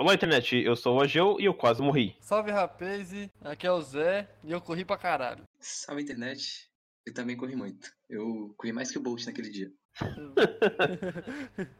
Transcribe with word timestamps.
Olá, 0.00 0.14
internet, 0.14 0.56
eu 0.56 0.74
sou 0.74 0.96
o 0.96 1.02
Ageu 1.02 1.36
e 1.38 1.44
eu 1.44 1.52
quase 1.52 1.82
morri. 1.82 2.16
Salve 2.22 2.50
rapaz, 2.50 3.12
aqui 3.42 3.66
é 3.66 3.70
o 3.70 3.82
Zé 3.82 4.26
e 4.42 4.50
eu 4.50 4.58
corri 4.58 4.82
pra 4.82 4.96
caralho. 4.96 5.44
Salve 5.58 6.00
internet, 6.00 6.70
eu 7.04 7.12
também 7.12 7.36
corri 7.36 7.54
muito. 7.54 7.92
Eu 8.08 8.54
corri 8.56 8.72
mais 8.72 8.90
que 8.90 8.96
o 8.96 9.02
Bolt 9.02 9.26
naquele 9.26 9.50
dia. 9.50 9.70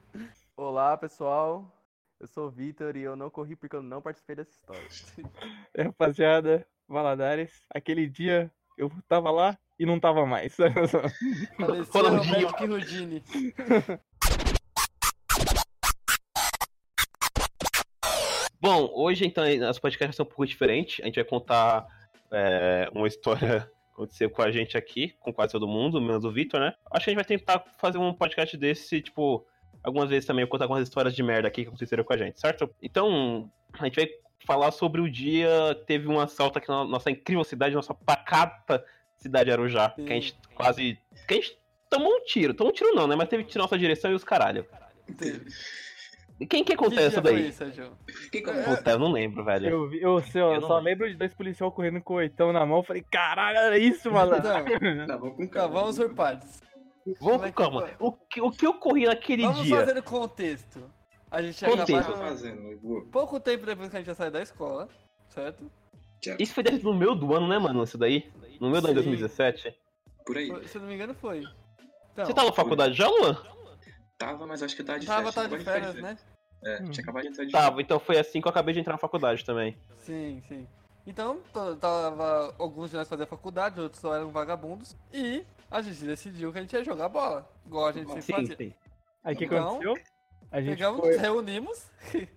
Olá 0.54 0.98
pessoal, 0.98 1.75
eu 2.21 2.27
sou 2.27 2.48
o 2.48 2.50
Vitor 2.50 2.95
e 2.95 3.00
eu 3.00 3.17
não 3.17 3.30
corri 3.30 3.57
porque 3.57 3.75
eu 3.75 3.82
não 3.82 4.03
participei 4.03 4.37
dessa 4.37 4.50
história. 4.50 4.87
É, 5.72 5.85
rapaziada, 5.85 6.66
Valadares, 6.86 7.63
aquele 7.75 8.07
dia 8.07 8.52
eu 8.77 8.93
tava 9.08 9.30
lá 9.30 9.58
e 9.79 9.86
não 9.86 9.99
tava 9.99 10.27
mais. 10.27 10.55
Faleceu 11.91 12.66
Rudini. 12.68 13.25
Bom, 18.61 18.91
hoje 18.95 19.27
então 19.27 19.43
as 19.69 19.79
podcasts 19.79 20.17
são 20.17 20.25
um 20.25 20.29
pouco 20.29 20.46
diferentes. 20.46 21.00
A 21.00 21.07
gente 21.07 21.14
vai 21.14 21.25
contar 21.25 21.87
é, 22.31 22.91
uma 22.95 23.09
história 23.09 23.61
que 23.61 23.93
aconteceu 23.95 24.29
com 24.29 24.43
a 24.43 24.50
gente 24.50 24.77
aqui, 24.77 25.14
com 25.19 25.33
quase 25.33 25.53
todo 25.53 25.67
mundo, 25.67 26.00
menos 26.00 26.25
o 26.25 26.31
Vitor, 26.31 26.61
né? 26.61 26.75
Acho 26.91 27.05
que 27.05 27.11
a 27.11 27.13
gente 27.13 27.17
vai 27.17 27.25
tentar 27.25 27.64
fazer 27.79 27.99
um 27.99 28.13
podcast 28.13 28.57
desse, 28.57 29.00
tipo, 29.00 29.46
algumas 29.83 30.11
vezes 30.11 30.27
também, 30.27 30.46
contar 30.46 30.64
algumas 30.64 30.83
histórias 30.83 31.14
de 31.14 31.23
merda 31.23 31.49
aqui 31.49 31.63
que 31.63 31.69
aconteceram 31.69 32.05
com 32.05 32.12
a 32.12 32.17
gente, 32.17 32.39
certo? 32.39 32.69
Então, 32.83 33.50
a 33.73 33.84
gente 33.84 33.97
vai 33.97 34.09
falar 34.47 34.70
sobre 34.72 35.00
o 35.00 35.11
dia 35.11 35.48
que 35.78 35.86
teve 35.86 36.08
um 36.08 36.20
assalto 36.20 36.58
aqui 36.58 36.69
na 36.69 36.84
nossa 36.84 37.11
incrível 37.11 37.45
cidade, 37.45 37.74
nossa 37.74 37.95
pacata 37.95 38.84
cidade 39.17 39.47
de 39.47 39.52
Arujá, 39.52 39.92
Sim. 39.97 40.05
que 40.05 40.12
a 40.12 40.14
gente 40.14 40.34
quase. 40.55 40.98
que 41.27 41.34
a 41.34 41.36
gente 41.36 41.58
tomou 41.89 42.11
um 42.11 42.24
tiro. 42.24 42.55
Tomou 42.55 42.72
um 42.72 42.74
tiro 42.74 42.95
não, 42.95 43.06
né? 43.06 43.14
Mas 43.14 43.28
teve 43.28 43.45
tiro 43.45 43.58
na 43.58 43.64
nossa 43.64 43.78
direção 43.78 44.11
e 44.11 44.14
os 44.14 44.24
caralho. 44.24 44.67
E 45.08 45.12
Quem 46.48 46.64
que 46.64 46.74
Que 46.77 46.98
essa 46.98 47.20
foi 47.20 47.33
daí? 47.34 47.48
isso? 47.48 47.64
Quem 48.33 48.42
É. 48.48 48.62
Puta, 48.64 48.91
eu 48.92 48.98
não 48.98 49.12
lembro, 49.12 49.44
velho. 49.44 49.69
Eu, 49.69 49.88
vi- 49.88 50.00
eu, 50.00 50.20
sei, 50.22 50.41
eu 50.41 50.52
Eu 50.55 50.60
não 50.60 50.69
só 50.69 50.78
lembro. 50.78 51.05
lembro 51.05 51.10
de 51.10 51.16
dois 51.16 51.34
policial 51.34 51.70
correndo 51.70 52.00
com 52.02 52.14
o 52.14 52.16
oitão 52.16 52.52
na 52.52 52.64
mão. 52.64 52.83
Falei, 52.83 53.05
caralho, 53.10 53.58
era 53.58 53.78
isso, 53.78 54.10
malandro. 54.10 54.48
Então, 54.48 54.64
Tá, 55.06 55.16
vamos 55.18 55.36
com 55.36 55.46
cá, 55.48 55.61
calma. 55.61 55.74
vamos 55.80 55.98
por 55.98 56.14
partes. 56.14 56.62
Vamos 57.20 57.38
com 57.38 57.44
é 57.44 57.50
que 57.50 57.56
calma. 57.56 57.91
O 57.98 58.12
que, 58.12 58.41
o 58.41 58.50
que 58.50 58.66
ocorria 58.66 59.08
naquele 59.08 59.42
Vamos 59.42 59.62
dia? 59.62 59.77
fazer 59.77 59.98
o 59.98 60.02
contexto. 60.02 60.83
A 61.30 61.42
gente 61.42 61.58
que 61.58 61.64
Contexto. 61.70 61.92
tava 61.92 62.00
acabado 62.08 62.28
fazendo? 62.28 62.62
Eu 62.83 63.08
pouco 63.12 63.38
tempo 63.38 63.64
depois 63.66 63.88
que 63.91 63.96
a 63.96 63.98
gente 64.00 64.08
ia 64.08 64.14
sair 64.14 64.30
da 64.30 64.42
escola, 64.42 64.88
certo? 65.28 65.70
Isso 66.38 66.52
foi 66.55 66.62
dentro 66.64 66.80
do 66.83 66.94
meu 66.94 67.14
do 67.14 67.34
ano, 67.34 67.46
né, 67.48 67.58
mano? 67.58 67.83
Isso 67.84 67.96
daí? 67.98 68.30
No 68.61 68.70
meu 68.70 68.80
do 68.80 68.88
ano 68.88 68.94
de 68.96 69.02
Sim. 69.05 69.11
2017. 69.11 69.74
Por 70.27 70.36
aí. 70.36 70.68
Se 70.68 70.77
eu 70.77 70.83
não 70.83 70.88
me 70.88 70.94
engano 70.94 71.14
foi. 71.14 71.42
Então, 72.12 72.24
Você 72.27 72.34
tá 72.34 72.44
na 72.44 72.52
faculdade 72.52 72.94
já, 72.94 73.06
Luan? 73.08 73.36
Tava, 74.18 74.46
mas 74.46 74.62
acho 74.62 74.74
que 74.77 74.83
eu 74.83 74.86
tava 74.86 74.98
de 74.98 75.06
tava, 75.06 75.33
férias. 75.33 75.34
tava 75.34 75.48
de 75.48 75.55
acabei 75.62 75.80
férias, 75.92 76.02
né? 76.02 76.18
É, 76.62 76.83
Hum. 76.83 76.91
tinha 76.91 77.03
acabado 77.03 77.22
de 77.22 77.28
entrar 77.28 77.44
de 77.44 77.53
Tava, 77.53 77.80
então 77.80 77.98
foi 77.98 78.19
assim 78.19 78.41
que 78.41 78.47
eu 78.47 78.50
acabei 78.50 78.75
de 78.75 78.80
entrar 78.80 78.92
na 78.92 78.98
faculdade 78.98 79.44
também. 79.44 79.77
Sim, 79.98 80.42
sim. 80.48 80.67
Então, 81.06 81.41
to- 81.52 81.77
tava, 81.77 82.55
alguns 82.58 82.91
de 82.91 82.97
nós 82.97 83.08
faziam 83.08 83.27
faculdade, 83.27 83.80
outros 83.80 84.00
só 84.00 84.14
eram 84.14 84.28
vagabundos. 84.30 84.94
E 85.12 85.42
a 85.70 85.80
gente 85.80 86.05
decidiu 86.05 86.52
que 86.52 86.58
a 86.58 86.61
gente 86.61 86.72
ia 86.75 86.84
jogar 86.84 87.08
bola. 87.08 87.50
Igual 87.67 87.86
a 87.86 87.92
gente 87.92 88.06
sempre 88.08 88.22
Sim, 88.22 88.33
fazia. 88.34 88.56
sim. 88.56 88.75
Aí 89.25 89.34
o 89.34 89.39
que 89.39 89.44
Então, 89.47 89.69
aconteceu? 89.80 89.94
A 90.52 90.61
gente 90.61 90.70
Pegamos, 90.77 91.00
foi... 91.00 91.12
nos 91.12 91.20
reunimos 91.20 91.86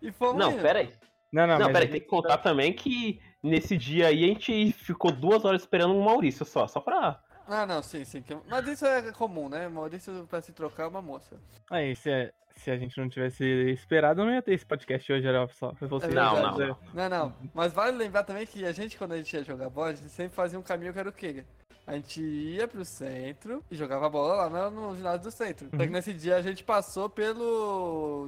e 0.00 0.10
fomos. 0.12 0.36
Não, 0.38 0.52
indo. 0.52 0.62
pera 0.62 0.78
aí. 0.80 0.92
Não, 1.32 1.46
não, 1.46 1.58
Não, 1.58 1.64
mas 1.66 1.72
pera 1.72 1.78
a 1.78 1.80
aí, 1.82 1.86
tem 1.88 1.92
gente 1.96 2.04
que 2.04 2.08
contar 2.10 2.38
também 2.38 2.72
que 2.72 3.20
nesse 3.42 3.76
dia 3.76 4.06
aí 4.08 4.24
a 4.24 4.28
gente 4.28 4.72
ficou 4.72 5.12
duas 5.12 5.44
horas 5.44 5.62
esperando 5.62 5.94
o 5.94 6.02
Maurício 6.04 6.44
só, 6.46 6.66
só 6.66 6.80
pra... 6.80 7.20
Ah, 7.48 7.64
não, 7.66 7.82
sim, 7.82 8.04
sim. 8.04 8.22
Mas 8.48 8.66
isso 8.66 8.84
é 8.86 9.12
comum, 9.12 9.48
né? 9.48 9.68
Maurício, 9.68 10.26
pra 10.28 10.40
se 10.42 10.52
trocar, 10.52 10.84
é 10.84 10.86
uma 10.88 11.02
moça. 11.02 11.36
Aí, 11.70 11.94
se, 11.94 12.10
a- 12.10 12.32
se 12.56 12.70
a 12.70 12.76
gente 12.76 12.98
não 12.98 13.08
tivesse 13.08 13.44
esperado, 13.70 14.24
não 14.24 14.32
ia 14.32 14.42
ter 14.42 14.54
esse 14.54 14.66
podcast 14.66 15.12
hoje, 15.12 15.26
era 15.26 15.46
só 15.48 15.72
pra 15.72 15.86
você. 15.86 16.06
É 16.06 16.10
Não, 16.10 16.42
não, 16.42 16.58
não. 16.58 16.78
Não, 16.94 17.08
não. 17.08 17.34
Mas 17.54 17.72
vale 17.72 17.96
lembrar 17.96 18.24
também 18.24 18.46
que 18.46 18.64
a 18.64 18.72
gente, 18.72 18.96
quando 18.98 19.12
a 19.12 19.16
gente 19.16 19.32
ia 19.34 19.44
jogar 19.44 19.70
bola, 19.70 19.88
a 19.90 19.94
gente 19.94 20.08
sempre 20.08 20.34
fazia 20.34 20.58
um 20.58 20.62
caminho 20.62 20.92
que 20.92 20.98
era 20.98 21.08
o 21.08 21.12
quê? 21.12 21.44
A 21.86 21.94
gente 21.94 22.20
ia 22.20 22.66
pro 22.66 22.84
centro 22.84 23.62
e 23.70 23.76
jogava 23.76 24.08
bola 24.10 24.48
lá 24.48 24.70
no, 24.70 24.88
no 24.90 24.96
ginásio 24.96 25.22
do 25.22 25.30
centro. 25.30 25.68
Só 25.70 25.76
que 25.76 25.84
Uhum. 25.84 25.90
nesse 25.92 26.12
dia 26.12 26.34
a 26.34 26.42
gente 26.42 26.64
passou 26.64 27.08
pelo, 27.08 28.26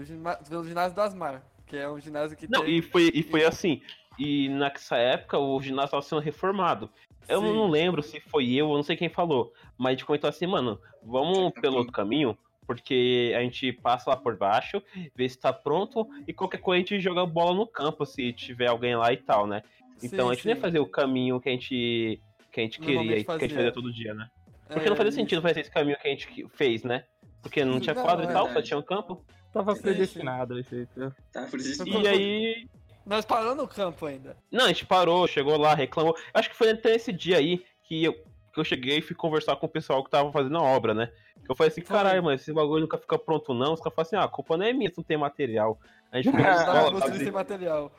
pelo 0.48 0.62
ginásio 0.64 0.94
do 0.94 1.00
Asmar, 1.00 1.42
que 1.66 1.76
é 1.76 1.88
um 1.90 1.98
ginásio 1.98 2.36
que 2.36 2.48
Não, 2.48 2.62
tem... 2.64 2.78
e 2.78 2.82
foi, 2.82 3.10
e 3.12 3.22
foi 3.24 3.44
assim. 3.44 3.82
E 4.16 4.48
nessa 4.48 4.96
época 4.96 5.38
o 5.38 5.60
ginásio 5.60 5.90
tava 5.90 6.02
sendo 6.02 6.20
reformado. 6.20 6.88
Eu 7.28 7.42
Sim. 7.42 7.52
não 7.54 7.68
lembro 7.68 8.02
se 8.02 8.20
foi 8.20 8.50
eu, 8.52 8.70
eu 8.70 8.76
não 8.76 8.82
sei 8.82 8.96
quem 8.96 9.08
falou. 9.08 9.52
Mas 9.76 9.88
a 9.88 9.90
gente 9.92 10.04
comentou 10.06 10.28
assim, 10.30 10.46
mano, 10.46 10.80
vamos 11.02 11.52
pelo 11.60 11.76
outro 11.76 11.92
caminho, 11.92 12.36
porque 12.66 13.32
a 13.36 13.40
gente 13.40 13.72
passa 13.72 14.10
lá 14.10 14.16
por 14.16 14.36
baixo, 14.36 14.82
vê 15.14 15.28
se 15.28 15.38
tá 15.38 15.52
pronto, 15.52 16.06
e 16.26 16.32
qualquer 16.32 16.58
coisa 16.58 16.76
a 16.76 16.86
gente 16.86 17.00
joga 17.00 17.24
bola 17.26 17.54
no 17.54 17.66
campo, 17.66 18.04
se 18.06 18.32
tiver 18.32 18.68
alguém 18.68 18.96
lá 18.96 19.12
e 19.12 19.18
tal, 19.18 19.46
né? 19.46 19.62
Então 20.02 20.26
Sim, 20.26 20.32
a 20.32 20.34
gente 20.34 20.44
não 20.46 20.50
ia 20.52 20.56
sim. 20.56 20.62
fazer 20.62 20.78
o 20.78 20.86
caminho 20.86 21.40
que 21.40 21.48
a 21.48 21.52
gente, 21.52 22.20
que 22.52 22.60
a 22.60 22.62
gente 22.64 22.78
queria, 22.78 22.94
Normalmente 22.94 23.24
que 23.24 23.30
a 23.30 23.34
gente 23.34 23.40
fazia. 23.40 23.56
fazia 23.56 23.72
todo 23.72 23.92
dia, 23.92 24.14
né? 24.14 24.28
Porque 24.68 24.88
não 24.88 24.94
É, 24.94 24.96
fazia 24.96 25.08
isso. 25.10 25.20
sentido 25.20 25.42
fazer 25.42 25.60
esse 25.60 25.70
caminho 25.70 25.98
que 25.98 26.06
a 26.08 26.10
gente 26.10 26.46
fez, 26.54 26.82
né? 26.82 27.04
Porque 27.42 27.64
não 27.64 27.80
tinha 27.80 27.94
Não, 27.94 28.02
quadra 28.02 28.24
e 28.24 28.28
é 28.28 28.32
tal, 28.32 28.44
só 28.44 28.46
verdade. 28.46 28.68
tinha 28.68 28.78
um 28.78 28.82
campo. 28.82 29.24
Tava 29.52 29.74
Sim, 29.74 29.82
predestinado 29.82 30.58
esse 30.58 30.74
aí. 30.74 30.82
entendeu? 30.82 31.12
Tá, 31.32 31.48
E 31.86 32.08
aí, 32.08 32.68
Nós 33.08 33.24
paramos 33.24 33.56
no 33.56 33.66
campo 33.66 34.04
ainda. 34.04 34.36
Não, 34.52 34.66
a 34.66 34.68
gente 34.68 34.84
parou, 34.84 35.26
chegou 35.26 35.56
lá, 35.56 35.74
reclamou. 35.74 36.14
Acho 36.34 36.50
que 36.50 36.56
foi 36.56 36.70
até 36.70 36.94
esse 36.94 37.10
dia 37.10 37.38
aí 37.38 37.64
que 37.82 38.04
eu, 38.04 38.12
que 38.12 38.60
eu 38.60 38.64
cheguei 38.64 38.98
e 38.98 39.02
fui 39.02 39.16
conversar 39.16 39.56
com 39.56 39.64
o 39.64 39.68
pessoal 39.68 40.04
que 40.04 40.10
tava 40.10 40.30
fazendo 40.30 40.58
a 40.58 40.62
obra, 40.62 40.92
né? 40.92 41.10
Que 41.42 41.50
eu 41.50 41.56
falei 41.56 41.72
assim, 41.72 41.80
caralho, 41.80 42.22
mas 42.22 42.42
esse 42.42 42.52
bagulho 42.52 42.82
nunca 42.82 42.98
fica 42.98 43.18
pronto 43.18 43.54
não. 43.54 43.72
Os 43.72 43.80
caras 43.80 43.94
falaram 43.94 44.08
assim, 44.08 44.16
ah, 44.16 44.24
a 44.24 44.28
culpa 44.28 44.58
não 44.58 44.66
é 44.66 44.74
minha 44.74 44.92
não 44.94 45.02
tem 45.02 45.16
material. 45.16 45.80
A 46.12 46.20
gente 46.20 46.36
ficou 46.36 47.00
sem 47.16 47.30
material. 47.30 47.92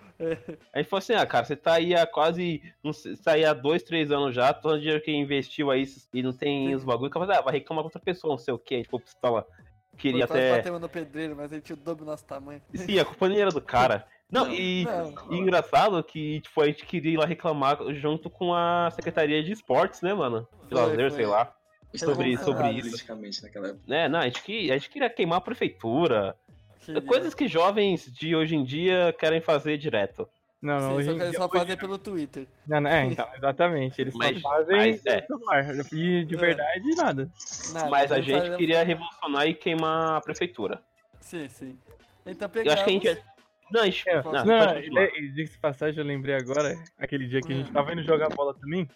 A 0.71 0.77
gente 0.77 0.89
falou 0.89 0.99
assim, 0.99 1.13
ah, 1.13 1.25
cara, 1.25 1.45
você 1.45 1.55
tá 1.55 1.73
aí 1.73 1.95
há 1.95 2.05
quase, 2.05 2.61
não 2.83 2.93
sei, 2.93 3.15
você 3.15 3.23
tá 3.23 3.31
aí 3.31 3.43
há 3.43 3.53
dois, 3.53 3.81
três 3.81 4.11
anos 4.11 4.35
já, 4.35 4.53
todo 4.53 4.75
o 4.75 4.79
dinheiro 4.79 5.01
que 5.01 5.11
investiu 5.11 5.71
aí 5.71 5.85
e 6.13 6.21
não 6.21 6.33
tem 6.33 6.75
os 6.75 6.83
bagulhos, 6.83 7.11
que 7.11 7.17
eu 7.17 7.21
falei, 7.21 7.37
ah, 7.37 7.41
vai 7.41 7.53
reclamar 7.53 7.81
com 7.81 7.87
outra 7.87 7.99
pessoa, 7.99 8.31
não 8.31 8.37
sei 8.37 8.53
o 8.53 8.59
que, 8.59 8.75
a 8.75 8.77
gente 8.77 8.89
foi 8.89 8.99
pistola. 8.99 9.47
Queria 9.97 10.25
até... 10.25 10.57
batemos 10.57 10.79
no 10.79 10.87
pedreiro, 10.87 11.35
mas 11.35 11.49
gente 11.51 11.63
tinha 11.63 11.75
o 11.75 11.79
dobro 11.79 12.05
do 12.05 12.11
nosso 12.11 12.25
tamanho. 12.25 12.61
Sim, 12.73 12.99
a 12.99 13.37
era 13.37 13.51
do 13.51 13.61
cara. 13.61 14.07
Não, 14.31 14.45
Não, 14.45 14.53
e, 14.53 14.85
não. 14.85 15.13
e 15.31 15.37
engraçado 15.39 16.03
que, 16.03 16.39
tipo, 16.41 16.61
a 16.61 16.65
gente 16.67 16.85
queria 16.85 17.13
ir 17.13 17.17
lá 17.17 17.25
reclamar 17.25 17.77
junto 17.95 18.29
com 18.29 18.53
a 18.53 18.89
Secretaria 18.91 19.41
de 19.43 19.51
Esportes, 19.51 20.01
né, 20.01 20.13
mano? 20.13 20.47
De 20.67 20.69
Foi, 20.75 20.81
lazer, 20.81 21.09
foi. 21.09 21.17
sei 21.17 21.25
lá. 21.25 21.51
Sobre, 21.95 22.37
sobre 22.37 22.69
isso. 22.73 23.03
naquela 23.43 23.69
época. 23.69 23.83
Né, 23.87 24.07
não, 24.07 24.19
a 24.19 24.25
gente, 24.25 24.43
que, 24.43 24.71
a 24.71 24.77
gente 24.77 24.89
queria 24.91 25.09
queimar 25.09 25.39
a 25.39 25.41
prefeitura. 25.41 26.35
Queria. 26.85 27.01
Coisas 27.01 27.33
que 27.33 27.47
jovens 27.47 28.05
de 28.13 28.35
hoje 28.35 28.55
em 28.55 28.63
dia 28.63 29.13
querem 29.17 29.41
fazer 29.41 29.77
direto. 29.77 30.29
Não, 30.61 30.77
não, 30.79 30.89
Sim, 30.89 30.95
hoje 30.95 31.07
só 31.09 31.15
que 31.15 31.21
eles 31.23 31.35
só 31.37 31.49
fazem 31.49 31.77
pelo 31.77 31.97
Twitter. 31.97 32.45
Não, 32.67 32.81
não, 32.81 32.89
é, 32.91 33.05
então, 33.05 33.27
exatamente. 33.35 33.99
Eles 34.01 34.13
Mas- 34.13 34.39
só 34.41 34.49
fazem 34.49 34.75
mas 34.77 35.05
é. 35.05 35.21
celular. 35.25 35.65
E 35.93 36.25
de 36.25 36.35
É. 36.35 36.37
verdade, 36.37 36.95
nada. 36.95 37.31
Nada, 37.73 37.89
Mas 37.89 38.11
a 38.11 38.21
gente 38.21 38.57
queria 38.57 38.83
revolucionar 38.83 39.47
e 39.47 39.53
queimar 39.55 40.17
a 40.17 40.21
prefeitura. 40.21 40.81
Sim, 41.21 41.47
sim. 41.47 41.79
Então 42.25 42.45
Eu 42.45 42.49
pegamos... 42.49 42.73
acho 42.73 42.83
que 42.83 42.89
a 42.89 42.93
gente. 42.93 43.23
Não, 43.71 43.83
gente. 43.85 44.09
É, 44.09 44.23
não, 44.23 44.31
não, 44.45 44.77
e- 44.77 45.19
e 45.19 45.29
diga-se 45.31 45.53
de 45.53 45.59
passagem, 45.59 45.99
eu 45.99 46.05
lembrei 46.05 46.35
agora, 46.35 46.75
aquele 46.97 47.27
dia 47.27 47.41
que 47.41 47.51
a 47.53 47.55
gente 47.55 47.71
tava 47.71 47.93
indo 47.93 48.03
jogar 48.03 48.29
bola 48.29 48.53
também. 48.53 48.87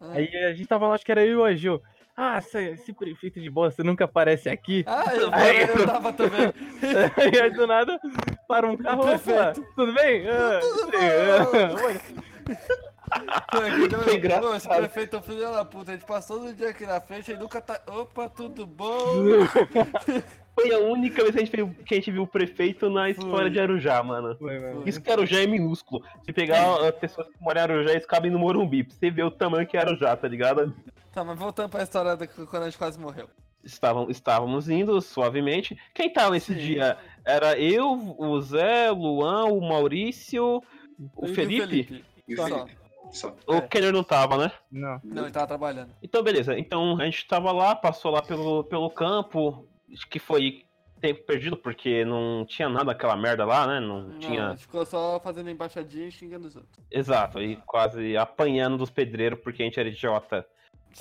Ah. 0.00 0.12
Aí 0.12 0.28
a 0.44 0.52
gente 0.52 0.66
tava 0.66 0.86
lá, 0.88 0.94
acho 0.94 1.04
que 1.04 1.12
era 1.12 1.24
eu 1.24 1.32
e 1.32 1.36
o 1.36 1.44
Agil. 1.44 1.80
Ah, 2.16 2.38
esse, 2.38 2.92
prefeito 2.92 3.40
de 3.40 3.50
bola, 3.50 3.70
você 3.72 3.82
nunca 3.82 4.04
aparece 4.04 4.48
aqui. 4.48 4.84
Ah, 4.86 5.12
eu, 5.14 5.34
Aí- 5.34 5.62
eu 5.62 5.84
tava 5.86 6.12
também. 6.12 6.52
Aí 7.16 7.40
aí, 7.40 7.50
do 7.50 7.66
nada, 7.66 7.98
para 8.46 8.68
um 8.68 8.76
carro, 8.76 9.00
opa, 9.00 9.18
Prefeito. 9.18 9.66
tudo 9.74 9.92
bem? 9.92 10.24
Ah, 10.28 10.60
Tudo 10.60 10.90
oi. 11.84 12.00
Foi 14.04 14.16
engraçado. 14.16 14.46
Pô, 14.48 14.54
esse 14.56 14.68
prefeito 14.68 15.16
é 15.16 15.22
filho 15.22 15.40
da 15.52 15.64
puta. 15.64 15.90
A 15.90 15.94
gente 15.94 16.06
passou 16.06 16.38
todo 16.40 16.54
dia 16.54 16.70
aqui 16.70 16.86
na 16.86 17.00
frente 17.00 17.32
e 17.32 17.36
nunca 17.36 17.60
tá. 17.60 17.80
Opa, 17.86 18.28
tudo 18.28 18.66
bom? 18.66 19.06
Foi 20.54 20.72
a 20.72 20.78
única 20.78 21.22
vez 21.22 21.32
que 21.34 21.40
a 21.40 21.44
gente 21.44 21.56
viu, 21.56 21.74
que 21.84 21.94
a 21.94 21.96
gente 21.96 22.10
viu 22.12 22.22
o 22.22 22.26
prefeito 22.26 22.88
na 22.88 23.10
história 23.10 23.46
Foi. 23.46 23.50
de 23.50 23.58
Arujá, 23.60 24.02
mano. 24.02 24.36
Foi, 24.36 24.58
mano. 24.60 24.82
Isso 24.86 25.00
que 25.00 25.10
Arujá 25.10 25.42
é 25.42 25.46
minúsculo. 25.46 26.04
Se 26.24 26.32
pegar 26.32 26.76
as 26.88 26.94
pessoas 26.94 27.26
que 27.28 27.34
moram 27.40 27.60
em 27.60 27.64
Arujá, 27.64 27.90
eles 27.90 28.06
cabem 28.06 28.30
no 28.30 28.38
Morumbi. 28.38 28.84
Pra 28.84 28.94
você 28.94 29.10
ver 29.10 29.24
o 29.24 29.30
tamanho 29.30 29.66
que 29.66 29.76
é 29.76 29.80
Arujá, 29.80 30.16
tá 30.16 30.28
ligado? 30.28 30.72
Tá, 31.12 31.24
mas 31.24 31.38
voltando 31.38 31.70
pra 31.70 31.82
história 31.82 32.16
da 32.16 32.26
quando 32.26 32.62
a 32.62 32.66
gente 32.66 32.78
quase 32.78 32.98
morreu. 33.00 33.28
Estavam, 33.64 34.10
estávamos 34.10 34.68
indo 34.68 35.00
suavemente. 35.00 35.76
Quem 35.94 36.12
tava 36.12 36.30
nesse 36.32 36.52
Sim. 36.54 36.60
dia? 36.60 36.98
Era 37.24 37.58
eu, 37.58 38.14
o 38.18 38.40
Zé, 38.40 38.92
o 38.92 38.94
Luan, 38.94 39.46
o 39.46 39.60
Maurício, 39.60 40.62
o 41.16 41.26
E 41.26 41.34
Felipe. 41.34 42.04
E 42.28 42.34
o 42.34 42.36
Só. 42.36 42.44
Felipe. 42.44 42.76
Só. 43.10 43.34
O 43.46 43.54
É. 43.54 43.60
Kenner 43.62 43.92
não 43.92 44.02
tava, 44.04 44.36
né? 44.36 44.52
Não. 44.70 45.00
Não, 45.02 45.22
ele 45.22 45.32
tava 45.32 45.46
trabalhando. 45.46 45.90
Então, 46.02 46.22
beleza. 46.22 46.58
Então, 46.58 47.00
a 47.00 47.04
gente 47.06 47.26
tava 47.26 47.52
lá, 47.52 47.74
passou 47.74 48.10
lá 48.10 48.20
pelo, 48.20 48.64
pelo 48.64 48.90
campo, 48.90 49.66
que 50.10 50.18
foi 50.18 50.64
tempo 51.00 51.22
perdido, 51.26 51.56
porque 51.56 52.04
não 52.04 52.46
tinha 52.46 52.68
nada 52.68 52.86
daquela 52.86 53.16
merda 53.16 53.44
lá, 53.44 53.66
né? 53.66 53.78
Não, 53.80 54.04
Não, 54.04 54.16
a 54.16 54.18
tinha. 54.20 54.56
ficou 54.56 54.86
só 54.86 55.20
fazendo 55.20 55.50
embaixadinha 55.50 56.08
e 56.08 56.10
xingando 56.10 56.46
os 56.48 56.56
outros. 56.56 56.84
Exato, 56.90 57.42
e 57.42 57.56
quase 57.66 58.16
apanhando 58.16 58.78
dos 58.78 58.90
pedreiros 58.90 59.38
porque 59.40 59.62
a 59.62 59.66
gente 59.66 59.78
era 59.78 59.88
idiota. 59.88 60.46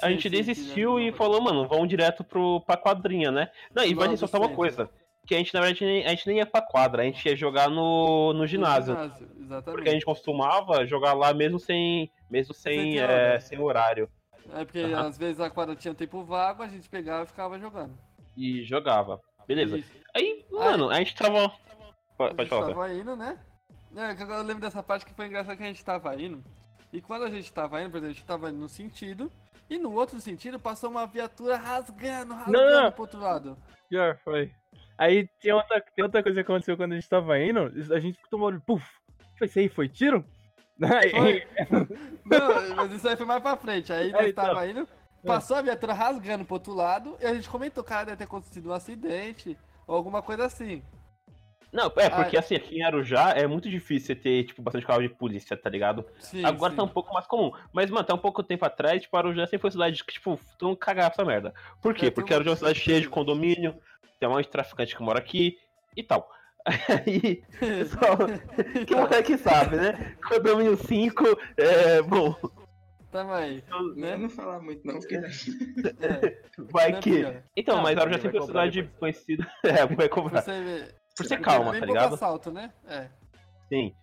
a 0.02 0.08
Sim, 0.08 0.14
gente 0.14 0.24
sim, 0.24 0.30
desistiu 0.30 0.98
sim, 0.98 1.08
e 1.08 1.12
falou, 1.14 1.42
mano, 1.42 1.68
vamos 1.68 1.88
direto 1.88 2.24
pro, 2.24 2.60
pra 2.62 2.76
quadrinha, 2.76 3.32
né? 3.32 3.50
Não, 3.74 3.86
e 3.86 3.94
vai 3.94 4.10
ressaltar 4.10 4.42
uma 4.42 4.50
coisa. 4.50 4.90
que 5.26 5.36
a 5.36 5.38
gente, 5.38 5.54
na 5.54 5.62
verdade, 5.62 5.86
a 6.06 6.10
gente 6.10 6.28
nem 6.28 6.38
ia 6.38 6.46
pra 6.46 6.62
quadra, 6.62 7.04
a 7.04 7.06
gente 7.06 7.26
ia 7.26 7.36
jogar 7.36 7.70
no, 7.70 8.34
no 8.34 8.46
ginásio. 8.46 8.94
Exatamente. 9.40 9.64
Porque 9.64 9.90
a 9.90 9.94
gente 9.94 10.04
costumava 10.06 10.86
jogar 10.86 11.14
lá 11.14 11.34
mesmo 11.34 11.60
sem, 11.60 12.12
mesmo 12.30 12.54
sem, 12.54 12.92
Sem 12.92 13.00
é, 13.00 13.40
sem 13.40 13.58
horário. 13.60 14.10
É 14.52 14.66
porque 14.66 14.80
Aham. 14.80 15.08
às 15.08 15.18
vezes 15.18 15.40
a 15.40 15.50
quadra 15.50 15.76
tinha 15.78 15.94
tempo 15.94 16.24
vago, 16.26 16.62
a 16.62 16.68
gente 16.68 16.90
pegava 16.90 17.24
e 17.24 17.28
ficava 17.28 17.58
jogando. 17.58 17.98
E 18.36 18.64
jogava. 18.64 19.20
Beleza. 19.48 19.78
Isso. 19.78 19.92
Aí, 20.16 20.46
mano, 20.52 20.90
a 20.90 20.96
gente 20.96 21.16
tava. 21.16 21.50
Pode, 22.18 22.34
a 22.34 22.36
pode 22.36 22.38
gente 22.38 22.50
falar. 22.50 22.68
tava 22.68 22.94
indo, 22.94 23.16
né? 23.16 23.38
É, 23.96 24.16
que 24.16 24.24
agora 24.24 24.40
eu 24.40 24.46
lembro 24.46 24.62
dessa 24.62 24.82
parte 24.82 25.06
que 25.06 25.14
foi 25.14 25.28
engraçado 25.28 25.58
que 25.58 25.64
a 25.64 25.68
gente 25.68 25.84
tava 25.86 26.16
indo. 26.20 26.44
E 26.92 27.02
quando 27.02 27.24
a 27.26 27.30
gente 27.30 27.52
tava 27.52 27.82
indo, 27.82 27.92
por 27.92 27.98
exemplo, 27.98 28.12
a 28.12 28.14
gente 28.14 28.26
tava 28.26 28.50
indo 28.50 28.60
no 28.60 28.70
sentido. 28.70 29.32
E 29.70 29.78
no 29.78 29.94
outro 29.94 30.20
sentido 30.20 30.60
passou 30.60 30.90
uma 30.90 31.08
viatura 31.08 31.56
rasgando, 31.58 32.34
rasgando 32.34 32.52
Não, 32.58 32.84
não. 32.84 32.92
pro 32.92 33.02
outro 33.02 33.20
lado. 33.20 33.58
Pior, 33.90 34.18
foi. 34.24 34.52
Aí 34.98 35.28
tem 35.42 35.52
outra, 35.52 35.82
tem 35.96 36.04
outra 36.04 36.22
coisa 36.22 36.44
que 36.44 36.52
aconteceu 36.52 36.78
quando 36.78 36.92
a 36.94 36.96
gente 36.96 37.10
tava 37.10 37.40
indo, 37.40 37.72
a 37.94 38.00
gente 38.00 38.20
tomou 38.30 38.52
um 38.52 38.60
puf. 38.60 38.86
Foi 39.38 39.48
isso 39.48 39.60
aí, 39.60 39.70
foi 39.70 39.90
tiro? 39.90 40.24
Foi. 40.84 41.48
Não, 42.26 42.76
mas 42.76 42.92
isso 42.92 43.08
aí 43.08 43.16
foi 43.16 43.26
mais 43.26 43.42
pra 43.42 43.56
frente. 43.56 43.94
Aí 43.94 44.12
nós 44.12 44.22
Aí, 44.22 44.30
então. 44.32 44.44
tava 44.46 44.68
indo, 44.68 44.88
passou 45.26 45.58
a 45.58 45.62
viatura 45.62 45.94
rasgando 45.94 46.46
pro 46.46 46.56
outro 46.56 46.74
lado. 46.74 47.18
E 47.22 47.26
a 47.26 47.34
gente 47.34 47.50
comentou, 47.50 47.84
cara, 47.84 48.06
deve 48.06 48.18
ter 48.18 48.24
acontecido 48.26 48.70
um 48.70 48.74
acidente. 48.74 49.58
Ou 49.88 49.96
alguma 49.96 50.22
coisa 50.22 50.46
assim. 50.46 50.82
Não, 51.74 51.88
é, 51.98 52.08
porque 52.08 52.38
Ah, 52.38 52.40
assim, 52.40 52.56
aqui 52.56 52.78
em 52.78 52.84
Arujá 52.84 53.32
é 53.32 53.48
muito 53.48 53.68
difícil 53.68 54.08
você 54.08 54.16
ter, 54.16 54.44
tipo, 54.44 54.62
bastante 54.62 54.86
carro 54.86 55.02
de 55.02 55.10
polícia, 55.10 55.58
tá 55.58 55.70
ligado? 55.72 56.06
Sim, 56.20 56.46
Agora 56.46 56.72
sim. 56.72 56.78
tá 56.78 56.84
um 56.84 56.88
pouco 56.88 57.12
mais 57.12 57.26
comum. 57.26 57.52
Mas, 57.74 57.90
mano, 57.90 58.02
até 58.02 58.14
um 58.14 58.18
pouco 58.20 58.44
tempo 58.44 58.64
atrás, 58.64 59.02
tipo, 59.02 59.18
Arujá 59.18 59.46
sempre 59.48 59.62
foi 59.62 59.72
cidade 59.72 60.04
que, 60.04 60.14
tipo, 60.14 60.40
tu 60.60 60.66
não 60.68 60.76
cagava 60.76 61.12
essa 61.12 61.26
merda. 61.26 61.52
Por 61.82 61.96
quê? 61.96 62.06
É, 62.08 62.12
Porque 62.12 62.32
Arujá 62.32 62.50
é 62.50 62.52
uma 62.52 62.58
cidade 62.58 62.80
cheia 62.80 63.02
de 63.02 63.10
condomínio, 63.10 63.76
tem 64.20 64.30
um 64.30 64.34
monte 64.34 64.46
de 64.46 64.52
traficante 64.52 64.96
que 64.96 65.02
mora 65.02 65.18
aqui 65.18 65.58
e 65.98 66.04
tal. 66.04 66.30
Aí, 66.64 67.44
pessoal, 67.60 68.18
que 68.88 68.96
mora 68.96 69.18
aqui 69.18 69.36
sabe, 69.36 69.76
né? 69.78 70.16
Condomínio 70.30 70.78
5, 70.78 71.26
é, 71.58 72.02
bom, 72.04 72.36
Tamo 73.14 73.32
aí. 73.32 73.64
Não 73.70 73.96
Né? 73.96 74.12
vamos 74.18 74.34
falar 74.34 74.60
muito, 74.60 74.86
não, 74.86 74.96
porque. 75.00 75.16
É, 75.16 75.22
vai 76.58 76.92
né, 76.94 77.00
que... 77.00 77.42
Então, 77.56 77.76
Não, 77.76 77.84
mas 77.84 77.96
vai 77.96 78.08
uma 78.08 78.20
cobrar 78.20 78.42
cidade 78.42 78.84
conhecida... 79.00 79.48
É, 79.64 79.86
vai 79.86 80.10
cobrar. 80.10 80.42
Você. 80.42 80.96
Por 81.16 81.26
ser 81.28 81.40
calma, 81.40 81.80
tá 81.80 81.86
ligado? 81.86 82.16
assalto, 82.16 82.52
né? 82.52 82.74
É. 82.88 83.08
Sim. 83.70 83.96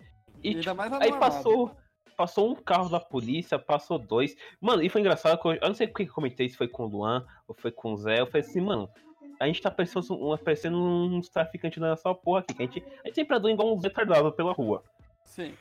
E, 0.44 0.50
Ainda 0.50 0.60
tipo, 0.62 0.80
Aí 0.80 0.88
mão 0.90 1.00
armada. 1.00 1.18
passou, 1.18 1.76
passou 2.16 2.50
um 2.52 2.54
carro 2.54 2.88
da 2.88 3.00
polícia, 3.00 3.58
passou 3.58 3.98
dois. 3.98 4.36
Mano, 4.60 4.80
e 4.80 4.88
foi 4.88 5.00
engraçado 5.00 5.38
que 5.42 5.48
eu, 5.48 5.52
eu 5.54 5.68
não 5.68 5.74
sei 5.74 5.88
porque 5.88 6.04
que 6.04 6.10
eu 6.10 6.14
comentei 6.14 6.48
se 6.48 6.56
foi 6.56 6.68
com 6.68 6.84
o 6.84 6.88
Luan 6.88 7.26
ou 7.48 7.54
foi 7.54 7.72
com 7.72 7.92
o 7.92 7.96
Zé. 7.96 8.20
Eu 8.20 8.26
falei 8.28 8.46
assim, 8.46 8.60
mano, 8.60 8.88
a 9.40 9.46
gente 9.48 9.60
tá 9.60 9.72
parecendo, 9.72 10.06
um- 10.14 10.36
parecendo 10.38 10.78
uns 10.80 11.28
traficantes 11.28 11.82
nessa 11.82 12.14
porra 12.14 12.40
aqui. 12.40 12.54
Que 12.54 12.62
a, 12.62 12.66
gente, 12.66 12.84
a 13.02 13.06
gente 13.08 13.14
sempre 13.16 13.36
andou 13.36 13.50
igual 13.50 13.74
uns 13.74 13.82
retardados 13.82 14.32
pela 14.36 14.52
rua. 14.52 14.84
Sim. 15.24 15.52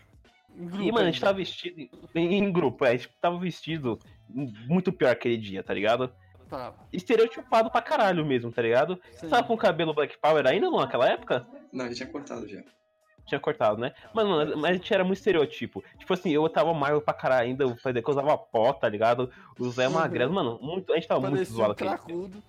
Em 0.56 0.64
e, 0.64 0.68
grupo 0.68 0.94
mano, 0.94 1.08
a 1.08 1.12
gente 1.12 1.22
tava 1.22 1.38
vestido 1.38 1.90
em, 2.16 2.36
em 2.36 2.52
grupo, 2.52 2.86
é, 2.86 2.90
a 2.90 2.92
gente 2.92 3.10
tava 3.22 3.38
vestido 3.40 3.98
muito 4.68 4.92
pior 4.92 5.12
aquele 5.12 5.38
dia, 5.38 5.64
tá 5.64 5.74
ligado? 5.74 6.12
Tava. 6.50 6.76
Estereotipado 6.92 7.70
pra 7.70 7.82
caralho 7.82 8.26
mesmo, 8.26 8.52
tá 8.52 8.62
ligado? 8.62 9.00
Sim. 9.12 9.20
Você 9.20 9.28
tava 9.28 9.48
com 9.48 9.54
o 9.54 9.58
cabelo 9.58 9.94
Black 9.94 10.18
Power 10.20 10.46
ainda 10.48 10.70
não 10.70 10.80
naquela 10.80 11.08
época? 11.08 11.48
Não, 11.72 11.88
já 11.88 11.94
tinha 11.94 12.10
cortado 12.10 12.48
já. 12.48 12.62
tinha 13.26 13.40
cortado, 13.40 13.80
né? 13.80 13.94
Mano, 14.14 14.30
mano, 14.32 14.58
mas 14.58 14.72
a 14.72 14.74
gente 14.74 14.92
era 14.92 15.04
muito 15.04 15.20
estereotipo. 15.20 15.84
Tipo 16.00 16.14
assim, 16.14 16.32
eu 16.32 16.50
tava 16.50 16.74
magro 16.74 17.02
pra 17.02 17.14
caralho 17.14 17.48
ainda, 17.50 17.64
eu 17.64 17.78
fazia 17.78 18.02
que 18.02 18.10
eu 18.10 18.12
usava 18.12 18.36
pó, 18.38 18.74
tá 18.74 18.90
ligado? 18.90 19.32
O 19.60 19.70
Zé 19.70 19.88
magrelo, 19.88 20.34
mano, 20.34 20.58
muito, 20.62 20.92
a 20.92 20.96
gente 20.96 21.08
tava 21.08 21.22
muito 21.22 21.34
Parecia 21.34 21.56
zoado 21.56 21.70
um 21.70 21.74
aquele 21.74 21.90
dia. 21.90 21.98
cracudo. 22.00 22.44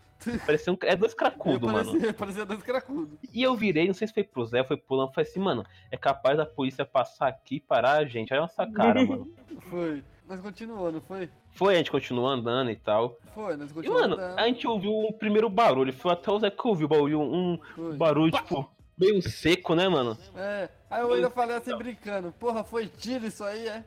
Parecia 0.44 0.72
um, 0.72 0.76
é 0.82 0.94
dois 0.96 1.12
Eu 1.12 1.18
cracudos, 1.18 1.72
mano. 1.72 1.90
parecia, 1.90 2.12
parecia 2.14 2.44
dois 2.44 2.62
cracudos. 2.62 3.18
E 3.32 3.42
eu 3.42 3.54
virei, 3.54 3.86
não 3.86 3.94
sei 3.94 4.06
se 4.08 4.14
foi 4.14 4.22
pro 4.24 4.44
Zé, 4.44 4.62
foi 4.64 4.76
pro 4.76 4.96
Lan, 4.96 5.08
falei 5.08 5.28
assim, 5.28 5.40
mano, 5.40 5.64
é 5.90 5.96
capaz 5.96 6.36
da 6.36 6.44
polícia 6.46 6.84
passar 6.84 7.28
aqui 7.28 7.56
e 7.56 7.60
parar 7.60 7.98
a 7.98 8.04
gente. 8.04 8.32
Olha 8.32 8.40
a 8.40 8.42
nossa 8.42 8.66
cara, 8.66 9.04
mano. 9.04 9.26
Foi. 9.70 10.02
Nós 10.28 10.40
continuamos, 10.40 10.92
não 10.94 11.00
foi? 11.00 11.28
Foi, 11.54 11.74
a 11.74 11.78
gente 11.78 11.90
continuou 11.90 12.28
andando 12.28 12.70
e 12.70 12.76
tal. 12.76 13.16
Foi, 13.34 13.56
nós 13.56 13.68
E, 13.70 13.74
continuamos 13.74 14.10
mano, 14.10 14.14
andando. 14.22 14.38
a 14.38 14.46
gente 14.46 14.64
ouviu 14.66 14.92
um 14.92 15.12
primeiro 15.12 15.48
barulho. 15.50 15.92
Foi 15.92 16.12
até 16.12 16.30
o 16.30 16.38
Zé 16.38 16.50
que 16.50 16.68
ouviu 16.68 16.86
o 16.86 16.88
barulho, 16.88 17.20
um 17.20 17.58
Foi. 17.74 17.96
barulho, 17.96 18.30
tipo, 18.30 18.70
meio 18.96 19.20
seco, 19.22 19.74
né, 19.74 19.88
mano? 19.88 20.16
É. 20.36 20.68
Aí 20.88 21.00
eu 21.02 21.12
ainda 21.12 21.30
falei 21.30 21.56
assim 21.56 21.76
brincando, 21.76 22.32
porra, 22.38 22.62
foi 22.62 22.86
tiro 22.86 23.26
isso 23.26 23.42
aí, 23.42 23.66
é? 23.66 23.84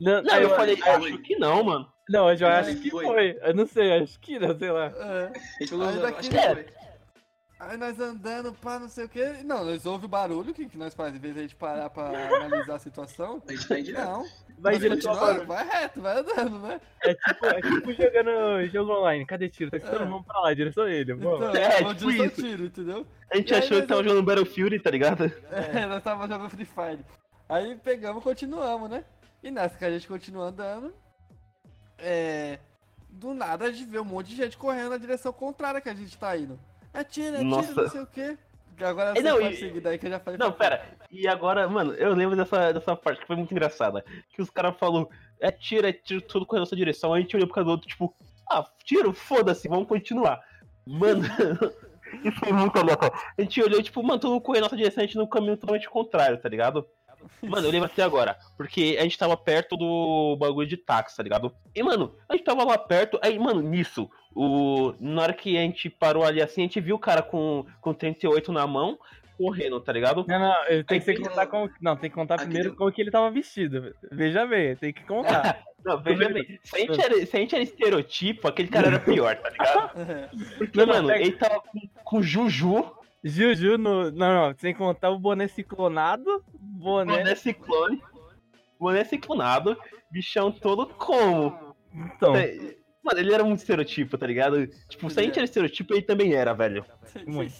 Não, 0.00 0.22
Não, 0.22 0.34
eu 0.36 0.50
aí 0.50 0.56
falei, 0.56 0.80
acho 0.80 1.18
que 1.22 1.36
não, 1.36 1.64
mano. 1.64 1.88
Não, 2.10 2.28
eu 2.30 2.36
já 2.36 2.58
acho 2.60 2.76
que 2.76 2.90
foi. 2.90 3.04
foi. 3.04 3.38
Eu 3.42 3.54
não 3.54 3.66
sei, 3.66 3.92
acho 4.02 4.18
que 4.20 4.38
não, 4.38 4.58
sei 4.58 4.70
lá. 4.70 4.86
É. 4.86 5.24
A 5.34 5.58
gente 5.60 5.70
falou, 5.70 5.88
Aí 5.88 5.98
daqui- 5.98 6.18
acho 6.18 6.30
que 6.30 6.36
É. 6.36 6.54
foi. 6.54 6.66
Aí 7.60 7.76
nós 7.76 8.00
andando, 8.00 8.54
pá, 8.54 8.78
não 8.78 8.88
sei 8.88 9.04
o 9.04 9.08
que. 9.08 9.22
Não, 9.44 9.64
nós 9.66 9.84
ouvimos 9.84 10.04
o 10.04 10.08
barulho, 10.08 10.50
o 10.50 10.54
que, 10.54 10.66
que 10.66 10.78
nós 10.78 10.94
fazemos? 10.94 11.18
Em 11.18 11.20
vez 11.20 11.34
de 11.34 11.40
a 11.40 11.42
gente 11.42 11.56
parar 11.56 11.90
pra 11.90 12.06
analisar 12.06 12.76
a 12.76 12.78
situação. 12.78 13.42
A 13.46 13.52
gente 13.52 13.68
tá 13.68 13.74
direto. 13.78 14.02
Não. 14.06 14.24
Vai 14.58 14.78
barulho. 14.78 15.46
vai 15.46 15.66
reto, 15.68 16.00
vai 16.00 16.18
andando, 16.18 16.58
né? 16.58 16.80
É 17.02 17.14
tipo, 17.14 17.46
é 17.46 17.60
tipo 17.60 17.92
jogando 17.92 18.66
jogo 18.68 18.92
online. 18.92 19.26
Cadê 19.26 19.48
tiro? 19.50 19.70
Tá 19.70 19.76
escutando? 19.76 20.02
É. 20.02 20.06
Vamos 20.06 20.26
pra 20.26 20.40
lá, 20.40 20.54
direção 20.54 20.84
a 20.84 20.90
ele. 20.90 21.12
Vamos. 21.14 21.48
Então, 21.48 21.54
É, 21.54 21.82
vamos 21.82 21.96
tipo 21.98 22.10
direção 22.10 22.26
isso. 22.26 22.42
tiro, 22.42 22.64
entendeu? 22.64 23.06
A 23.30 23.36
gente 23.36 23.52
E 23.52 23.56
achou 23.56 23.80
que 23.82 23.86
tava 23.86 24.02
jogando 24.02 24.22
Battlefield, 24.22 24.80
tá 24.80 24.90
ligado? 24.90 25.24
É, 25.52 25.86
nós 25.86 26.02
tava 26.02 26.26
jogando 26.26 26.48
Free 26.50 26.64
Fire. 26.64 27.04
Aí 27.48 27.74
pegamos 27.76 28.20
e 28.22 28.24
continuamos, 28.24 28.88
né? 28.90 29.04
E 29.42 29.50
nessa 29.50 29.76
que 29.76 29.84
a 29.84 29.90
gente 29.90 30.08
continua 30.08 30.46
andando, 30.46 30.94
é. 32.00 32.58
Do 33.08 33.34
nada 33.34 33.64
a 33.66 33.70
gente 33.72 33.84
vê 33.90 33.98
um 33.98 34.04
monte 34.04 34.28
de 34.28 34.36
gente 34.36 34.56
correndo 34.56 34.90
na 34.90 34.96
direção 34.98 35.32
contrária 35.32 35.80
que 35.80 35.88
a 35.88 35.94
gente 35.94 36.16
tá 36.16 36.36
indo. 36.36 36.58
É 36.94 37.02
tiro, 37.04 37.34
é 37.34 37.38
tiro, 37.38 37.44
Nossa. 37.50 37.74
não 37.82 37.88
sei 37.88 38.00
o 38.00 38.06
quê. 38.06 38.38
Agora 38.80 39.10
É, 39.10 39.14
você 39.16 39.22
não, 39.22 39.38
pode 39.38 39.54
e- 39.54 39.56
seguir 39.58 39.80
daí 39.80 39.98
que 39.98 40.06
eu 40.06 40.10
já 40.10 40.20
falei. 40.20 40.38
Não, 40.38 40.52
pera. 40.52 40.82
E 41.10 41.28
agora, 41.28 41.68
mano, 41.68 41.92
eu 41.94 42.14
lembro 42.14 42.34
dessa, 42.36 42.72
dessa 42.72 42.96
parte 42.96 43.20
que 43.20 43.26
foi 43.26 43.36
muito 43.36 43.50
engraçada. 43.52 44.02
Que 44.32 44.40
os 44.40 44.48
caras 44.48 44.74
falaram, 44.78 45.08
é 45.38 45.50
tiro, 45.50 45.86
é 45.86 45.92
tiro, 45.92 46.22
tudo 46.22 46.46
com 46.46 46.56
a 46.56 46.60
nossa 46.60 46.74
direção. 46.74 47.12
A 47.12 47.20
gente 47.20 47.36
olhou 47.36 47.46
pro 47.46 47.56
cada 47.56 47.68
outro, 47.70 47.86
tipo, 47.88 48.14
ah, 48.50 48.64
tiro, 48.84 49.12
foda-se, 49.12 49.68
vamos 49.68 49.86
continuar. 49.86 50.40
Mano, 50.86 51.24
isso 52.24 52.38
foi 52.40 52.52
muito 52.52 52.78
aleatório. 52.78 53.14
A 53.36 53.42
gente 53.42 53.62
olhou, 53.62 53.82
tipo, 53.82 54.02
mano, 54.02 54.18
todo 54.18 54.30
mundo 54.32 54.40
correndo 54.42 54.62
na 54.62 54.66
nossa 54.66 54.76
direção, 54.76 55.02
a 55.02 55.06
gente 55.06 55.18
no 55.18 55.28
caminho 55.28 55.56
totalmente 55.58 55.88
contrário, 55.90 56.38
tá 56.38 56.48
ligado? 56.48 56.86
Mano, 57.42 57.66
eu 57.66 57.70
lembro 57.70 57.86
até 57.86 58.02
agora, 58.02 58.36
porque 58.56 58.96
a 58.98 59.02
gente 59.02 59.18
tava 59.18 59.36
perto 59.36 59.76
do 59.76 60.36
bagulho 60.38 60.66
de 60.68 60.76
táxi, 60.76 61.16
tá 61.16 61.22
ligado? 61.22 61.54
E, 61.74 61.82
mano, 61.82 62.14
a 62.28 62.34
gente 62.34 62.44
tava 62.44 62.64
lá 62.64 62.76
perto, 62.76 63.18
aí, 63.22 63.38
mano, 63.38 63.60
nisso, 63.60 64.10
o... 64.34 64.92
na 65.00 65.22
hora 65.22 65.32
que 65.32 65.56
a 65.56 65.60
gente 65.62 65.88
parou 65.88 66.24
ali 66.24 66.42
assim, 66.42 66.62
a 66.62 66.64
gente 66.64 66.80
viu 66.80 66.96
o 66.96 67.00
cara 67.00 67.22
com, 67.22 67.64
com 67.80 67.94
38 67.94 68.52
na 68.52 68.66
mão, 68.66 68.98
correndo, 69.38 69.80
tá 69.80 69.90
ligado? 69.92 70.24
Não, 70.28 70.38
não, 70.38 70.54
tenho 70.84 71.02
que 71.02 71.10
Aqui 71.10 71.22
contar 71.22 71.44
não. 71.46 71.50
com. 71.50 71.68
Não, 71.80 71.96
tem 71.96 72.10
que 72.10 72.14
contar 72.14 72.34
Aqui 72.34 72.44
primeiro 72.44 72.68
não. 72.70 72.76
como 72.76 72.92
que 72.92 73.00
ele 73.00 73.10
tava 73.10 73.30
vestido. 73.30 73.94
Veja 74.12 74.46
bem, 74.46 74.76
tem 74.76 74.92
que 74.92 75.02
contar. 75.04 75.62
Não, 75.82 75.98
veja 75.98 76.28
bem, 76.28 76.60
se 76.62 76.76
a, 76.76 76.78
gente 76.80 77.00
era, 77.00 77.24
se 77.24 77.34
a 77.38 77.40
gente 77.40 77.54
era 77.54 77.64
estereotipo, 77.64 78.46
aquele 78.46 78.68
cara 78.68 78.88
era 78.88 79.00
pior, 79.00 79.34
tá 79.36 79.48
ligado? 79.48 79.92
Porque, 80.58 80.78
Não, 80.78 80.84
não, 80.84 80.94
mano, 80.94 81.08
pega- 81.08 81.20
ele 81.24 81.32
tava 81.32 81.58
com, 81.62 81.80
com 82.04 82.22
Juju, 82.22 82.84
Juju 83.22 83.76
no. 83.78 84.10
Não, 84.10 84.48
não, 84.48 84.54
sem 84.58 84.74
contar 84.74 85.10
o 85.10 85.18
boné 85.18 85.46
ciclonado. 85.48 86.42
Boné. 86.54 87.18
boné 87.18 87.34
ciclone, 87.34 88.02
boné 88.78 89.04
ciclonado, 89.04 89.76
bichão 90.10 90.50
todo 90.50 90.86
como? 90.94 91.74
Então, 91.92 92.34
É, 92.36 92.76
Mano, 93.02 93.18
ele 93.18 93.32
era 93.32 93.42
muito 93.44 93.60
estereotipo, 93.60 94.18
tá 94.18 94.26
ligado? 94.26 94.66
Tipo, 94.88 95.08
se 95.10 95.18
a 95.20 95.22
gente 95.22 95.36
era 95.38 95.44
estereotipo, 95.44 95.94
ele 95.94 96.02
também 96.02 96.34
era, 96.34 96.52
velho. 96.52 96.84
Muito. 97.26 97.54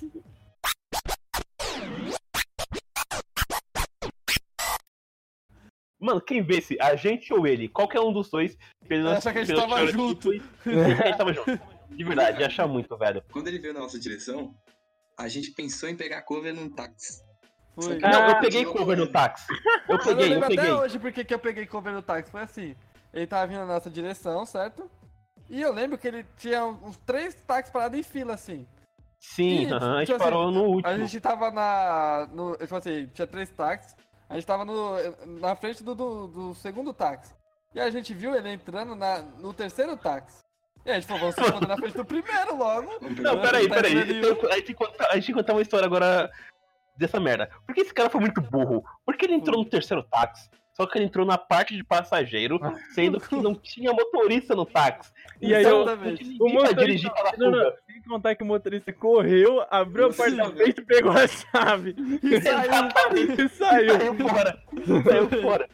Mano, 5.99 6.21
quem 6.21 6.43
vê 6.43 6.61
se 6.63 6.79
a 6.81 6.97
gente 6.97 7.33
ou 7.33 7.47
ele, 7.47 7.69
qualquer 7.69 8.01
um 8.01 8.13
dos 8.13 8.31
dois, 8.31 8.57
pelo 8.89 9.11
Acha 9.11 9.33
que 9.33 9.39
a 9.39 9.45
gente 9.45 9.57
tava 9.61 9.87
junto. 9.87 10.33
e- 10.33 10.41
A 10.65 11.07
gente 11.07 11.19
tava 11.19 11.33
junto. 11.35 11.61
De 11.91 12.05
verdade, 12.05 12.43
acha 12.43 12.67
muito, 12.67 12.97
velho. 12.97 13.23
Quando 13.31 13.49
ele 13.49 13.59
veio 13.59 13.75
na 13.75 13.81
nossa 13.81 13.99
direção, 13.99 14.55
a 15.21 15.29
gente 15.29 15.53
pensou 15.53 15.89
em 15.89 15.97
pegar 15.97 16.23
cover 16.23 16.55
num 16.55 16.69
táxi. 16.69 17.23
Foi. 17.75 17.99
Ah, 18.03 18.11
Não, 18.11 18.29
eu 18.31 18.41
peguei 18.41 18.65
cover 18.65 18.97
no 18.97 19.07
táxi. 19.07 19.47
Eu 19.89 19.97
eu 19.97 20.03
peguei, 20.03 20.27
eu 20.27 20.31
lembro 20.31 20.49
peguei. 20.49 20.65
até 20.65 20.75
hoje 20.75 20.99
porque 20.99 21.25
que 21.25 21.35
eu 21.35 21.39
peguei 21.39 21.67
cover 21.67 21.93
no 21.93 22.03
táxi. 22.03 22.31
Foi 22.31 22.43
assim. 22.43 22.75
Ele 23.13 23.27
tava 23.27 23.47
vindo 23.47 23.61
na 23.61 23.67
nossa 23.67 23.91
direção, 23.91 24.45
certo? 24.47 24.91
E 25.49 25.61
eu 25.61 25.73
lembro 25.73 25.99
que 25.99 26.07
ele 26.07 26.25
tinha 26.37 26.65
uns 26.65 26.97
três 26.99 27.35
táxis 27.35 27.73
parados 27.73 27.99
em 27.99 28.03
fila, 28.03 28.35
assim. 28.35 28.67
Sim, 29.19 29.67
Ih, 29.67 29.73
aham, 29.73 29.97
a 29.97 29.99
gente 29.99 30.07
tipo 30.07 30.23
assim, 30.23 30.25
parou 30.25 30.51
no 30.51 30.65
último. 30.65 30.93
A 30.93 30.97
gente 30.97 31.21
tava 31.21 31.51
na. 31.51 32.29
No, 32.33 32.57
tipo 32.57 32.77
assim, 32.77 33.07
tinha 33.13 33.27
três 33.27 33.51
táxis. 33.51 33.95
A 34.29 34.35
gente 34.35 34.47
tava 34.47 34.65
no, 34.65 34.95
na 35.41 35.57
frente 35.57 35.83
do, 35.83 35.95
do, 35.95 36.27
do 36.29 36.55
segundo 36.55 36.95
táxi. 36.95 37.35
E 37.75 37.81
a 37.81 37.91
gente 37.91 38.15
viu 38.15 38.35
ele 38.35 38.49
entrando 38.51 38.95
na, 38.95 39.19
no 39.19 39.53
terceiro 39.53 39.97
táxi. 39.97 40.39
E 40.85 40.91
a 40.91 40.95
gente 40.95 41.07
falou, 41.07 41.21
vamos 41.21 41.35
se 41.35 41.43
esconder 41.43 41.69
na 41.69 41.77
frente 41.77 41.97
do 41.97 42.05
primeiro 42.05 42.57
logo. 42.57 42.91
Não, 43.21 43.41
peraí, 43.41 43.69
peraí. 43.69 43.99
A 43.99 44.05
gente, 44.05 44.21
tem 44.21 44.63
que 44.63 44.75
contar, 44.75 45.09
a 45.11 45.15
gente 45.15 45.27
tem 45.27 45.35
que 45.35 45.41
contar 45.41 45.53
uma 45.53 45.63
história 45.63 45.87
agora 45.87 46.31
dessa 46.97 47.21
merda. 47.21 47.51
Por 47.67 47.75
que 47.75 47.83
esse 47.83 47.95
cara 47.95 48.11
foi 48.11 48.21
muito 48.21 48.41
burro? 48.41 48.85
Por 49.05 49.17
que 49.17 49.27
ele 49.27 49.35
entrou 49.35 49.59
no 49.59 49.69
terceiro 49.69 50.03
táxi? 50.03 50.49
Só 50.73 50.87
que 50.87 50.97
ele 50.97 51.05
entrou 51.05 51.27
na 51.27 51.37
parte 51.37 51.77
de 51.77 51.85
passageiro, 51.85 52.59
sendo 52.95 53.21
que 53.21 53.37
não 53.37 53.55
tinha 53.55 53.93
motorista 53.93 54.55
no 54.55 54.65
táxi. 54.65 55.13
E 55.39 55.55
aí 55.55 55.63
eu-. 55.63 55.83
O 55.83 56.49
motorista, 56.49 56.75
dirigir 56.75 57.13
pela 57.13 57.33
não, 57.37 57.51
não, 57.51 57.59
fuga. 57.59 57.77
sem 57.87 58.03
contar 58.03 58.35
que 58.35 58.43
o 58.43 58.47
motorista 58.47 58.93
correu, 58.93 59.63
abriu 59.71 60.07
a 60.07 60.13
porta 60.13 60.37
da 60.37 60.51
frente, 60.51 60.81
pegou 60.83 61.13
a 61.13 61.27
chave 61.29 61.95
E 62.23 62.41
saiu. 62.41 63.45
e 63.45 63.49
saiu. 63.51 63.99
Saiu 63.99 64.15
fora. 64.17 64.63
Saiu 65.05 65.43
fora. 65.43 65.69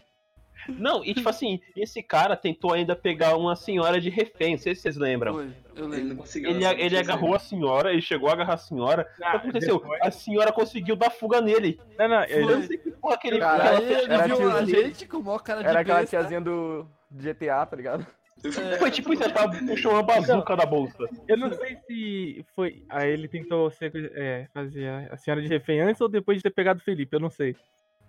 Não, 0.68 1.04
e 1.04 1.14
tipo 1.14 1.28
assim, 1.28 1.60
esse 1.76 2.02
cara 2.02 2.36
tentou 2.36 2.72
ainda 2.72 2.94
pegar 2.96 3.36
uma 3.36 3.54
senhora 3.56 4.00
de 4.00 4.08
refém, 4.10 4.52
não 4.52 4.58
sei 4.58 4.74
se 4.74 4.82
vocês 4.82 4.96
lembram. 4.96 5.34
Foi, 5.34 5.44
eu 5.44 5.50
Ele 5.74 5.82
não 5.82 5.88
lembro. 5.88 6.24
Ele, 6.34 6.64
ele 6.64 6.88
tinha 6.88 7.00
agarrou 7.00 7.34
a 7.34 7.38
senhora, 7.38 7.92
ele 7.92 8.02
chegou 8.02 8.28
a 8.28 8.32
agarrar 8.32 8.54
a 8.54 8.58
senhora. 8.58 9.02
o 9.12 9.16
que 9.16 9.24
Ah, 9.24 9.32
aconteceu? 9.32 9.78
depois- 9.78 10.00
A 10.02 10.10
senhora 10.10 10.52
conseguiu 10.52 10.96
dar 10.96 11.10
fuga 11.10 11.40
nele. 11.40 11.78
Não, 11.98 12.08
não, 12.08 12.24
Eu 12.24 12.38
ele, 12.42 12.54
não 12.54 12.62
sei 12.62 12.78
que 12.78 12.90
porra 12.92 13.18
que 13.18 13.28
ele 13.28 13.38
Cara, 13.38 13.82
ele 13.82 14.12
era 14.12 14.26
viu 14.36 14.50
a 14.50 14.64
gente 14.64 15.06
com 15.06 15.18
o 15.18 15.22
maior 15.24 15.38
cara 15.38 15.62
de 15.62 15.68
Era 15.68 15.80
aquela 15.80 16.00
besta. 16.00 16.16
tiazinha 16.18 16.40
do 16.40 16.86
GTA, 17.10 17.64
tá 17.66 17.76
ligado? 17.76 18.06
saído. 18.42 18.76
Foi 18.78 18.90
tipo 18.90 19.12
isso, 19.14 19.22
ela 19.24 19.48
puxou 19.66 19.92
uma 19.92 20.02
bazuca 20.02 20.54
da 20.54 20.66
bolsa. 20.66 21.08
eu 21.26 21.36
não 21.38 21.50
sei 21.52 21.76
se 21.86 22.44
foi. 22.54 22.84
Aí 22.88 23.10
ele 23.10 23.28
tentou 23.28 23.70
ser, 23.70 23.90
é, 24.14 24.46
fazer 24.52 24.86
a 25.10 25.16
senhora 25.16 25.40
de 25.42 25.48
refém 25.48 25.80
antes 25.80 26.00
ou 26.00 26.08
depois 26.08 26.36
de 26.36 26.42
ter 26.42 26.50
pegado 26.50 26.78
o 26.78 26.82
Felipe, 26.82 27.16
eu 27.16 27.20
não 27.20 27.30
sei. 27.30 27.56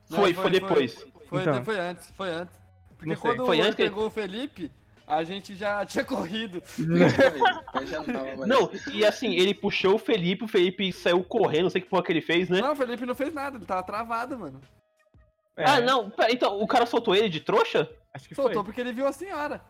Não, 0.10 0.20
Foi, 0.20 0.34
foi- 0.34 0.44
foi 0.44 0.52
depois. 0.52 1.06
Foi, 1.28 1.42
Então. 1.42 1.64
foi 1.66 1.80
antes, 1.80 2.10
foi 2.12 2.30
antes. 2.30 2.56
Porque 2.98 3.16
quando 3.18 3.46
Foi 3.46 3.58
ele 3.58 3.64
antes 3.68 3.76
que- 3.76 3.84
pegou 3.84 4.08
o 4.08 4.10
Felipe, 4.10 4.72
a 5.06 5.24
gente 5.24 5.56
já 5.56 5.86
tinha 5.86 6.04
corrido. 6.06 6.64
Não, 8.48 8.70
e 8.94 9.06
assim, 9.06 9.34
ele 9.36 9.54
puxou 9.54 9.96
o 9.96 10.00
Felipe, 10.00 10.46
o 10.46 10.48
Felipe 10.48 10.92
saiu 10.92 11.24
correndo, 11.24 11.64
não 11.64 11.70
sei 11.70 11.82
que 11.82 11.88
porra 11.90 12.04
que 12.04 12.12
ele 12.12 12.22
fez, 12.22 12.50
né? 12.50 12.62
Não, 12.62 12.74
o 12.74 12.76
Felipe 12.76 13.06
não 13.06 13.16
fez 13.16 13.34
nada, 13.34 13.58
ele 13.58 13.66
tava 13.66 13.84
travado, 13.84 14.38
mano. 14.40 14.60
É, 15.56 15.66
Ah, 15.66 15.82
não, 15.82 16.10
pera, 16.10 16.32
então, 16.32 16.60
o 16.62 16.68
cara 16.68 16.86
soltou 16.86 17.16
ele 17.16 17.30
de 17.30 17.40
trouxa? 17.40 17.90
Acho 18.14 18.28
que 18.30 18.36
Soltou 18.36 18.56
foi. 18.56 18.64
porque 18.64 18.80
ele 18.82 18.94
viu 18.94 19.08
a 19.08 19.12
senhora. 19.12 19.62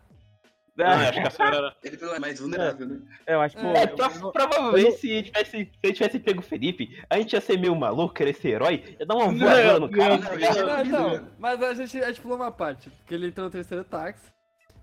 Ah, 0.80 1.10
acho 1.10 1.14
que 1.22 1.28
a 1.28 1.30
senhora 1.32 1.58
era. 1.58 1.76
Ele 1.84 1.98
foi 1.98 2.20
mais 2.20 2.40
vulnerável, 2.40 2.88
né? 2.88 3.00
É, 3.26 3.34
eu 3.34 3.42
acho 3.42 3.56
que. 3.58 3.66
É, 3.66 3.78
É, 3.84 3.88
pro- 3.88 4.32
provavelmente 4.32 4.92
se, 4.98 5.24
tivesse, 5.24 5.52
se 5.52 5.70
ele 5.84 5.94
tivesse 5.94 6.20
pego 6.20 6.40
o 6.40 6.44
Felipe, 6.44 7.02
a 7.10 7.18
gente 7.18 7.34
ia 7.34 7.42
ser 7.42 7.58
meio 7.58 7.76
maluco, 7.76 8.14
querer 8.14 8.34
ser 8.36 8.50
herói, 8.50 8.96
ia 9.00 9.06
dar 9.06 9.16
uma 9.16 9.26
voadora 9.34 9.80
no 9.80 9.90
cara. 9.90 10.18
não, 10.18 10.22
tá? 10.22 10.36
Não, 10.64 10.82
então, 10.86 11.14
né? 11.14 11.28
mas 11.40 11.64
a 11.64 11.74
gente, 11.74 12.00
a 12.02 12.08
gente 12.08 12.22
pulou 12.22 12.38
uma 12.38 12.52
parte. 12.52 12.90
Porque 12.90 13.14
ele 13.16 13.28
entrou 13.28 13.46
no 13.46 13.52
terceiro 13.52 13.84
táxi. 13.84 14.22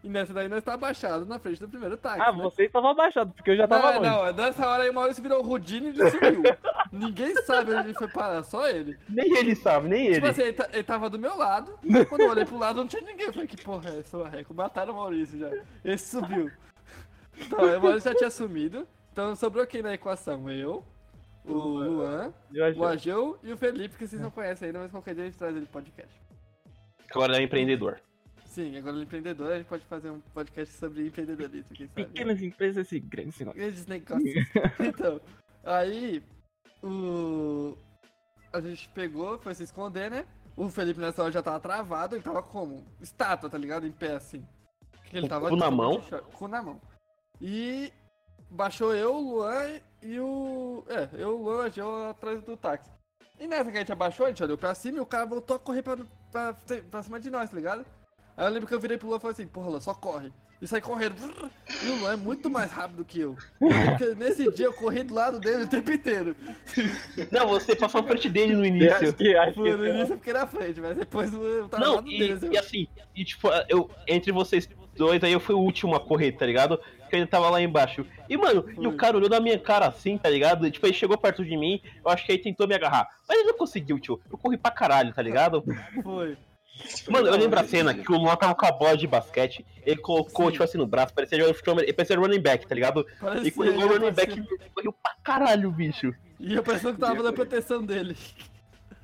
E 0.05 0.09
nessa 0.11 0.35
daí 0.35 0.49
nós 0.49 0.63
tá 0.63 0.75
abaixado 0.75 1.25
na 1.25 1.39
frente 1.39 1.59
do 1.61 1.67
primeiro 1.67 1.97
táxi. 1.97 2.21
Ah, 2.21 2.31
né? 2.31 2.43
você 2.43 2.65
estava 2.67 2.91
abaixado, 2.91 3.33
porque 3.33 3.53
eu 3.53 3.57
já 3.57 3.67
tava 3.67 3.95
Não, 3.95 4.21
longe. 4.21 4.37
não, 4.37 4.45
nessa 4.45 4.69
hora 4.69 4.83
aí 4.83 4.91
o 4.91 4.95
Maurício 4.95 5.23
virou 5.23 5.41
o 5.43 5.47
Rudine 5.47 5.87
e 5.87 5.99
ele 5.99 6.11
sumiu. 6.11 6.43
Ninguém 6.93 7.35
sabe 7.45 7.73
onde 7.73 7.89
ele 7.89 7.95
foi 7.99 8.09
parar, 8.09 8.43
só 8.43 8.69
ele. 8.69 8.99
Nem 9.09 9.35
ele 9.39 9.55
sabe, 9.57 9.89
nem 9.89 10.13
Tipo 10.13 10.27
ele. 10.27 10.29
assim, 10.29 10.43
ele, 10.43 10.53
ta- 10.53 10.69
ele 10.75 10.83
tava 10.83 11.09
do 11.09 11.19
meu 11.19 11.35
lado. 11.39 11.79
Quando 12.11 12.21
eu 12.21 12.29
olhei 12.31 12.45
pro 12.45 12.59
lado, 12.59 12.77
não 12.77 12.87
tinha 12.87 13.01
ninguém. 13.01 13.27
Eu 13.29 13.33
falei, 13.33 13.49
que 13.49 13.57
porra 13.57 13.89
é 13.89 13.99
essa, 14.01 14.19
Marreco? 14.19 14.53
Mataram 14.53 14.93
o 14.93 14.97
Maurício 14.97 15.39
já. 15.39 15.51
Ele 15.83 15.97
subiu. 15.99 16.51
Então, 17.39 17.59
o 17.79 17.83
Maurício 17.83 18.13
já 18.13 18.15
tinha 18.19 18.31
sumido. 18.31 18.87
Então 19.11 19.35
sobrou 19.35 19.67
quem 19.67 19.81
na 19.81 19.95
equação? 19.95 20.51
Eu, 20.51 20.85
o 21.47 21.53
Luan, 21.55 22.33
o 22.77 22.85
Ageu 22.85 23.39
e 23.43 23.53
o 23.53 23.57
Felipe, 23.57 23.97
que 23.97 24.07
vocês 24.07 24.21
não 24.21 24.31
conhecem 24.31 24.67
ainda, 24.67 24.81
mas 24.81 24.91
qualquer 24.91 25.15
dia 25.15 25.25
a 25.25 25.27
gente 25.29 25.39
traz 25.39 25.57
ele 25.57 25.67
podcast. 25.67 26.13
Agora 27.11 27.33
ele 27.33 27.43
é 27.43 27.45
empreendedor. 27.47 28.01
Sim, 28.55 28.77
agora 28.77 29.03
empreendedor, 29.03 29.51
a 29.51 29.57
gente 29.57 29.67
pode 29.67 29.85
fazer 29.87 30.11
um 30.11 30.21
podcast 30.33 30.73
sobre 30.77 31.09
empreendedorismo, 31.09 31.75
quem 31.75 31.89
sabe. 31.89 32.05
Pequenas 32.05 32.41
empresas 32.41 32.93
e 32.93 33.01
grandes 33.01 33.37
negócios. 33.41 33.67
Esses 33.67 33.87
negócios. 33.87 34.33
Então, 34.79 35.21
aí 35.65 36.23
o. 36.81 37.77
A 38.53 38.61
gente 38.61 38.89
pegou, 38.91 39.41
foi 39.41 39.57
se 39.57 39.65
esconder, 39.65 40.09
né? 40.09 40.25
O 40.57 40.69
Felipe 40.69 41.01
nessa 41.01 41.21
hora 41.21 41.33
já 41.33 41.43
tava 41.43 41.59
travado, 41.59 42.15
ele 42.15 42.23
tava 42.23 42.45
como? 42.45 42.87
Estátua, 43.01 43.51
tá 43.51 43.59
ligado? 43.59 43.89
Em 43.89 43.91
pé 43.91 44.15
assim. 44.15 44.47
Ele 45.13 45.29
tava 45.29 45.49
cu 45.49 45.57
na 45.57 45.69
mão? 45.69 46.01
Cu 46.35 46.47
na 46.47 46.63
mão. 46.63 46.81
E 47.41 47.93
baixou 48.49 48.95
eu, 48.95 49.17
o 49.17 49.35
Luan 49.35 49.81
e 50.01 50.21
o. 50.21 50.85
É, 50.87 51.09
eu, 51.21 51.41
o 51.41 51.43
Luan, 51.43 51.67
a 51.67 52.11
atrás 52.11 52.41
do 52.45 52.57
táxi. 52.57 52.89
E 53.41 53.49
nessa 53.49 53.73
que 53.73 53.79
a 53.79 53.81
gente 53.81 53.91
abaixou, 53.91 54.27
a 54.27 54.29
gente 54.29 54.45
olhou 54.45 54.57
pra 54.57 54.77
cima 54.77 54.99
e 54.99 55.01
o 55.01 55.07
cara 55.07 55.27
voltou 55.27 55.57
a 55.57 55.59
correr 55.59 55.83
pra, 55.83 55.97
pra, 56.31 56.57
pra 56.89 57.03
cima 57.03 57.19
de 57.19 57.31
nós, 57.31 57.51
tá 57.51 57.57
ligado? 57.57 57.85
Aí 58.37 58.47
eu 58.47 58.51
lembro 58.51 58.67
que 58.67 58.75
eu 58.75 58.81
virei 58.81 58.99
pro 58.99 59.09
Luan 59.09 59.19
e 59.19 59.21
falei 59.21 59.33
assim, 59.33 59.47
porra, 59.47 59.71
Luan, 59.71 59.81
só 59.81 59.95
corre. 59.95 60.33
E 60.63 60.67
saí 60.67 60.81
correndo. 60.81 61.15
E 61.83 61.89
o 61.89 61.97
Luan 61.97 62.13
é 62.15 62.17
muito 62.17 62.49
mais 62.49 62.71
rápido 62.73 63.05
que 63.05 63.21
eu. 63.21 63.37
Eu 63.61 63.69
lembro 63.69 63.97
que 63.99 64.15
nesse 64.15 64.51
dia 64.53 64.67
eu 64.67 64.73
corri 64.73 65.03
do 65.03 65.13
lado 65.15 65.39
dele 65.39 65.65
o 65.65 65.69
tempo 65.69 65.93
inteiro. 65.93 66.35
Não, 67.31 67.49
você 67.49 67.77
passou 67.77 68.01
na 68.03 68.09
frente 68.09 68.29
dele 68.31 68.55
no 68.55 68.65
início. 68.65 68.95
acho 68.97 69.13
que, 69.13 69.37
acho 69.37 69.61
no 69.61 69.87
início 69.87 70.15
eu 70.15 70.19
fiquei 70.19 70.33
na 70.33 70.47
frente, 70.47 70.81
mas 70.81 70.97
depois 70.97 71.33
eu 71.33 71.69
tava 71.69 71.85
do 71.85 71.89
Não, 71.89 71.95
lado 71.97 72.09
e, 72.09 72.19
dele. 72.19 72.33
assim, 72.33 72.51
e 72.51 72.59
assim, 72.59 72.89
e 73.15 73.25
tipo, 73.25 73.49
eu, 73.69 73.91
entre 74.07 74.33
vocês 74.33 74.69
dois 74.97 75.23
aí 75.23 75.33
eu 75.33 75.41
fui 75.41 75.55
o 75.55 75.59
último 75.59 75.95
a 75.97 76.01
correr, 76.01 76.33
tá 76.33 76.47
ligado? 76.47 76.79
Porque 77.01 77.17
ele 77.17 77.27
tava 77.27 77.51
lá 77.51 77.61
embaixo. 77.61 78.07
E, 78.29 78.37
mano, 78.37 78.65
e 78.81 78.87
o 78.87 78.97
cara 78.97 79.17
olhou 79.17 79.29
na 79.29 79.41
minha 79.41 79.59
cara 79.59 79.89
assim, 79.89 80.17
tá 80.17 80.31
ligado? 80.31 80.71
Tipo, 80.71 80.87
ele 80.87 80.95
chegou 80.95 81.19
perto 81.19 81.45
de 81.45 81.57
mim, 81.57 81.81
eu 82.05 82.11
acho 82.11 82.25
que 82.25 82.33
ele 82.33 82.43
tentou 82.43 82.67
me 82.67 82.75
agarrar. 82.75 83.09
Mas 83.29 83.39
ele 83.39 83.49
não 83.49 83.59
conseguiu, 83.59 83.99
tio. 83.99 84.21
Eu 84.31 84.39
corri 84.39 84.57
pra 84.57 84.71
caralho, 84.71 85.13
tá 85.13 85.21
ligado? 85.21 85.63
Foi. 86.03 86.39
Mano, 87.09 87.29
eu 87.29 87.37
lembro 87.37 87.59
a 87.59 87.65
cena 87.65 87.95
que 87.95 88.13
o 88.13 88.17
Luan 88.17 88.37
tava 88.37 88.55
com 88.55 88.67
a 88.67 88.73
bola 88.73 88.97
de 88.97 89.07
basquete, 89.07 89.65
ele 89.85 90.01
colocou, 90.01 90.47
Sim. 90.47 90.53
tipo 90.53 90.65
assim, 90.65 90.79
no 90.79 90.87
braço, 90.87 91.15
parecia 91.15 91.39
jogador 91.39 91.53
de 91.53 91.59
futebol, 91.59 91.83
ele 91.83 91.93
parecia 91.93 92.19
running 92.19 92.41
back, 92.41 92.67
tá 92.67 92.75
ligado? 92.75 93.07
Parecia, 93.21 93.49
E 93.49 93.51
quando 93.51 93.69
ele 93.73 93.85
o 93.85 93.89
running 93.89 94.13
back, 94.13 94.33
ele 94.33 94.71
correu 94.75 94.93
pra 94.93 95.15
caralho, 95.23 95.71
bicho. 95.71 96.15
E 96.41 96.55
eu 96.55 96.63
pensando 96.63 96.95
que 96.95 97.01
tava 97.01 97.23
na 97.23 97.33
proteção 97.33 97.85
dele. 97.85 98.17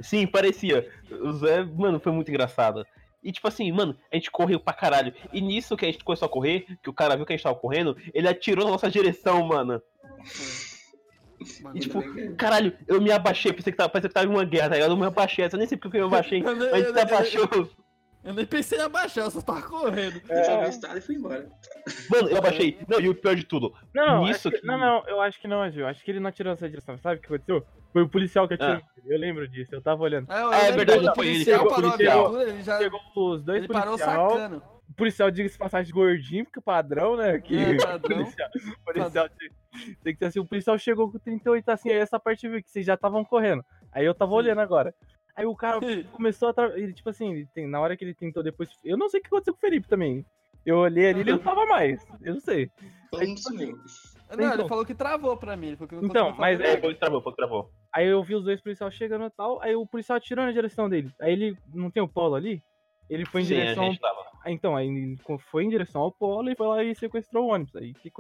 Sim, 0.00 0.27
parecia. 0.27 0.89
O 1.11 1.33
Zé, 1.33 1.62
mano, 1.65 2.00
foi 2.00 2.12
muito 2.12 2.31
engraçado. 2.31 2.87
E 3.23 3.31
tipo 3.31 3.47
assim, 3.47 3.71
mano, 3.71 3.97
a 4.11 4.17
gente 4.17 4.31
correu 4.31 4.59
pra 4.59 4.73
caralho. 4.73 5.15
E 5.33 5.41
nisso 5.41 5.77
que 5.77 5.85
a 5.85 5.91
gente 5.91 6.03
começou 6.03 6.27
a 6.27 6.31
correr, 6.31 6.67
que 6.83 6.89
o 6.89 6.93
cara 6.93 7.17
viu 7.17 7.27
que 7.27 7.33
a 7.33 7.37
gente 7.37 7.45
tava 7.45 7.55
correndo, 7.55 7.97
ele 8.15 8.29
atirou 8.29 8.65
na 8.65 8.71
nossa 8.73 8.91
direção, 8.91 9.47
mano. 9.47 9.81
E 11.75 11.80
tipo, 11.80 12.02
caralho, 12.37 12.73
eu 12.87 13.00
me 13.00 13.11
abaixei, 13.11 13.52
pensei 13.52 13.73
que 13.73 13.76
tava, 13.76 13.88
parecia 13.88 14.09
que 14.09 14.14
tava 14.14 14.26
em 14.26 14.30
uma 14.30 14.44
guerra, 14.44 14.68
tá 14.70 14.75
ligado? 14.75 14.90
Eu 14.92 14.97
me 14.97 15.06
abaixei, 15.06 15.44
eu 15.50 15.59
nem 15.59 15.66
sei 15.66 15.78
porque 15.78 15.97
eu 15.97 16.02
me 16.09 16.14
abaixei, 16.14 16.40
Eu 16.44 16.54
nem- 16.56 16.70
mas 16.70 16.85
eu 16.85 17.00
abaixou. 17.02 17.49
eu 18.25 18.35
nem 18.35 18.44
pensei 18.47 18.78
em 18.78 18.82
abaixar, 18.82 19.25
eu 19.25 19.30
só 19.30 19.40
tava 19.40 19.62
correndo. 19.62 20.20
Ele 20.28 20.44
só 20.44 20.59
viu 20.59 20.66
o 20.66 20.70
estado 20.70 20.99
e 20.99 21.00
foi 21.00 21.14
embora. 21.14 21.49
Mano, 22.11 22.28
eu 22.28 22.37
abaixei. 22.38 22.78
Não, 22.88 23.00
e 23.00 23.09
o 23.09 23.14
pior 23.14 23.35
de 23.35 23.44
tudo, 23.44 23.73
Não, 23.94 24.06
não, 24.06 24.25
Nisso 24.26 24.50
que- 24.50 24.61
que- 24.61 24.66
não, 24.66 24.76
não, 24.78 25.02
eu 25.09 25.20
acho 25.23 25.40
que 25.40 25.49
não, 25.49 25.68
Gil. 25.70 25.87
Acho 25.87 26.04
que 26.04 26.11
ele 26.11 26.20
não 26.20 26.28
atirou 26.28 26.52
essa 26.52 26.68
direção. 26.68 26.99
Sabe 26.99 27.16
o 27.16 27.20
que 27.20 27.26
aconteceu? 27.26 27.64
Foi 27.92 28.02
o 28.02 28.09
policial 28.09 28.47
que 28.47 28.54
atirou. 28.54 28.75
Ah. 28.75 28.82
Eu 29.06 29.18
lembro 29.18 29.49
disso, 29.49 29.75
eu 29.75 29.80
tava 29.82 30.02
olhando. 30.02 30.30
eu 30.30 30.50
Ah, 30.52 30.59
é 30.66 30.73
verdade, 30.73 31.11
foi 31.14 31.26
ele, 31.28 31.42
o 31.54 31.68
parou 31.68 31.73
a 31.73 31.75
policial. 31.92 32.40
ele 32.42 32.62
já 32.62 32.78
Chegou 32.78 33.00
os 33.16 33.42
dois 33.42 33.59
ele 33.59 33.68
parou 33.68 33.94
policial. 33.97 34.30
sacando. 34.30 34.62
O 34.90 34.94
policial, 34.94 35.30
diga-se 35.30 35.54
de 35.54 35.59
passagem, 35.59 35.92
gordinho, 35.94 36.44
porque 36.44 36.61
padrão, 36.61 37.16
né? 37.16 37.38
Que 37.40 37.56
É, 37.56 37.76
padrão. 37.87 38.18
policial, 38.18 38.49
policial 38.85 39.28
tem, 39.30 39.50
tem 40.02 40.12
que 40.12 40.18
ser 40.18 40.25
assim. 40.26 40.40
O 40.40 40.47
policial 40.47 40.76
chegou 40.78 41.11
com 41.11 41.18
38 41.18 41.68
assim, 41.70 41.90
aí 41.90 41.97
essa 41.99 42.18
parte 42.18 42.49
viu 42.49 42.62
que 42.62 42.70
vocês 42.70 42.85
já 42.85 42.94
estavam 42.94 43.25
correndo. 43.25 43.64
Aí 43.92 44.04
eu 44.04 44.14
tava 44.14 44.32
olhando 44.32 44.61
agora. 44.61 44.94
Aí 45.37 45.47
o 45.47 45.54
cara 45.54 45.78
começou 46.12 46.49
a. 46.49 46.52
Tra... 46.54 46.76
Ele, 46.78 46.92
tipo 46.92 47.09
assim, 47.09 47.32
ele 47.32 47.47
tem... 47.54 47.68
na 47.68 47.80
hora 47.80 47.97
que 47.97 48.04
ele 48.04 48.14
tentou 48.14 48.42
depois. 48.42 48.68
Eu 48.85 48.99
não 48.99 49.09
sei 49.09 49.20
o 49.20 49.23
que 49.23 49.28
aconteceu 49.28 49.54
com 49.54 49.59
o 49.59 49.61
Felipe 49.61 49.88
também. 49.88 50.26
Eu 50.66 50.76
olhei 50.78 51.09
ali 51.09 51.20
ele 51.20 51.32
não 51.32 51.38
tava 51.38 51.64
mais. 51.66 52.04
Eu 52.20 52.35
não 52.35 52.40
sei. 52.40 52.70
Todo 53.11 53.26
mundo 53.26 53.38
sumiu. 53.40 53.76
Não, 54.37 54.44
ele 54.44 54.54
Então. 54.54 54.68
falou 54.68 54.85
que 54.85 54.94
travou 54.94 55.37
pra 55.37 55.56
mim. 55.56 55.68
ele 55.68 55.76
falou 55.76 55.88
que 55.88 55.94
não 55.94 56.04
Então, 56.04 56.35
mas 56.37 56.61
É, 56.61 56.78
foi 56.78 56.92
que 56.94 57.00
travou, 57.00 57.23
foi 57.23 57.32
que 57.32 57.37
travou. 57.37 57.70
Aí 57.94 58.06
eu 58.06 58.23
vi 58.23 58.35
os 58.35 58.44
dois 58.44 58.61
policiais 58.61 58.92
chegando 58.94 59.25
e 59.25 59.30
tal. 59.30 59.62
Aí 59.62 59.75
o 59.75 59.87
policial 59.87 60.18
atirou 60.18 60.44
na 60.44 60.52
direção 60.52 60.88
dele. 60.88 61.11
Aí 61.20 61.32
ele. 61.32 61.56
Não 61.73 61.90
tem 61.90 62.02
o 62.02 62.09
polo 62.09 62.35
ali? 62.35 62.62
Ele 63.11 63.25
foi 63.26 63.40
em 63.43 63.45
Sim, 63.45 63.55
a 63.55 63.61
direção. 63.61 63.85
gente 63.87 64.00
tava. 64.00 64.25
Ah, 64.43 64.50
Então, 64.52 64.76
aí 64.76 65.17
foi 65.50 65.64
em 65.64 65.69
direção 65.69 66.00
ao 66.00 66.12
polo 66.12 66.49
e 66.49 66.55
foi 66.55 66.67
lá 66.67 66.83
e 66.85 66.95
sequestrou 66.95 67.47
o 67.47 67.49
ônibus. 67.52 67.75
Aí 67.76 67.93
que 67.93 68.11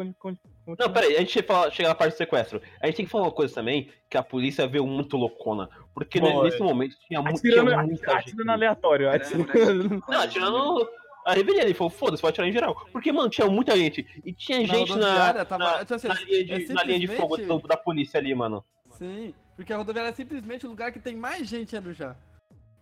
Não, 0.66 0.92
peraí, 0.92 1.14
a 1.16 1.20
gente 1.20 1.40
fala, 1.42 1.70
chega 1.70 1.88
na 1.88 1.94
parte 1.94 2.14
do 2.14 2.16
sequestro. 2.18 2.60
A 2.80 2.86
gente 2.86 2.96
tem 2.96 3.04
que 3.06 3.10
falar 3.10 3.24
uma 3.24 3.32
coisa 3.32 3.54
também, 3.54 3.88
que 4.10 4.18
a 4.18 4.22
polícia 4.22 4.66
veio 4.66 4.84
muito 4.86 5.16
loucona. 5.16 5.70
Porque 5.94 6.20
Bom, 6.20 6.42
nesse 6.42 6.60
momento 6.60 6.96
tinha, 7.06 7.22
mu 7.22 7.28
tinha 7.40 7.60
Atirando, 7.60 7.86
muita 7.86 8.12
gente. 8.12 8.30
atirando 8.30 8.50
aleatório. 8.50 9.06
Era 9.06 9.16
Atirando... 9.16 10.02
Não, 10.08 10.20
atirando 10.20 10.90
a 11.24 11.34
revelia, 11.34 11.62
ele 11.62 11.74
falou, 11.74 11.90
foda-se, 11.90 12.20
pode 12.20 12.32
atirar 12.32 12.48
em 12.48 12.52
geral. 12.52 12.74
Porque, 12.92 13.12
mano, 13.12 13.30
tinha 13.30 13.46
muita 13.46 13.76
gente. 13.76 14.04
E 14.24 14.32
tinha 14.32 14.58
Na 14.66 14.74
gente 14.74 14.96
na, 14.96 15.44
tava- 15.44 15.58
na, 15.64 15.78
tipo 15.80 15.94
assim, 15.94 16.08
na 16.08 16.14
linha, 16.14 16.44
de, 16.44 16.52
é 16.70 16.72
na 16.74 16.82
linha 16.82 16.98
de 16.98 17.06
fogo 17.06 17.36
da 17.66 17.76
polícia 17.76 18.18
ali, 18.18 18.34
mano. 18.34 18.64
Sim, 18.90 19.32
porque 19.54 19.72
a 19.72 19.76
rodoviária 19.76 20.10
é 20.10 20.12
simplesmente 20.12 20.66
o 20.66 20.70
lugar 20.70 20.90
que 20.92 20.98
tem 20.98 21.14
mais 21.16 21.48
gente 21.48 21.76
indo 21.76 21.92
já. 21.94 22.16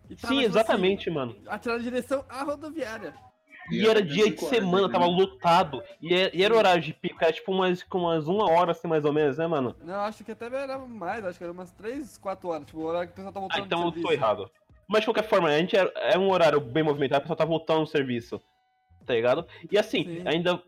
E 0.09 0.15
tava, 0.15 0.33
Sim, 0.33 0.39
tipo 0.39 0.49
exatamente, 0.57 1.09
mano. 1.09 1.31
Assim, 1.31 1.43
atirar 1.47 1.79
em 1.79 1.83
direção 1.83 2.25
à 2.27 2.43
rodoviária. 2.43 3.13
E 3.71 3.87
era 3.87 4.01
dia 4.01 4.31
de 4.31 4.41
semana, 4.41 4.87
né? 4.87 4.93
tava 4.93 5.05
lotado. 5.05 5.83
E 6.01 6.11
era, 6.13 6.35
e 6.35 6.43
era 6.43 6.55
horário 6.55 6.81
de 6.81 6.91
pico, 6.91 7.23
era 7.23 7.31
tipo 7.31 7.51
umas, 7.51 7.83
com 7.83 7.99
umas 7.99 8.27
uma 8.27 8.49
hora 8.49 8.71
assim, 8.71 8.87
mais 8.87 9.05
ou 9.05 9.13
menos, 9.13 9.37
né, 9.37 9.45
mano? 9.45 9.75
Não, 9.83 10.01
acho 10.01 10.23
que 10.23 10.31
até 10.31 10.45
era 10.47 10.79
mais, 10.79 11.23
acho 11.23 11.37
que 11.37 11.43
era 11.43 11.53
umas 11.53 11.71
3, 11.73 12.17
4 12.17 12.47
horas. 12.49 12.65
Tipo, 12.65 12.79
o 12.79 12.85
horário 12.85 13.07
que 13.07 13.13
o 13.13 13.15
pessoal 13.15 13.33
tá 13.33 13.39
voltando 13.39 13.61
Ah, 13.61 13.65
então 13.65 13.85
eu 13.85 13.91
tô 13.91 14.11
errado. 14.11 14.49
Mas 14.87 15.01
de 15.01 15.05
qualquer 15.05 15.23
forma, 15.29 15.49
a 15.49 15.57
gente 15.59 15.77
é, 15.77 15.91
é 16.13 16.17
um 16.17 16.31
horário 16.31 16.59
bem 16.59 16.81
movimentado, 16.81 17.19
o 17.19 17.21
pessoal 17.23 17.37
tá 17.37 17.45
voltando 17.45 17.81
no 17.81 17.87
serviço. 17.87 18.41
Tá 19.05 19.13
ligado? 19.13 19.45
E 19.71 19.77
assim, 19.77 20.03
Sim. 20.03 20.23
ainda. 20.25 20.61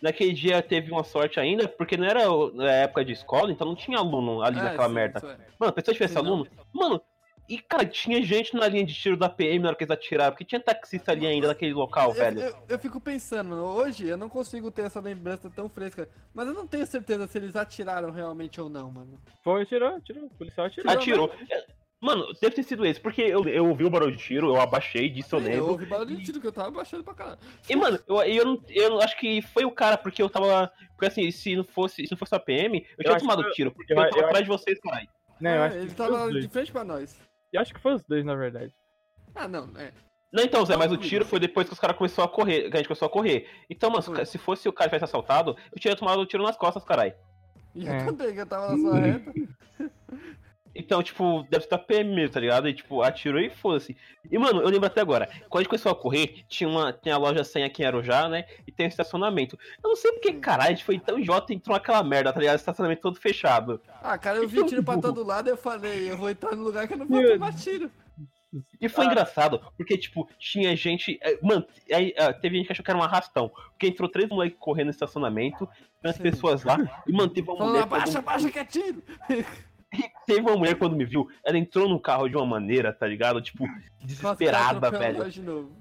Naquele 0.00 0.32
dia 0.32 0.62
teve 0.62 0.92
uma 0.92 1.02
sorte 1.02 1.40
ainda, 1.40 1.66
porque 1.66 1.96
não 1.96 2.06
era 2.06 2.22
na 2.54 2.70
época 2.70 3.04
de 3.04 3.12
escola, 3.12 3.50
então 3.50 3.66
não 3.66 3.74
tinha 3.74 3.98
aluno 3.98 4.42
ali 4.42 4.56
É, 4.60 4.62
naquela 4.62 4.86
sim, 4.88 4.94
merda. 4.94 5.18
é. 5.18 5.46
Mano, 5.58 5.74
se 5.76 5.90
eu 5.90 5.94
tivesse 5.94 6.14
Sim, 6.14 6.22
não. 6.22 6.26
aluno, 6.26 6.46
mano, 6.72 7.02
E, 7.48 7.58
cara, 7.58 7.86
tinha 7.86 8.22
gente 8.22 8.54
na 8.54 8.68
linha 8.68 8.84
de 8.84 8.92
tiro 8.92 9.16
da 9.16 9.28
PM 9.28 9.60
na 9.60 9.68
hora 9.68 9.76
que 9.76 9.84
eles 9.84 9.90
atiraram, 9.90 10.32
porque 10.32 10.44
tinha 10.44 10.60
taxista 10.60 11.12
ali 11.12 11.26
ainda 11.26 11.48
naquele 11.48 11.72
local, 11.72 12.10
Eu, 12.10 12.14
velho. 12.14 12.40
eu- 12.40 12.56
eu 12.68 12.78
fico 12.78 13.00
pensando, 13.00 13.48
mano, 13.50 13.64
hoje 13.64 14.06
eu 14.06 14.16
não 14.18 14.28
consigo 14.28 14.70
ter 14.70 14.82
essa 14.82 15.00
lembrança 15.00 15.48
tão 15.48 15.68
fresca, 15.68 16.08
mas 16.34 16.46
eu 16.46 16.52
não 16.52 16.66
tenho 16.66 16.86
certeza 16.86 17.26
se 17.26 17.38
eles 17.38 17.56
atiraram 17.56 18.10
realmente 18.10 18.60
ou 18.60 18.68
não, 18.68 18.90
mano. 18.90 19.18
Foi, 19.42 19.62
atirou, 19.62 19.96
atirou. 19.96 20.24
O 20.26 20.30
policial 20.30 20.66
atirou. 20.66 20.92
Atirou. 20.92 21.32
É, 21.50 21.78
Mano, 22.00 22.26
deve 22.40 22.54
ter 22.54 22.62
sido 22.62 22.86
esse, 22.86 23.00
porque 23.00 23.22
eu, 23.22 23.42
eu 23.48 23.66
ouvi 23.66 23.84
o 23.84 23.90
barulho 23.90 24.14
de 24.16 24.22
tiro, 24.22 24.46
eu 24.54 24.60
abaixei, 24.60 25.08
disso 25.10 25.34
eu 25.34 25.40
eu 25.40 25.44
lembro. 25.48 25.70
ouvi 25.70 25.84
barulho 25.84 26.16
de 26.16 26.22
tiro 26.22 26.40
que 26.40 26.46
eu 26.46 26.52
tava 26.52 26.70
baixando 26.70 27.02
pra 27.02 27.12
caralho. 27.12 27.38
E, 27.68 27.74
mano, 27.74 27.98
eu, 28.06 28.22
eu, 28.22 28.44
não, 28.44 28.62
eu 28.68 29.00
acho 29.02 29.18
que 29.18 29.42
foi 29.42 29.64
o 29.64 29.70
cara, 29.72 29.98
porque 29.98 30.22
eu 30.22 30.30
tava. 30.30 30.70
Porque 30.90 31.06
assim, 31.06 31.28
se 31.32 31.56
não 31.56 31.64
fosse, 31.64 32.04
se 32.06 32.12
não 32.12 32.16
fosse 32.16 32.32
a 32.36 32.38
PM, 32.38 32.86
eu 32.96 33.02
tinha 33.02 33.16
acho 33.16 33.24
tomado 33.26 33.42
que- 33.42 33.50
tiro, 33.50 33.72
porque 33.72 33.92
eu- 33.92 33.96
eu, 33.98 34.10
tava 34.10 34.16
eu 34.20 34.26
atrás 34.26 34.44
de 34.44 34.48
vocês, 34.48 34.78
caralho. 34.78 35.08
Não, 35.40 35.50
eu 35.50 35.56
É, 35.62 35.66
acho 35.66 35.76
ele 35.76 35.88
que 35.88 35.94
foi 35.96 36.06
os 36.06 36.12
tava 36.12 36.32
de 36.40 36.48
frente 36.48 36.70
pra 36.70 36.84
nós. 36.84 37.27
Eu 37.52 37.60
acho 37.60 37.72
que 37.74 37.80
foi 37.80 37.94
os 37.94 38.02
dois, 38.04 38.24
na 38.24 38.34
verdade. 38.34 38.74
Ah, 39.34 39.48
não, 39.48 39.70
é. 39.76 39.92
Não, 40.32 40.42
então, 40.44 40.64
Zé, 40.66 40.76
mas 40.76 40.92
o 40.92 40.96
tiro 40.98 41.24
foi 41.24 41.40
depois 41.40 41.66
que 41.66 41.72
os 41.72 41.80
caras 41.80 41.96
começaram 41.96 42.28
a 42.28 42.32
correr, 42.32 42.68
que 42.70 42.74
a 42.76 42.78
gente 42.78 42.88
começou 42.88 43.06
a 43.06 43.10
correr. 43.10 43.48
Então, 43.70 43.88
mano, 43.90 44.26
se 44.26 44.36
fosse 44.36 44.68
o 44.68 44.72
cara 44.72 44.90
tivesse 44.90 45.04
assaltado, 45.04 45.56
eu 45.72 45.80
tinha 45.80 45.96
tomado 45.96 46.20
o 46.20 46.26
tiro 46.26 46.42
nas 46.42 46.56
costas, 46.56 46.84
caralho. 46.84 47.14
E 47.74 47.88
É. 47.88 48.02
eu 48.02 48.06
também, 48.06 48.34
que 48.34 48.40
eu 48.40 48.46
tava 48.46 48.72
na 48.72 48.78
sua 48.78 48.98
reta. 48.98 49.32
Então, 50.78 51.02
tipo, 51.02 51.44
deve 51.50 51.66
da 51.66 51.76
PM 51.76 52.14
mesmo, 52.14 52.32
tá 52.34 52.38
ligado? 52.40 52.68
E, 52.68 52.72
tipo, 52.72 53.02
atirou 53.02 53.40
e 53.40 53.50
foda-se. 53.50 53.96
E, 54.30 54.38
mano, 54.38 54.60
eu 54.62 54.68
lembro 54.68 54.86
até 54.86 55.00
agora, 55.00 55.26
quando 55.48 55.56
a 55.56 55.58
gente 55.62 55.68
começou 55.70 55.90
a 55.90 55.94
correr, 55.96 56.44
tinha 56.48 56.70
uma 56.70 56.92
tinha 56.92 57.16
a 57.16 57.18
loja 57.18 57.42
100 57.42 57.64
aqui 57.64 57.82
em 57.82 57.86
Arujá, 57.86 58.28
né? 58.28 58.44
E 58.64 58.70
tem 58.70 58.86
um 58.86 58.88
estacionamento. 58.88 59.58
Eu 59.82 59.88
não 59.90 59.96
sei 59.96 60.12
porque, 60.12 60.34
caralho, 60.34 60.68
a 60.68 60.74
gente 60.74 60.84
foi 60.84 60.98
tão 61.00 61.18
idiota 61.18 61.52
e 61.52 61.56
entrou 61.56 61.74
naquela 61.74 62.02
merda, 62.04 62.32
tá 62.32 62.38
ligado? 62.38 62.56
Estacionamento 62.56 63.02
todo 63.02 63.18
fechado. 63.18 63.80
Ah, 64.00 64.16
cara, 64.16 64.38
eu 64.38 64.48
vi 64.48 64.64
tiro 64.66 64.84
pra 64.84 64.96
todo 64.98 65.26
lado 65.26 65.48
e 65.48 65.50
eu 65.50 65.56
falei, 65.56 66.10
eu 66.12 66.16
vou 66.16 66.30
entrar 66.30 66.54
no 66.54 66.62
lugar 66.62 66.86
que 66.86 66.94
eu 66.94 66.98
não 66.98 67.06
vou 67.06 67.26
tomar 67.26 67.52
tiro. 67.54 67.90
E 68.80 68.88
foi 68.88 69.04
Ah. 69.04 69.08
engraçado, 69.08 69.60
porque, 69.76 69.98
tipo, 69.98 70.26
tinha 70.38 70.74
gente. 70.74 71.18
é, 71.22 71.38
Mano, 71.42 71.66
aí, 71.92 72.14
ah, 72.16 72.32
teve 72.32 72.56
gente 72.56 72.66
que 72.66 72.72
achou 72.72 72.82
que 72.84 72.90
era 72.90 72.98
um 72.98 73.02
arrastão. 73.02 73.50
Porque 73.72 73.88
entrou 73.88 74.08
três 74.08 74.26
moleques 74.30 74.56
correndo 74.58 74.86
no 74.86 74.90
estacionamento, 74.92 75.68
tinha 76.00 76.10
as 76.10 76.16
pessoas 76.18 76.64
lá, 76.64 76.78
e, 77.06 77.12
mano, 77.12 77.28
teve 77.28 77.46
uma 77.50 77.58
Falando, 77.58 77.72
mulher. 77.72 77.82
abaixa, 77.82 78.18
abaixa 78.20 78.50
que 78.50 78.58
é 78.58 78.64
tiro. 78.64 79.02
Teve 80.26 80.40
uma 80.40 80.56
mulher 80.56 80.76
quando 80.76 80.96
me 80.96 81.04
viu, 81.04 81.28
ela 81.44 81.58
entrou 81.58 81.88
no 81.88 81.98
carro 81.98 82.28
de 82.28 82.36
uma 82.36 82.46
maneira, 82.46 82.92
tá 82.92 83.06
ligado? 83.06 83.40
Tipo, 83.40 83.64
desesperada, 84.02 84.90
velho. 84.90 85.30
de 85.30 85.42
novo. 85.42 85.72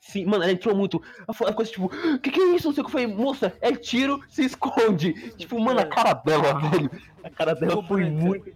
Sim, 0.00 0.26
mano, 0.26 0.44
ela 0.44 0.52
entrou 0.52 0.76
muito. 0.76 1.02
Ela 1.26 1.52
coisa 1.54 1.70
tipo, 1.70 1.88
que 2.18 2.30
que 2.30 2.38
é 2.40 2.54
isso? 2.54 2.68
Não 2.68 2.74
sei 2.74 2.82
o 2.82 2.86
que 2.86 2.92
foi, 2.92 3.06
moça, 3.06 3.56
é 3.60 3.72
tiro, 3.72 4.22
se 4.28 4.44
esconde. 4.44 5.14
Tipo, 5.32 5.58
mano, 5.58 5.80
a 5.80 5.86
cara 5.86 6.12
dela, 6.12 6.60
velho. 6.70 6.90
A 7.22 7.30
cara 7.30 7.54
dela 7.54 7.82
foi 7.82 8.04
muito. 8.04 8.54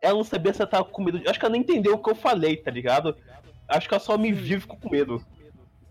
Ela 0.00 0.14
não 0.14 0.24
sabia 0.24 0.54
se 0.54 0.62
ela 0.62 0.70
tava 0.70 0.84
com 0.84 1.02
medo. 1.02 1.20
Acho 1.28 1.38
que 1.38 1.44
ela 1.44 1.52
nem 1.52 1.60
entendeu 1.60 1.94
o 1.94 2.02
que 2.02 2.10
eu 2.10 2.14
falei, 2.14 2.56
tá 2.56 2.70
ligado? 2.70 3.14
Acho 3.68 3.88
que 3.88 3.94
ela 3.94 4.00
só 4.00 4.16
me 4.16 4.32
viu 4.32 4.56
e 4.56 4.60
ficou 4.60 4.78
com 4.78 4.88
medo. 4.88 5.22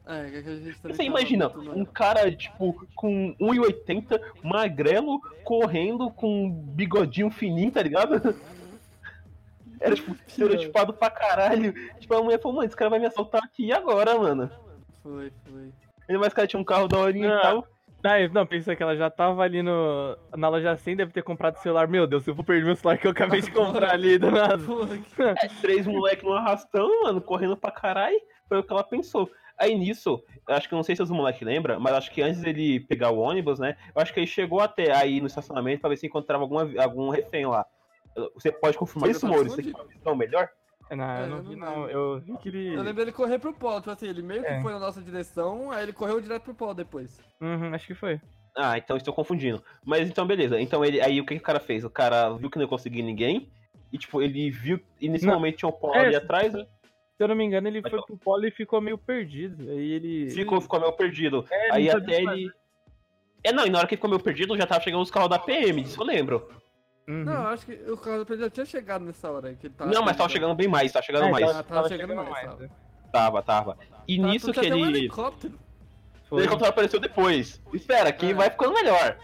É, 0.05 0.29
que 0.29 0.37
a 0.37 0.41
gente 0.41 0.79
também 0.79 0.81
Você 0.81 0.87
tava 0.89 1.03
imagina, 1.03 1.47
um 1.73 1.85
cara, 1.85 2.29
tipo, 2.35 2.85
com 2.93 3.33
1,80, 3.39 4.19
magrelo, 4.43 5.21
correndo 5.43 6.11
com 6.11 6.45
um 6.45 6.51
bigodinho 6.51 7.31
fininho, 7.31 7.71
tá 7.71 7.81
ligado? 7.81 8.15
Era, 9.79 9.95
tipo, 9.95 10.15
estereotipado 10.27 10.93
pra 10.93 11.09
caralho. 11.09 11.73
Tipo, 11.99 12.15
a 12.15 12.23
mulher 12.23 12.39
falou, 12.39 12.57
mano, 12.57 12.67
esse 12.67 12.75
cara 12.75 12.89
vai 12.89 12.99
me 12.99 13.05
assaltar 13.05 13.43
aqui 13.43 13.65
e 13.65 13.73
agora, 13.73 14.17
mano? 14.17 14.49
Foi, 15.01 15.31
foi. 15.45 15.71
Ainda 16.07 16.19
mais 16.19 16.33
que 16.33 16.39
ela 16.39 16.47
tinha 16.47 16.59
um 16.59 16.65
carro 16.65 16.87
da 16.87 16.97
horinha 16.97 17.29
Não. 17.29 17.37
e 17.37 17.41
tal. 17.41 17.67
Ah, 18.05 18.27
não, 18.33 18.45
pensa 18.45 18.75
que 18.75 18.83
ela 18.83 18.97
já 18.97 19.09
tava 19.09 19.43
ali 19.43 19.63
no, 19.63 20.17
na 20.35 20.49
loja 20.49 20.75
100, 20.75 20.97
deve 20.97 21.13
ter 21.13 21.23
comprado 21.23 21.55
o 21.55 21.59
celular. 21.59 21.87
Meu 21.87 22.05
Deus, 22.05 22.27
eu 22.27 22.35
vou 22.35 22.43
perder 22.43 22.65
meu 22.65 22.75
celular 22.75 22.97
que 22.97 23.07
eu 23.07 23.11
acabei 23.11 23.39
de 23.39 23.49
comprar 23.49 23.91
ali 23.91 24.17
do 24.17 24.29
nada. 24.31 24.57
Foi. 24.57 25.01
Três 25.61 25.87
moleques 25.87 26.23
no 26.23 26.33
arrastão, 26.33 27.03
mano, 27.03 27.21
correndo 27.21 27.55
pra 27.55 27.71
caralho. 27.71 28.19
Foi 28.49 28.59
o 28.59 28.63
que 28.63 28.73
ela 28.73 28.83
pensou. 28.83 29.29
Aí 29.59 29.75
nisso, 29.77 30.23
eu 30.47 30.55
acho 30.55 30.67
que 30.67 30.75
não 30.75 30.83
sei 30.83 30.95
se 30.95 31.03
os 31.03 31.11
moleques 31.11 31.41
lembram, 31.41 31.79
mas 31.79 31.93
acho 31.93 32.11
que 32.11 32.21
antes 32.21 32.41
dele 32.41 32.79
pegar 32.81 33.11
o 33.11 33.19
ônibus, 33.19 33.59
né? 33.59 33.77
Eu 33.95 34.01
acho 34.01 34.13
que 34.13 34.19
ele 34.19 34.27
chegou 34.27 34.59
até 34.59 34.95
aí 34.95 35.21
no 35.21 35.27
estacionamento 35.27 35.81
pra 35.81 35.89
ver 35.89 35.97
se 35.97 36.07
encontrava 36.07 36.43
alguma, 36.43 36.69
algum 36.81 37.09
refém 37.09 37.45
lá. 37.45 37.65
Você 38.35 38.51
pode 38.51 38.77
confirmar 38.77 39.09
isso, 39.09 39.27
Maurício? 39.27 39.55
Você 39.55 39.63
tem 39.63 39.73
uma 39.73 39.87
visão 39.87 40.15
melhor? 40.15 40.49
Não, 40.91 41.03
É, 41.03 41.23
eu 41.23 41.27
não 41.27 41.37
eu 41.37 41.43
vi 41.43 41.55
não. 41.55 41.89
Eu 41.89 42.19
vi 42.19 42.37
que 42.37 42.49
ele. 42.49 42.75
Eu 42.75 42.83
lembro 42.83 43.01
ele 43.01 43.11
correr 43.11 43.39
pro 43.39 43.53
polo, 43.53 43.79
tipo 43.79 43.89
assim, 43.91 44.07
ele 44.07 44.21
meio 44.21 44.43
que 44.43 44.49
É. 44.49 44.61
foi 44.61 44.71
na 44.73 44.79
nossa 44.79 45.01
direção, 45.01 45.71
aí 45.71 45.83
ele 45.83 45.93
correu 45.93 46.19
direto 46.21 46.43
pro 46.43 46.53
polo 46.53 46.73
depois. 46.73 47.19
Uhum, 47.41 47.73
acho 47.73 47.87
que 47.87 47.95
foi. 47.95 48.19
Ah, 48.55 48.77
então 48.77 48.95
estou 48.97 49.13
confundindo. 49.13 49.63
Mas 49.83 50.07
então, 50.07 50.27
beleza. 50.27 50.59
Então 50.61 50.85
ele, 50.85 51.01
aí 51.01 51.19
o 51.19 51.25
que, 51.25 51.35
que 51.35 51.41
o 51.41 51.43
cara 51.45 51.59
fez? 51.59 51.83
O 51.83 51.89
cara 51.89 52.29
viu 52.33 52.49
que 52.51 52.57
não 52.57 52.65
ia 52.65 52.69
conseguir 52.69 53.01
ninguém. 53.01 53.51
E 53.91 53.97
tipo, 53.97 54.21
ele 54.21 54.51
viu. 54.51 54.79
E 54.99 55.09
nesse 55.09 55.25
Não. 55.25 55.33
momento 55.35 55.57
tinha 55.57 55.69
um 55.69 55.71
polo 55.71 55.95
É, 55.95 56.05
ali 56.07 56.15
atrás, 56.15 56.53
né? 56.53 56.67
Se 57.17 57.23
eu 57.23 57.27
não 57.27 57.35
me 57.35 57.43
engano, 57.45 57.67
ele 57.67 57.79
Mas 57.81 57.91
foi 57.91 57.99
qual- 57.99 58.07
pro 58.07 58.17
polo 58.17 58.45
e 58.47 58.51
ficou 58.51 58.81
meio 58.81 58.97
perdido. 58.97 59.69
Aí 59.69 59.91
ele. 59.91 60.29
Ficou, 60.31 60.59
ficou 60.59 60.79
meio 60.79 60.93
perdido. 60.93 61.45
É, 61.51 61.71
aí 61.73 61.89
até 61.89 62.21
ele. 62.21 62.51
É, 63.43 63.51
não, 63.51 63.65
e 63.65 63.69
na 63.69 63.77
hora 63.79 63.87
que 63.87 63.93
ele 63.93 63.97
ficou 63.99 64.09
meio 64.09 64.21
perdido, 64.23 64.57
já 64.57 64.65
tava 64.65 64.81
chegando 64.83 65.01
os 65.03 65.11
carros 65.11 65.29
da 65.29 65.37
PM, 65.37 65.83
disso 65.83 66.01
eu 66.01 66.05
lembro. 66.05 66.49
Uhum. 67.07 67.23
Não, 67.25 67.33
eu 67.33 67.47
acho 67.49 67.65
que 67.65 67.73
o 67.91 67.97
carro 67.97 68.23
dele 68.23 68.41
já 68.43 68.49
tinha 68.49 68.65
chegado 68.65 69.03
nessa 69.05 69.29
hora 69.29 69.49
aí. 69.49 69.55
Que 69.57 69.67
ele 69.67 69.73
tava 69.73 69.91
não, 69.91 70.01
mas 70.03 70.15
tava 70.17 70.29
chegando 70.29 70.55
bem 70.55 70.67
mais, 70.67 70.91
tava 70.91 71.05
chegando 71.05 71.25
É, 71.25 71.31
mais. 71.31 71.45
tava- 71.45 71.63
tava 71.63 71.75
tava 71.75 71.89
chegando 71.89 72.15
mais, 72.15 72.45
tava. 72.45 72.61
né? 72.63 72.69
Tava, 73.11 73.43
tava. 73.43 73.77
E 74.07 74.17
Tá, 74.19 74.27
nisso 74.27 74.51
que 74.53 74.59
até 74.59 74.73
um 74.73 74.85
ele. 74.85 74.97
helicóptero. 74.99 75.59
O 76.31 76.39
helicóptero 76.39 76.69
apareceu 76.69 76.99
depois. 76.99 77.61
Espera, 77.73 78.11
que 78.11 78.27
É. 78.27 78.33
vai 78.33 78.49
ficando 78.49 78.73
melhor. 78.73 79.17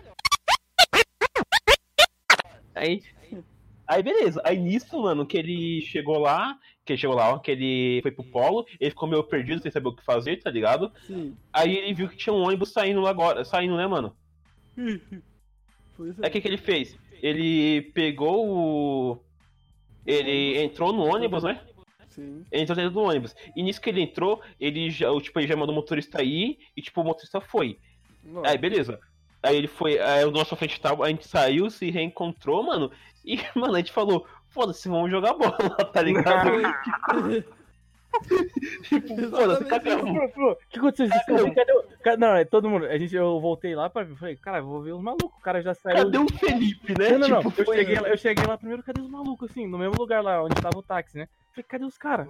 Aí. 2.75 3.01
Aí 3.87 4.03
beleza. 4.03 4.41
Aí 4.45 4.57
nisso, 4.59 5.01
mano, 5.01 5.25
que 5.25 5.37
ele 5.37 5.81
chegou 5.81 6.19
lá. 6.19 6.55
Que 6.89 6.97
chegou 6.97 7.15
lá, 7.15 7.33
ó, 7.33 7.37
que 7.37 7.51
ele 7.51 8.01
foi 8.01 8.09
pro 8.09 8.23
polo, 8.23 8.65
ele 8.79 8.89
ficou 8.89 9.07
meio 9.07 9.23
perdido, 9.23 9.61
sem 9.61 9.69
saber 9.69 9.89
o 9.89 9.95
que 9.95 10.03
fazer, 10.03 10.37
tá 10.37 10.49
ligado? 10.49 10.91
Sim. 11.05 11.37
Aí 11.53 11.77
ele 11.77 11.93
viu 11.93 12.09
que 12.09 12.17
tinha 12.17 12.33
um 12.33 12.41
ônibus 12.41 12.71
saindo 12.71 12.99
lá 12.99 13.11
agora. 13.11 13.45
Saindo, 13.45 13.77
né, 13.77 13.85
mano? 13.85 14.15
Isso 14.75 16.19
Aí 16.23 16.29
o 16.29 16.31
que, 16.31 16.41
que 16.41 16.47
ele 16.47 16.57
fez? 16.57 16.97
Ele 17.21 17.83
pegou 17.93 18.49
o. 18.49 19.19
Ele 20.03 20.57
entrou 20.63 20.91
no 20.91 21.03
ônibus, 21.03 21.43
né? 21.43 21.61
Sim. 22.07 22.43
Ele 22.51 22.63
entrou 22.63 22.75
dentro 22.75 22.91
do 22.91 23.01
ônibus. 23.01 23.35
E 23.55 23.61
nisso 23.61 23.79
que 23.79 23.91
ele 23.91 24.01
entrou, 24.01 24.41
ele 24.59 24.89
já, 24.89 25.11
o, 25.11 25.21
tipo, 25.21 25.39
ele 25.39 25.47
já 25.47 25.55
mandou 25.55 25.73
o 25.73 25.75
motorista 25.75 26.23
ir 26.23 26.57
e, 26.75 26.81
tipo, 26.81 27.01
o 27.01 27.03
motorista 27.03 27.39
foi. 27.39 27.77
Nossa. 28.23 28.49
Aí, 28.49 28.57
beleza. 28.57 28.99
Aí 29.43 29.55
ele 29.55 29.67
foi, 29.67 29.99
aí 29.99 30.25
o 30.25 30.31
nosso 30.31 30.55
frente 30.55 30.81
tal, 30.81 31.03
a 31.03 31.09
gente 31.09 31.27
saiu, 31.27 31.69
se 31.69 31.91
reencontrou, 31.91 32.63
mano. 32.63 32.91
E, 33.23 33.37
mano, 33.55 33.75
a 33.75 33.77
gente 33.77 33.91
falou, 33.91 34.25
foda-se, 34.49 34.89
vamos 34.89 35.09
jogar 35.11 35.33
bola, 35.33 35.57
tá 35.93 36.01
ligado? 36.01 36.51
tipo, 38.83 39.29
foda-se, 39.29 39.65
cadê 39.65 39.93
o... 39.93 40.51
O 40.51 40.55
que 40.69 40.79
aconteceu? 40.79 41.09
Cadê, 41.27 41.51
cadê 41.51 41.73
o... 41.73 42.17
Não, 42.17 42.35
é 42.35 42.43
todo 42.43 42.69
mundo. 42.69 42.85
A 42.85 42.97
gente, 42.97 43.15
eu 43.15 43.39
voltei 43.39 43.75
lá 43.75 43.89
pra 43.89 44.03
ver. 44.03 44.15
Falei, 44.15 44.35
cara, 44.35 44.61
vou 44.61 44.81
ver 44.81 44.93
os 44.93 45.01
malucos. 45.01 45.37
O 45.37 45.41
cara 45.41 45.61
já 45.61 45.73
saiu. 45.73 45.97
Cadê 45.97 46.17
o 46.17 46.27
Felipe, 46.27 46.97
né? 46.97 47.11
Não, 47.11 47.19
não, 47.19 47.27
não. 47.29 47.51
Tipo, 47.51 47.71
Eu 47.71 47.75
cheguei, 47.75 47.99
lá, 47.99 48.09
eu 48.09 48.17
cheguei 48.17 48.45
lá 48.45 48.57
primeiro, 48.57 48.83
cadê 48.83 49.01
os 49.01 49.09
malucos, 49.09 49.51
assim? 49.51 49.67
No 49.67 49.77
mesmo 49.77 49.95
lugar 49.97 50.23
lá 50.23 50.43
onde 50.43 50.55
tava 50.55 50.77
o 50.77 50.83
táxi, 50.83 51.17
né? 51.17 51.27
Falei, 51.51 51.65
cadê 51.67 51.85
os 51.85 51.97
caras? 51.97 52.27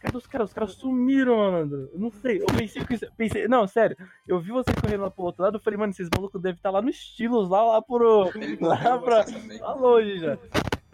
Cadê 0.00 0.18
os 0.18 0.26
caras? 0.26 0.48
Os 0.48 0.54
caras 0.54 0.72
sumiram, 0.72 1.36
mano. 1.36 1.88
Eu 1.92 1.98
não 1.98 2.10
sei. 2.10 2.42
Eu 2.42 2.46
pensei 2.46 2.84
que. 2.84 2.98
Pensei, 3.16 3.48
não, 3.48 3.66
sério. 3.66 3.96
Eu 4.28 4.38
vi 4.38 4.50
vocês 4.50 4.76
correndo 4.78 5.02
lá 5.02 5.10
pro 5.10 5.24
outro 5.24 5.42
lado. 5.42 5.56
Eu 5.56 5.60
falei, 5.60 5.78
mano, 5.78 5.92
esses 5.92 6.10
malucos 6.14 6.42
devem 6.42 6.56
estar 6.56 6.70
lá 6.70 6.82
no 6.82 6.90
estilos, 6.90 7.48
lá, 7.48 7.64
lá 7.64 7.80
pro. 7.80 8.30
Lá 8.60 8.98
pra. 8.98 9.24
Lá 9.60 9.74
longe 9.74 10.18
já. 10.18 10.38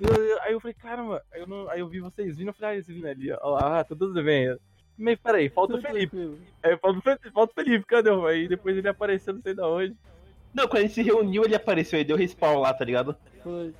Eu- 0.02 0.42
aí 0.42 0.52
eu 0.52 0.60
falei, 0.60 0.74
caramba, 0.74 1.22
aí 1.32 1.40
eu, 1.40 1.46
não, 1.46 1.68
aí 1.68 1.80
eu 1.80 1.88
vi 1.88 2.00
vocês 2.00 2.36
vindo, 2.36 2.48
eu 2.48 2.54
falei, 2.54 2.70
ah, 2.70 2.74
eles 2.74 2.86
vindo 2.86 3.06
ali, 3.06 3.32
ó. 3.32 3.56
Ah, 3.56 3.84
tá 3.84 3.94
tudo 3.96 4.22
bem. 4.22 4.56
Mas 4.98 5.18
peraí, 5.18 5.48
falta 5.48 5.74
o 5.76 5.80
Felipe. 5.82 6.38
Aí 6.62 6.76
falta 6.76 6.98
o 6.98 7.02
Felipe, 7.02 7.30
falta 7.30 7.52
o 7.52 7.64
Felipe, 7.64 7.86
cadê? 7.86 8.10
o- 8.10 8.26
Aí 8.26 8.48
depois 8.48 8.76
ele 8.76 8.88
apareceu, 8.88 9.32
não 9.34 9.40
sei 9.42 9.54
da 9.54 9.66
onde. 9.68 9.96
Não, 10.52 10.66
quando 10.66 10.78
a 10.78 10.82
gente 10.82 10.94
se 10.94 11.02
reuniu, 11.02 11.44
ele 11.44 11.54
apareceu, 11.54 11.98
ele 11.98 12.06
deu 12.08 12.16
respawn 12.16 12.58
lá, 12.60 12.74
tá 12.74 12.84
ligado? 12.84 13.16
Foi. 13.42 13.72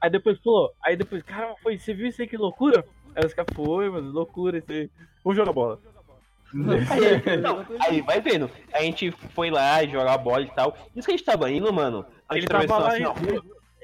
Aí 0.00 0.10
depois 0.10 0.38
falou, 0.40 0.72
aí 0.82 0.96
depois, 0.96 1.22
caramba, 1.22 1.54
foi, 1.62 1.78
você 1.78 1.94
viu 1.94 2.06
isso 2.08 2.20
aí 2.20 2.28
que 2.28 2.36
loucura? 2.36 2.84
Aí 3.16 3.24
os 3.24 3.32
caras, 3.32 3.54
foi, 3.54 3.88
mano, 3.88 4.10
loucura 4.10 4.58
isso 4.58 4.70
aí. 4.70 4.90
Vamos 5.22 5.36
jogar 5.36 5.52
bola. 5.52 5.78
Aí, 6.52 6.54
não, 7.40 7.64
aí 7.80 8.00
vai 8.02 8.20
vendo. 8.20 8.50
A 8.72 8.82
gente 8.82 9.10
foi 9.10 9.50
lá 9.50 9.84
jogar 9.86 10.18
bola 10.18 10.42
e 10.42 10.50
tal. 10.50 10.76
Isso 10.94 11.06
que 11.06 11.12
a 11.14 11.16
gente 11.16 11.24
tava 11.24 11.50
indo, 11.50 11.72
mano. 11.72 12.04
A 12.28 12.34
gente 12.34 12.44
Ele 12.44 12.66
tava 12.66 12.78
lá 12.78 12.88
assim, 12.92 13.04
ó. 13.04 13.14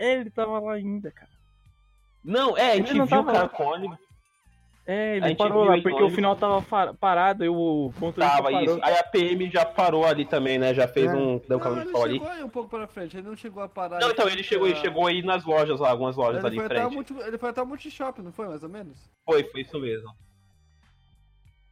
É, 0.00 0.14
ele 0.14 0.30
tava 0.30 0.58
lá 0.58 0.72
ainda, 0.72 1.10
cara. 1.10 1.30
Não, 2.24 2.56
é, 2.56 2.72
a 2.72 2.76
gente 2.76 2.90
Ele 2.90 2.98
não 3.00 3.06
viu 3.06 3.20
o 3.20 3.24
tava 3.24 3.32
cara 3.32 3.44
lá. 3.44 3.48
com 3.50 3.64
ônibus. 3.64 3.98
É, 4.86 5.18
ele 5.18 5.36
parou 5.36 5.64
lá, 5.64 5.80
porque 5.80 6.00
no 6.00 6.06
o 6.06 6.10
final 6.10 6.34
tava 6.34 6.62
parado 6.94 7.44
e 7.44 7.48
o 7.48 7.92
motorista 8.00 8.36
Tava 8.36 8.50
isso. 8.62 8.78
Aí 8.82 8.96
a 8.96 9.04
PM 9.04 9.48
já 9.50 9.64
parou 9.64 10.04
ali 10.04 10.24
também, 10.24 10.58
né? 10.58 10.74
Já 10.74 10.88
fez 10.88 11.06
É. 11.12 11.14
um. 11.14 11.38
Deu 11.46 11.58
um 11.58 11.60
caminho 11.60 11.82
de 11.84 11.88
ele 11.90 11.98
ali. 12.02 12.14
chegou 12.14 12.28
aí 12.28 12.42
um 12.42 12.48
pouco 12.48 12.68
pra 12.70 12.86
frente, 12.88 13.16
ele 13.16 13.28
não 13.28 13.36
chegou 13.36 13.62
a 13.62 13.68
parar. 13.68 14.00
Não, 14.00 14.10
então 14.10 14.26
ele 14.28 14.42
chegou, 14.42 14.66
ele 14.66 14.76
chegou 14.76 15.06
aí 15.06 15.22
nas 15.22 15.44
lojas 15.44 15.78
lá, 15.78 15.90
algumas 15.90 16.16
lojas 16.16 16.42
Ele 16.42 16.46
ali 16.58 16.64
em 16.64 16.68
frente. 16.68 16.94
multi, 16.94 17.14
ele 17.24 17.38
foi 17.38 17.50
até 17.50 17.62
o 17.62 17.66
multishop, 17.66 18.20
não 18.22 18.32
foi, 18.32 18.48
mais 18.48 18.62
ou 18.64 18.68
menos? 18.70 18.98
Foi, 19.24 19.44
foi 19.44 19.60
isso 19.60 19.78
mesmo. 19.78 20.10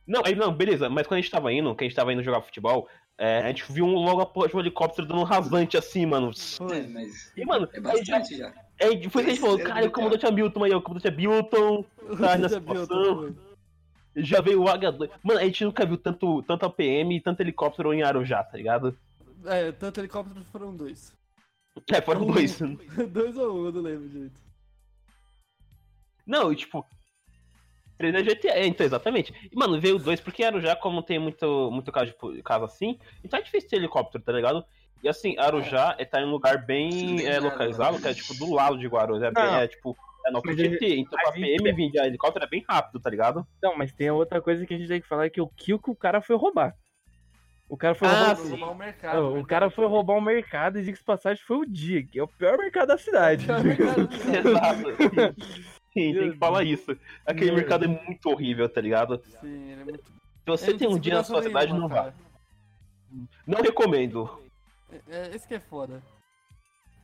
Não, 0.06 0.22
aí 0.24 0.34
não, 0.34 0.52
beleza, 0.54 0.88
mas 0.88 1.06
quando 1.06 1.18
a 1.18 1.20
gente 1.20 1.30
tava 1.30 1.52
indo, 1.52 1.74
que 1.74 1.84
a 1.84 1.88
gente 1.88 1.96
tava 1.96 2.12
indo 2.12 2.22
jogar 2.22 2.40
futebol, 2.42 2.88
é, 3.18 3.40
a 3.40 3.48
gente 3.48 3.70
viu 3.70 3.84
um, 3.84 3.94
logo 3.94 4.20
a 4.20 4.26
porra 4.26 4.48
de 4.48 4.56
um 4.56 4.60
helicóptero 4.60 5.06
dando 5.06 5.20
um 5.20 5.24
rasante 5.24 5.76
assim, 5.76 6.06
mano. 6.06 6.30
É, 6.72 6.86
mas 6.86 7.32
E, 7.36 7.44
mano, 7.44 7.68
é 7.72 7.76
aí 7.78 8.04
já, 8.04 8.18
bastante 8.18 8.38
já. 8.38 8.54
É, 8.78 8.86
foi 8.86 8.96
isso 8.96 9.10
que 9.10 9.18
a 9.18 9.22
gente 9.22 9.40
falou, 9.40 9.58
cara, 9.58 9.86
o 9.86 9.90
comandante 9.90 10.24
Hamilton 10.26 10.64
aí, 10.64 10.72
o 10.72 10.80
comandante 10.80 11.08
Hamilton, 11.12 11.84
tá 12.20 12.38
na 12.38 12.48
situação. 12.48 13.36
Já 14.14 14.40
veio 14.40 14.62
o 14.62 14.66
H2. 14.66 15.10
Mano, 15.22 15.40
a 15.40 15.44
gente 15.44 15.64
nunca 15.64 15.84
viu 15.84 15.98
tanto, 15.98 16.42
tanto 16.44 16.64
APM 16.66 17.16
e 17.16 17.20
tanto 17.20 17.40
helicóptero 17.40 17.92
em 17.92 18.02
Arujá, 18.02 18.42
tá 18.42 18.56
ligado? 18.56 18.96
É, 19.44 19.70
tanto 19.72 20.00
helicóptero 20.00 20.44
foram 20.46 20.76
dois. 20.76 21.12
É, 21.92 22.00
foram 22.00 22.22
Um. 22.22 22.32
dois. 22.32 22.58
dois 23.10 23.36
ou 23.36 23.62
um, 23.62 23.66
eu 23.66 23.72
não 23.72 23.80
lembro 23.82 24.08
direito. 24.08 24.40
Não, 26.26 26.52
e 26.52 26.56
tipo. 26.56 26.84
3 27.98 28.14
é 28.14 28.22
GTA, 28.22 28.48
é, 28.50 28.66
então, 28.66 28.86
exatamente. 28.86 29.34
E, 29.52 29.56
mano, 29.56 29.80
veio 29.80 29.98
dois, 29.98 30.20
porque 30.20 30.44
Arujá, 30.44 30.76
como 30.76 31.02
tem 31.02 31.18
muito, 31.18 31.70
muito 31.70 31.90
caso, 31.90 32.14
de, 32.32 32.42
caso 32.42 32.64
assim, 32.64 32.98
então 33.24 33.38
é 33.38 33.42
difícil 33.42 33.68
ter 33.68 33.76
helicóptero, 33.76 34.22
tá 34.22 34.32
ligado? 34.32 34.64
E 35.02 35.08
assim, 35.08 35.36
Arujá 35.38 35.94
é. 35.98 36.04
tá 36.04 36.20
em 36.20 36.24
um 36.24 36.30
lugar 36.30 36.64
bem 36.64 37.24
é, 37.26 37.38
localizado, 37.38 37.96
né? 37.96 38.02
que 38.02 38.08
é 38.08 38.14
tipo 38.14 38.34
do 38.34 38.52
lado 38.52 38.78
de 38.78 38.86
Guarulhos. 38.86 39.22
É, 39.22 39.30
bem, 39.30 39.44
Não. 39.44 39.54
é 39.56 39.68
tipo, 39.68 39.96
é 40.26 40.30
no 40.30 40.40
Mas 40.44 40.56
GT. 40.56 40.96
Então 40.96 41.18
a 41.26 41.32
PM 41.32 41.72
vir 41.72 41.90
de 41.90 41.98
helicóptero 41.98 42.44
é 42.44 42.48
bem 42.48 42.64
rápido, 42.68 43.00
tá 43.00 43.10
ligado? 43.10 43.46
Não, 43.62 43.76
mas 43.76 43.92
tem 43.92 44.10
outra 44.10 44.40
coisa 44.40 44.66
que 44.66 44.74
a 44.74 44.78
gente 44.78 44.88
tem 44.88 45.00
que 45.00 45.06
falar, 45.06 45.26
é 45.26 45.30
que 45.30 45.40
o 45.40 45.48
kill 45.48 45.78
que 45.78 45.90
o 45.90 45.94
cara 45.94 46.20
foi 46.20 46.36
roubar. 46.36 46.74
O 47.68 47.76
cara 47.76 47.94
foi 47.94 48.08
Ah, 48.08 48.32
roubar... 48.32 48.48
roubar 48.48 48.70
o 48.70 48.74
mercado. 48.74 49.14
Não, 49.16 49.40
o 49.40 49.46
cara 49.46 49.70
foi 49.70 49.86
roubar 49.86 50.14
o 50.14 50.20
mercado 50.20 50.78
e 50.78 50.82
diga-se 50.82 51.02
de 51.02 51.06
passagem 51.06 51.44
foi 51.44 51.58
o 51.58 51.66
dia, 51.66 52.02
que 52.02 52.18
é 52.18 52.22
o 52.22 52.28
pior 52.28 52.56
mercado 52.58 52.88
da 52.88 52.98
cidade. 52.98 53.44
Pior 53.44 53.62
mercado 53.62 54.06
do 54.06 54.08
mundo. 54.50 55.36
Sim, 55.92 56.14
tem 56.14 56.32
que 56.32 56.38
falar 56.38 56.64
isso. 56.64 56.96
Aquele 57.26 57.46
Meu 57.46 57.56
mercado 57.56 57.84
é 57.84 57.88
muito 57.88 58.28
horrível, 58.28 58.68
tá 58.68 58.80
ligado? 58.80 59.22
Sim, 59.40 59.70
ele 59.72 59.80
é 59.80 59.84
muito. 59.84 60.04
Se 60.04 60.12
você 60.46 60.70
ele 60.70 60.78
tem 60.78 60.88
um 60.88 60.98
dia 60.98 61.14
na 61.14 61.24
sua 61.24 61.42
cidade, 61.42 61.72
nenhuma, 61.72 61.88
não 61.88 62.04
vá. 62.04 62.12
Não 63.46 63.60
recomendo. 63.60 64.42
É, 65.08 65.34
esse 65.34 65.46
que 65.46 65.54
é 65.54 65.60
foda. 65.60 66.02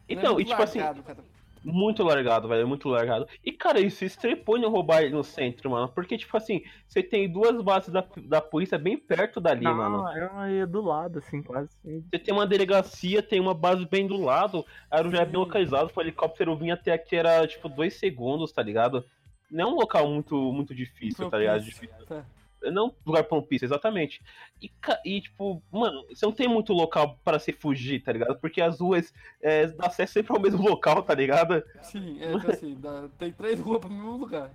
É 0.09 0.15
Então, 0.15 0.35
muito 0.35 0.47
e 0.47 0.51
tipo 0.51 0.63
assim, 0.63 0.79
largado, 0.79 1.03
cara. 1.03 1.25
Muito 1.65 2.03
largado, 2.03 2.47
velho, 2.47 2.69
muito 2.69 2.89
largado. 2.89 3.27
E, 3.43 3.51
cara, 3.51 3.81
isso 3.81 4.05
estrepou 4.05 4.59
em 4.59 4.67
roubar 4.67 5.03
ele 5.03 5.15
no 5.15 5.25
centro, 5.25 5.71
mano. 5.71 5.89
Porque, 5.89 6.19
tipo 6.19 6.37
assim, 6.37 6.63
você 6.87 7.03
tem 7.03 7.29
duas 7.29 7.61
bases 7.63 7.91
da, 7.91 8.05
da 8.27 8.41
polícia 8.41 8.79
bem 8.79 8.99
perto 8.99 9.41
dali, 9.41 9.65
mano. 9.65 10.03
Não, 10.03 10.45
é 10.45 10.67
do 10.67 10.83
lado, 10.83 11.19
assim, 11.21 11.43
quase. 11.43 11.71
Você 11.83 12.19
tem 12.19 12.35
uma 12.35 12.47
delegacia, 12.47 13.23
tem 13.23 13.41
uma 13.41 13.55
base 13.55 13.87
bem 13.87 14.07
do 14.07 14.21
lado. 14.21 14.65
Arujá 14.91 15.23
é 15.23 15.27
bem 15.27 15.41
localizado, 15.41 15.91
o 15.95 16.01
helicóptero 16.01 16.57
vinha 16.57 16.75
até 16.75 16.93
aqui, 16.93 17.17
era 17.17 17.47
tipo 17.47 17.69
dois 17.69 17.95
segundos, 17.95 18.53
tá 18.53 18.63
ligado? 18.63 19.05
Não 19.51 19.65
é 19.65 19.73
um 19.73 19.77
local 19.77 20.09
muito, 20.11 20.37
muito 20.53 20.75
difícil, 20.75 21.31
tá 21.31 21.39
ligado? 21.39 21.63
Difícil. 21.63 22.07
Tá. 22.07 22.25
Não 22.71 22.95
lugar 23.05 23.25
propício, 23.25 23.65
exatamente. 23.67 24.21
E, 24.63 24.71
e, 25.05 25.21
tipo, 25.21 25.63
mano, 25.71 26.05
você 26.09 26.25
não 26.25 26.33
tem 26.33 26.49
muito 26.49 26.73
local 26.73 27.19
para 27.25 27.39
se 27.39 27.53
fugir, 27.53 28.03
tá 28.03 28.13
ligado? 28.13 28.37
Porque 28.39 28.61
as 28.61 28.81
ruas 28.81 29.13
é, 29.43 29.67
dá 29.67 29.87
acesso 29.87 30.13
sempre 30.15 30.33
ao 30.35 30.41
mesmo 30.41 30.63
local, 30.69 31.03
tá 31.03 31.15
ligado? 31.15 31.63
Sim, 31.83 32.19
é 32.23 32.33
tipo 32.39 32.51
assim, 32.51 32.75
dá- 32.81 33.09
tem 33.19 33.33
três 33.33 33.59
ruas 33.61 33.81
pro 33.81 33.91
mesmo 33.91 34.17
lugar. 34.17 34.51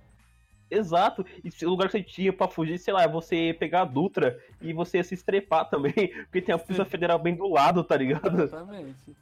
Exato. 0.70 1.26
E 1.44 1.50
se 1.50 1.66
o 1.66 1.70
lugar 1.70 1.86
que 1.88 1.92
você 1.98 2.02
tinha 2.02 2.32
pra 2.32 2.46
fugir, 2.46 2.78
sei 2.78 2.94
lá, 2.94 3.02
é 3.02 3.08
você 3.08 3.54
pegar 3.58 3.82
a 3.82 3.84
Dutra 3.84 4.38
e 4.62 4.72
você 4.72 4.98
ia 4.98 5.04
se 5.04 5.14
estrepar 5.14 5.68
também. 5.68 5.92
Porque 6.30 6.40
tem 6.42 6.54
a 6.54 6.58
Polícia. 6.58 6.84
Federal 6.84 7.18
bem 7.18 7.34
do 7.34 7.48
lado, 7.48 7.82
tá 7.82 7.96
ligado? 7.96 8.42
Exatamente. 8.42 9.16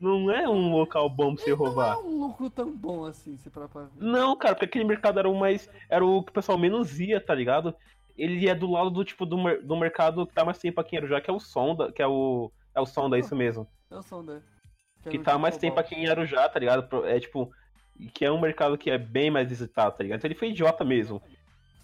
Não 0.00 0.30
é 0.30 0.48
um 0.48 0.72
local 0.72 1.08
bom 1.08 1.34
pra 1.34 1.44
você 1.44 1.50
Não 1.50 1.56
roubar. 1.58 1.94
é 1.94 1.98
um 1.98 2.20
lucro 2.20 2.50
tão 2.50 2.70
bom 2.74 3.04
assim, 3.04 3.36
se 3.38 3.48
pra 3.48 3.66
ver. 3.66 3.88
Não, 3.96 4.34
cara, 4.36 4.54
porque 4.54 4.64
aquele 4.64 4.84
mercado 4.84 5.18
era 5.18 5.28
o 5.28 5.38
mais. 5.38 5.68
Era 5.88 6.04
o 6.04 6.22
que 6.22 6.30
o 6.30 6.34
pessoal 6.34 6.58
menos 6.58 6.98
ia, 6.98 7.20
tá 7.20 7.34
ligado? 7.34 7.74
Ele 8.16 8.48
é 8.48 8.54
do 8.54 8.70
lado 8.70 8.90
do 8.90 9.04
tipo 9.04 9.26
do, 9.26 9.36
mer- 9.36 9.62
do 9.62 9.76
mercado 9.76 10.26
que 10.26 10.32
tá 10.34 10.44
mais 10.44 10.58
tempo 10.58 10.80
aqui 10.80 10.94
em 10.94 10.98
Arujá, 10.98 11.20
que 11.20 11.30
é 11.30 11.32
o 11.32 11.40
Sonda, 11.40 11.90
que 11.92 12.00
é 12.02 12.06
o. 12.06 12.50
É 12.74 12.80
o 12.80 12.86
Sonda, 12.86 13.16
é 13.16 13.20
isso 13.20 13.34
mesmo. 13.36 13.66
É 13.90 13.96
o 13.96 14.02
som 14.02 14.24
da. 14.24 14.40
Que 15.10 15.18
tá 15.18 15.36
mais 15.38 15.56
tempo 15.58 15.78
aqui 15.78 15.94
em 15.94 16.08
Arujá, 16.08 16.48
tá 16.48 16.58
ligado? 16.58 17.04
É 17.06 17.18
tipo. 17.20 17.50
Que 18.12 18.24
é 18.24 18.30
um 18.32 18.40
mercado 18.40 18.76
que 18.78 18.90
é 18.90 18.98
bem 18.98 19.30
mais 19.30 19.48
visitado, 19.48 19.96
tá 19.96 20.02
ligado? 20.02 20.18
Então 20.18 20.28
ele 20.28 20.38
foi 20.38 20.48
idiota 20.50 20.84
mesmo. 20.84 21.22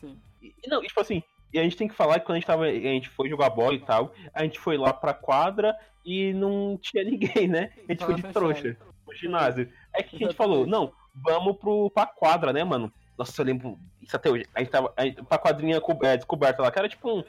Sim. 0.01 0.19
E, 0.43 0.55
não, 0.69 0.83
e, 0.83 0.87
tipo 0.89 1.01
assim, 1.01 1.23
e 1.53 1.59
a 1.59 1.63
gente 1.63 1.77
tem 1.77 1.87
que 1.87 1.95
falar 1.95 2.19
que 2.19 2.27
quando 2.27 2.37
a 2.37 2.39
gente, 2.41 2.47
tava, 2.47 2.65
a 2.65 2.73
gente 2.73 3.09
foi 3.11 3.29
jogar 3.29 3.51
bola 3.51 3.75
e 3.75 3.81
tal, 3.81 4.13
a 4.35 4.43
gente 4.43 4.59
foi 4.59 4.77
lá 4.77 4.93
pra 4.93 5.15
quadra 5.15 5.77
e 6.05 6.33
não 6.33 6.79
tinha 6.81 7.03
ninguém, 7.05 7.47
né? 7.47 7.73
A 7.89 7.93
gente 7.93 8.05
foi 8.05 8.15
de 8.15 8.23
trouxa, 8.23 8.77
no 9.07 9.15
ginásio. 9.15 9.71
Aí 9.95 10.03
que 10.03 10.17
a 10.17 10.19
gente 10.19 10.35
falou, 10.35 10.67
não, 10.67 10.93
vamos 11.15 11.57
pro, 11.59 11.91
pra 11.91 12.07
quadra, 12.07 12.53
né, 12.53 12.65
mano? 12.65 12.93
Nossa, 13.19 13.41
eu 13.41 13.47
lembro 13.47 13.79
até 14.17 14.31
hoje. 14.31 14.47
A 14.55 14.61
gente 14.61 14.71
tava 14.71 14.93
a 14.97 15.05
gente, 15.05 15.23
pra 15.23 15.39
quadrinha 15.39 15.81
é, 16.03 16.17
descoberta 16.17 16.63
lá, 16.63 16.71
que 16.71 16.79
era 16.79 16.89
tipo 16.89 17.11
um, 17.11 17.25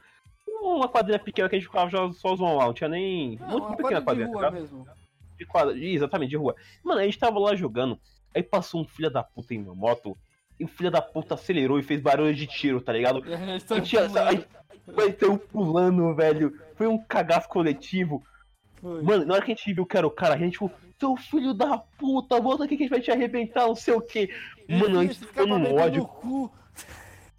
uma 0.61 0.87
quadrinha 0.87 1.19
pequena 1.19 1.49
que 1.49 1.55
a 1.55 1.59
gente 1.59 1.67
ficava 1.67 1.89
já 1.89 2.11
sozinho 2.13 2.55
lá, 2.55 2.65
não 2.65 2.73
tinha 2.73 2.89
nem. 2.89 3.37
Não, 3.37 3.49
muito 3.49 3.67
uma 3.67 3.77
pequena 3.77 3.97
a 3.97 3.99
de 3.99 4.05
quadrinha, 4.05 4.27
tá 4.27 4.33
rua 4.33 4.41
ligado? 4.41 4.61
mesmo. 4.61 4.87
de 5.37 5.45
quadra, 5.45 5.77
exatamente, 5.77 6.29
de 6.29 6.37
rua. 6.37 6.55
Mano, 6.83 6.99
a 6.99 7.03
gente 7.03 7.19
tava 7.19 7.39
lá 7.39 7.55
jogando, 7.55 7.99
aí 8.33 8.43
passou 8.43 8.81
um 8.81 8.85
filho 8.85 9.09
da 9.09 9.23
puta 9.23 9.53
em 9.53 9.61
uma 9.61 9.75
moto, 9.75 10.17
e 10.59 10.63
o 10.63 10.67
filho 10.67 10.91
da 10.91 11.01
puta 11.01 11.33
acelerou 11.33 11.79
e 11.79 11.83
fez 11.83 12.01
barulho 12.01 12.35
de 12.35 12.45
tiro, 12.45 12.81
tá 12.81 12.93
ligado? 12.93 13.23
E 13.25 13.33
a 13.33 13.37
gente 13.37 13.65
tá 13.65 13.75
foi 14.93 15.11
ter 15.11 15.29
um 15.29 15.37
pulando, 15.37 16.13
velho. 16.15 16.59
Foi 16.75 16.87
um 16.87 16.97
cagaço 16.97 17.47
coletivo. 17.47 18.23
Foi. 18.75 19.01
Mano, 19.01 19.25
na 19.25 19.35
hora 19.35 19.43
que 19.43 19.51
a 19.51 19.55
gente 19.55 19.73
viu 19.73 19.85
que 19.85 19.97
era 19.97 20.07
o 20.07 20.11
cara, 20.11 20.35
a 20.35 20.37
gente 20.37 20.57
falou, 20.57 20.73
seu 20.99 21.15
filho 21.17 21.53
da 21.53 21.77
puta, 21.77 22.39
volta 22.39 22.65
aqui 22.65 22.77
que 22.77 22.83
a 22.83 22.85
gente 22.85 22.91
vai 22.91 23.01
te 23.01 23.11
arrebentar, 23.11 23.67
não 23.67 23.75
sei 23.75 23.93
o 23.93 24.01
que. 24.01 24.29
Mano, 24.67 24.99
a 24.99 25.03
gente 25.03 25.19
ficou 25.19 25.47
num 25.47 25.75
ódio, 25.75 26.03
no 26.03 26.07
cu. 26.07 26.51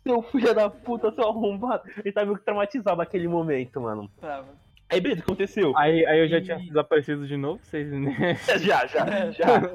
Seu 0.03 0.23
filho 0.23 0.55
da 0.55 0.69
puta, 0.71 1.13
seu 1.13 1.29
arrombado. 1.29 1.83
Ele 1.99 2.13
tava 2.13 2.27
meio 2.27 2.39
que 2.39 2.45
traumatizado 2.45 2.97
naquele 2.99 3.29
momento, 3.29 3.81
mano. 3.81 4.11
Tava. 4.21 4.49
Aí, 4.91 5.01
beleza, 5.01 5.21
o 5.21 5.25
que 5.25 5.31
aconteceu? 5.31 5.77
Aí, 5.77 6.05
aí 6.05 6.19
eu 6.21 6.29
já 6.29 6.39
E- 6.39 6.43
tinha 6.43 6.59
desaparecido 6.59 7.27
de 7.27 7.37
novo, 7.37 7.61
vocês, 7.63 7.91
né? 7.91 8.35
já, 8.61 8.87
já, 8.87 9.31
já. 9.31 9.71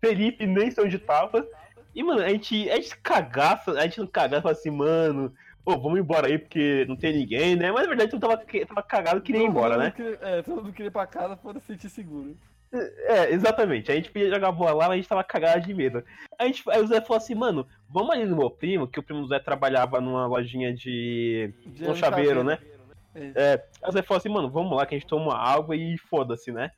Felipe 0.00 0.46
nem 0.46 0.70
sei 0.70 0.84
onde 0.84 0.98
tava. 0.98 1.46
E, 1.94 2.02
mano, 2.02 2.20
a 2.22 2.28
gente, 2.28 2.68
a 2.70 2.76
gente 2.76 2.96
cagaça, 2.98 3.72
a 3.72 3.82
gente 3.82 3.98
não 4.00 4.06
cagaça, 4.06 4.42
fala 4.42 4.52
assim, 4.52 4.70
mano, 4.70 5.32
ô, 5.64 5.78
vamos 5.78 5.98
embora 5.98 6.26
aí 6.26 6.38
porque 6.38 6.84
não 6.86 6.94
tem 6.96 7.14
ninguém, 7.16 7.56
né? 7.56 7.72
Mas 7.72 7.82
na 7.84 7.88
verdade 7.88 8.12
eu 8.12 8.20
tava, 8.20 8.36
tava 8.68 8.82
cagado 8.82 9.18
e 9.18 9.22
queria 9.22 9.40
ir 9.40 9.46
embora, 9.46 9.78
né? 9.78 9.90
queria- 9.92 10.18
É, 10.20 10.42
todo 10.42 10.56
mundo 10.62 10.72
queria 10.74 10.88
ir 10.88 10.92
pra 10.92 11.06
casa 11.06 11.34
pra 11.36 11.54
se 11.54 11.60
sentir 11.66 11.88
seguro. 11.88 12.36
É, 12.72 13.30
exatamente. 13.32 13.90
A 13.90 13.94
gente 13.94 14.10
podia 14.10 14.28
jogar 14.30 14.52
bola 14.52 14.72
lá, 14.72 14.84
mas 14.88 14.92
a 14.92 14.96
gente 14.96 15.08
tava 15.08 15.24
cagado 15.24 15.66
de 15.66 15.72
medo. 15.72 16.02
A 16.38 16.46
gente, 16.46 16.62
aí 16.68 16.80
o 16.82 16.86
Zé 16.86 17.00
falou 17.00 17.16
assim, 17.18 17.34
mano, 17.34 17.66
vamos 17.88 18.10
ali 18.10 18.24
no 18.26 18.36
meu 18.36 18.50
primo, 18.50 18.86
que 18.88 18.98
o 18.98 19.02
primo 19.02 19.22
do 19.22 19.28
Zé 19.28 19.38
trabalhava 19.38 20.00
numa 20.00 20.26
lojinha 20.26 20.74
de. 20.74 21.52
De 21.66 21.88
um 21.88 21.94
chaveiro, 21.94 22.42
né? 22.44 22.58
É. 23.14 23.32
É. 23.34 23.64
Aí 23.82 23.88
o 23.88 23.92
Zé 23.92 24.02
falou 24.02 24.18
assim, 24.18 24.28
mano, 24.28 24.50
vamos 24.50 24.76
lá 24.76 24.84
que 24.84 24.94
a 24.94 24.98
gente 24.98 25.08
toma 25.08 25.34
água 25.36 25.74
e 25.76 25.96
foda-se, 26.10 26.52
né? 26.52 26.70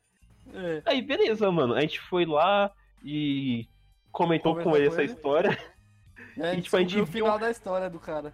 É. 0.53 0.81
Aí, 0.85 1.01
beleza, 1.01 1.51
mano. 1.51 1.73
A 1.73 1.81
gente 1.81 1.99
foi 1.99 2.25
lá 2.25 2.71
e 3.03 3.67
comentou 4.11 4.53
Conversou 4.53 4.71
com 4.71 4.77
ele 4.77 4.87
essa 4.87 5.03
ele? 5.03 5.11
história. 5.11 5.57
E 6.37 6.41
a 6.43 6.53
gente 6.53 6.63
tipo, 6.63 6.77
a 6.77 6.79
gente 6.79 6.95
descobriu 6.95 7.03
o 7.03 7.05
viu- 7.05 7.25
final 7.25 7.39
da 7.39 7.51
história 7.51 7.89
do 7.89 7.99
cara. 7.99 8.33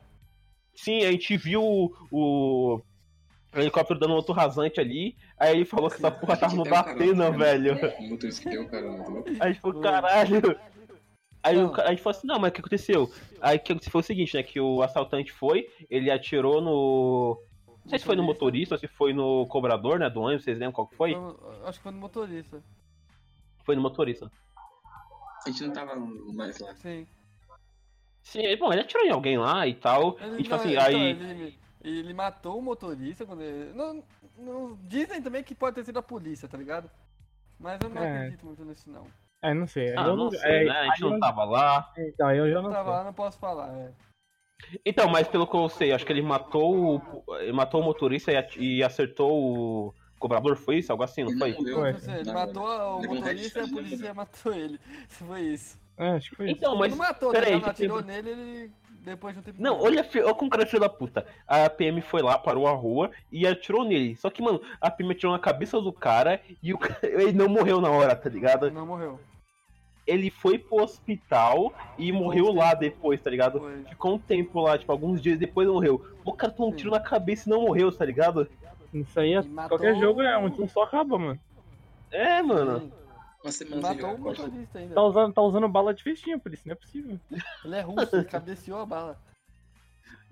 Sim, 0.75 1.05
a 1.05 1.11
gente 1.11 1.35
viu 1.37 1.63
o, 1.63 1.91
o 2.11 2.81
helicóptero 3.61 3.99
dando 3.99 4.13
outro 4.13 4.33
rasante 4.33 4.79
ali. 4.79 5.15
Aí 5.39 5.55
ele 5.55 5.65
falou 5.65 5.89
que 5.89 5.97
essa 5.97 6.09
porra 6.11 6.37
tava 6.37 6.55
no 6.55 6.63
um 6.63 7.15
né? 7.15 7.31
velho. 7.31 7.77
O 7.99 8.09
motorista 8.09 8.49
que 8.49 8.57
o 8.57 8.67
cara 8.67 8.87
Aí 8.87 9.37
a 9.39 9.47
gente 9.47 9.61
falou, 9.61 9.81
Foi. 9.81 9.91
caralho. 9.91 10.59
Aí 11.43 11.57
o 11.57 11.73
a 11.79 11.89
gente 11.89 12.01
falou 12.01 12.17
assim, 12.17 12.27
não, 12.27 12.39
mas 12.39 12.49
o 12.49 12.53
que 12.53 12.61
aconteceu? 12.61 13.11
Aí 13.39 13.57
o 13.57 13.59
que 13.59 13.89
foi 13.89 14.01
o 14.01 14.03
seguinte, 14.03 14.35
né? 14.35 14.41
Que 14.41 14.59
o 14.59 14.81
assaltante 14.81 15.31
foi, 15.31 15.69
ele 15.89 16.09
atirou 16.09 16.61
no. 16.61 17.39
Não 17.83 17.89
sei 17.89 17.99
se 17.99 18.05
foi 18.05 18.15
no 18.15 18.23
motorista 18.23 18.73
ou 18.73 18.79
se 18.79 18.87
foi 18.87 19.13
no 19.13 19.45
cobrador, 19.45 19.99
né? 19.99 20.09
Do 20.09 20.21
ônibus, 20.21 20.43
vocês 20.43 20.57
lembram 20.57 20.73
qual 20.73 20.87
que 20.87 20.95
foi? 20.95 21.15
Acho 21.65 21.77
que 21.77 21.83
foi 21.83 21.91
no 21.91 21.99
motorista. 21.99 22.63
Foi 23.63 23.75
no 23.75 23.81
motorista. 23.81 24.31
A 25.45 25.49
gente 25.51 25.63
não 25.63 25.73
tava 25.73 25.95
mais 25.95 26.57
lá. 26.59 26.73
Sim. 26.75 27.05
Sim, 28.23 28.57
bom, 28.57 28.73
ele 28.73 28.81
atirou 28.81 29.05
em 29.05 29.11
alguém 29.11 29.37
lá 29.37 29.67
e 29.67 29.75
tal. 29.75 30.17
Ele, 30.19 30.39
e 30.39 30.43
tipo 30.43 30.49
não, 30.49 30.55
assim, 30.55 30.71
então, 30.71 30.83
aí. 30.83 30.95
ele, 30.95 31.59
ele 31.89 32.13
matou 32.13 32.57
o 32.57 32.61
motorista 32.61 33.25
quando 33.25 33.41
ele. 33.41 33.73
Não, 33.73 34.03
não- 34.37 34.77
dizem 34.83 35.21
também 35.21 35.43
que 35.43 35.53
pode 35.55 35.75
ter 35.75 35.85
sido 35.85 35.99
a 35.99 36.03
polícia, 36.03 36.47
tá 36.47 36.57
ligado? 36.57 36.89
Mas 37.59 37.79
eu 37.81 37.89
não 37.89 38.01
É. 38.03 38.17
acredito 38.17 38.45
muito 38.45 38.63
nisso, 38.65 38.89
não. 38.89 39.05
É, 39.41 39.53
não 39.53 39.67
sei. 39.67 39.95
Ah, 39.95 40.03
eu 40.07 40.15
não 40.15 40.31
sei, 40.31 40.63
é, 40.63 40.65
né? 40.65 40.71
A 40.71 40.85
gente 40.87 41.01
não 41.01 41.13
eu- 41.13 41.19
tava 41.19 41.43
lá. 41.45 41.93
Então, 41.97 42.31
eu 42.31 42.49
já 42.49 42.55
Eu 42.55 42.61
não 42.63 42.71
tava 42.71 42.89
sei. 42.89 42.97
lá, 42.97 43.03
não 43.03 43.13
posso 43.13 43.37
falar. 43.37 43.69
É. 43.77 43.91
Então, 44.85 45.07
mas 45.09 45.27
pelo 45.27 45.45
que 45.45 45.55
eu 45.55 45.69
sei, 45.69 45.91
acho 45.91 46.05
que 46.05 46.11
ele 46.11 46.21
matou 46.21 46.95
o, 46.97 47.35
ele 47.39 47.51
matou 47.51 47.81
o 47.81 47.83
motorista 47.83 48.31
e, 48.31 48.37
at- 48.37 48.55
e 48.57 48.83
acertou 48.83 49.31
o 49.89 49.93
cobrador, 50.17 50.55
foi 50.55 50.77
isso? 50.79 50.91
Algo 50.91 51.03
assim, 51.03 51.23
não 51.23 51.31
Ele 51.31 51.53
foi? 51.55 51.71
não. 51.71 51.91
Não 51.91 51.99
sei, 51.99 52.13
ele 52.15 52.23
Não, 52.25 52.33
matou 52.33 52.63
o 52.63 53.07
motorista 53.07 53.59
e 53.59 53.63
a 53.63 53.67
polícia 53.67 54.13
matou 54.13 54.53
ele. 54.53 54.79
Foi 55.09 55.41
isso. 55.41 55.77
É, 55.97 56.09
acho 56.11 56.29
que 56.31 56.35
foi 56.37 56.45
isso. 56.47 56.57
Então, 56.57 56.71
Ele 56.71 56.79
mas. 56.79 56.91
não 56.91 56.97
matou, 56.97 57.31
né? 57.31 57.39
peraí, 57.39 57.53
Ela 57.53 57.61
que 57.61 57.69
atirou 57.69 58.03
tem- 58.03 58.15
nele 58.15 58.29
ele 58.31 58.71
depois 59.05 59.33
de 59.33 59.39
um 59.39 59.43
tempo. 59.43 59.61
Não, 59.61 59.79
olha, 59.81 60.05
olha 60.15 60.33
como 60.33 60.47
o 60.47 60.49
cara 60.49 60.63
é 60.63 60.65
filho 60.65 60.81
da 60.81 60.89
puta. 60.89 61.25
A 61.47 61.69
PM 61.69 62.01
foi 62.01 62.21
lá, 62.21 62.37
parou 62.37 62.67
a 62.67 62.71
rua 62.71 63.11
e 63.31 63.45
atirou 63.47 63.85
nele. 63.85 64.15
Só 64.15 64.29
que, 64.29 64.41
mano, 64.41 64.61
a 64.81 64.89
PM 64.91 65.11
atirou 65.13 65.31
na 65.33 65.39
cabeça 65.39 65.79
do 65.79 65.93
cara 65.93 66.41
e 66.61 66.73
o 66.73 66.77
cara, 66.77 66.97
ele 67.03 67.31
não 67.33 67.47
morreu 67.47 67.79
na 67.79 67.89
hora, 67.89 68.15
tá 68.15 68.29
ligado? 68.29 68.69
Não 68.71 68.85
morreu. 68.85 69.19
Ele 70.07 70.29
foi 70.29 70.59
pro 70.59 70.83
hospital 70.83 71.73
e 71.97 72.11
morreu 72.11 72.45
um 72.47 72.55
lá 72.55 72.69
tempo. 72.75 72.81
depois, 72.81 73.21
tá 73.21 73.29
ligado? 73.29 73.59
Foi. 73.59 73.83
Ficou 73.85 74.13
um 74.15 74.19
tempo 74.19 74.59
lá, 74.59 74.77
tipo, 74.77 74.91
alguns 74.91 75.21
dias 75.21 75.39
depois 75.39 75.67
morreu. 75.67 76.05
O 76.23 76.33
cara 76.33 76.51
tomou 76.53 76.71
um 76.71 76.75
tiro 76.75 76.91
na 76.91 76.99
cabeça 76.99 77.49
e 77.49 77.51
não 77.51 77.61
morreu, 77.61 77.91
tá 77.91 78.05
ligado? 78.05 78.47
Isso 78.93 79.19
aí 79.19 79.33
é 79.33 79.41
matou- 79.41 79.77
qualquer 79.77 79.99
jogo, 79.99 80.21
né? 80.21 80.37
Um 80.37 80.49
tiro 80.49 80.69
só 80.69 80.83
acaba, 80.83 81.17
mano. 81.17 81.39
É, 82.11 82.41
mano. 82.41 82.81
Sim. 82.81 82.91
Uma 83.45 83.51
semana 83.51 83.88
sem 83.89 84.01
Matou 84.01 84.17
COD. 84.17 84.41
motorista 84.41 84.79
ainda. 84.79 84.95
Tá 84.95 85.03
usando, 85.03 85.34
tá 85.34 85.41
usando 85.43 85.69
bala 85.69 85.93
de 85.93 86.01
festinha, 86.01 86.39
por 86.39 86.51
isso 86.51 86.63
não 86.65 86.71
é 86.71 86.75
possível. 86.75 87.19
Ele 87.63 87.75
é 87.75 87.81
russo, 87.81 88.15
ele 88.15 88.25
cabeceou 88.25 88.79
a 88.79 88.86
bala. 88.88 89.21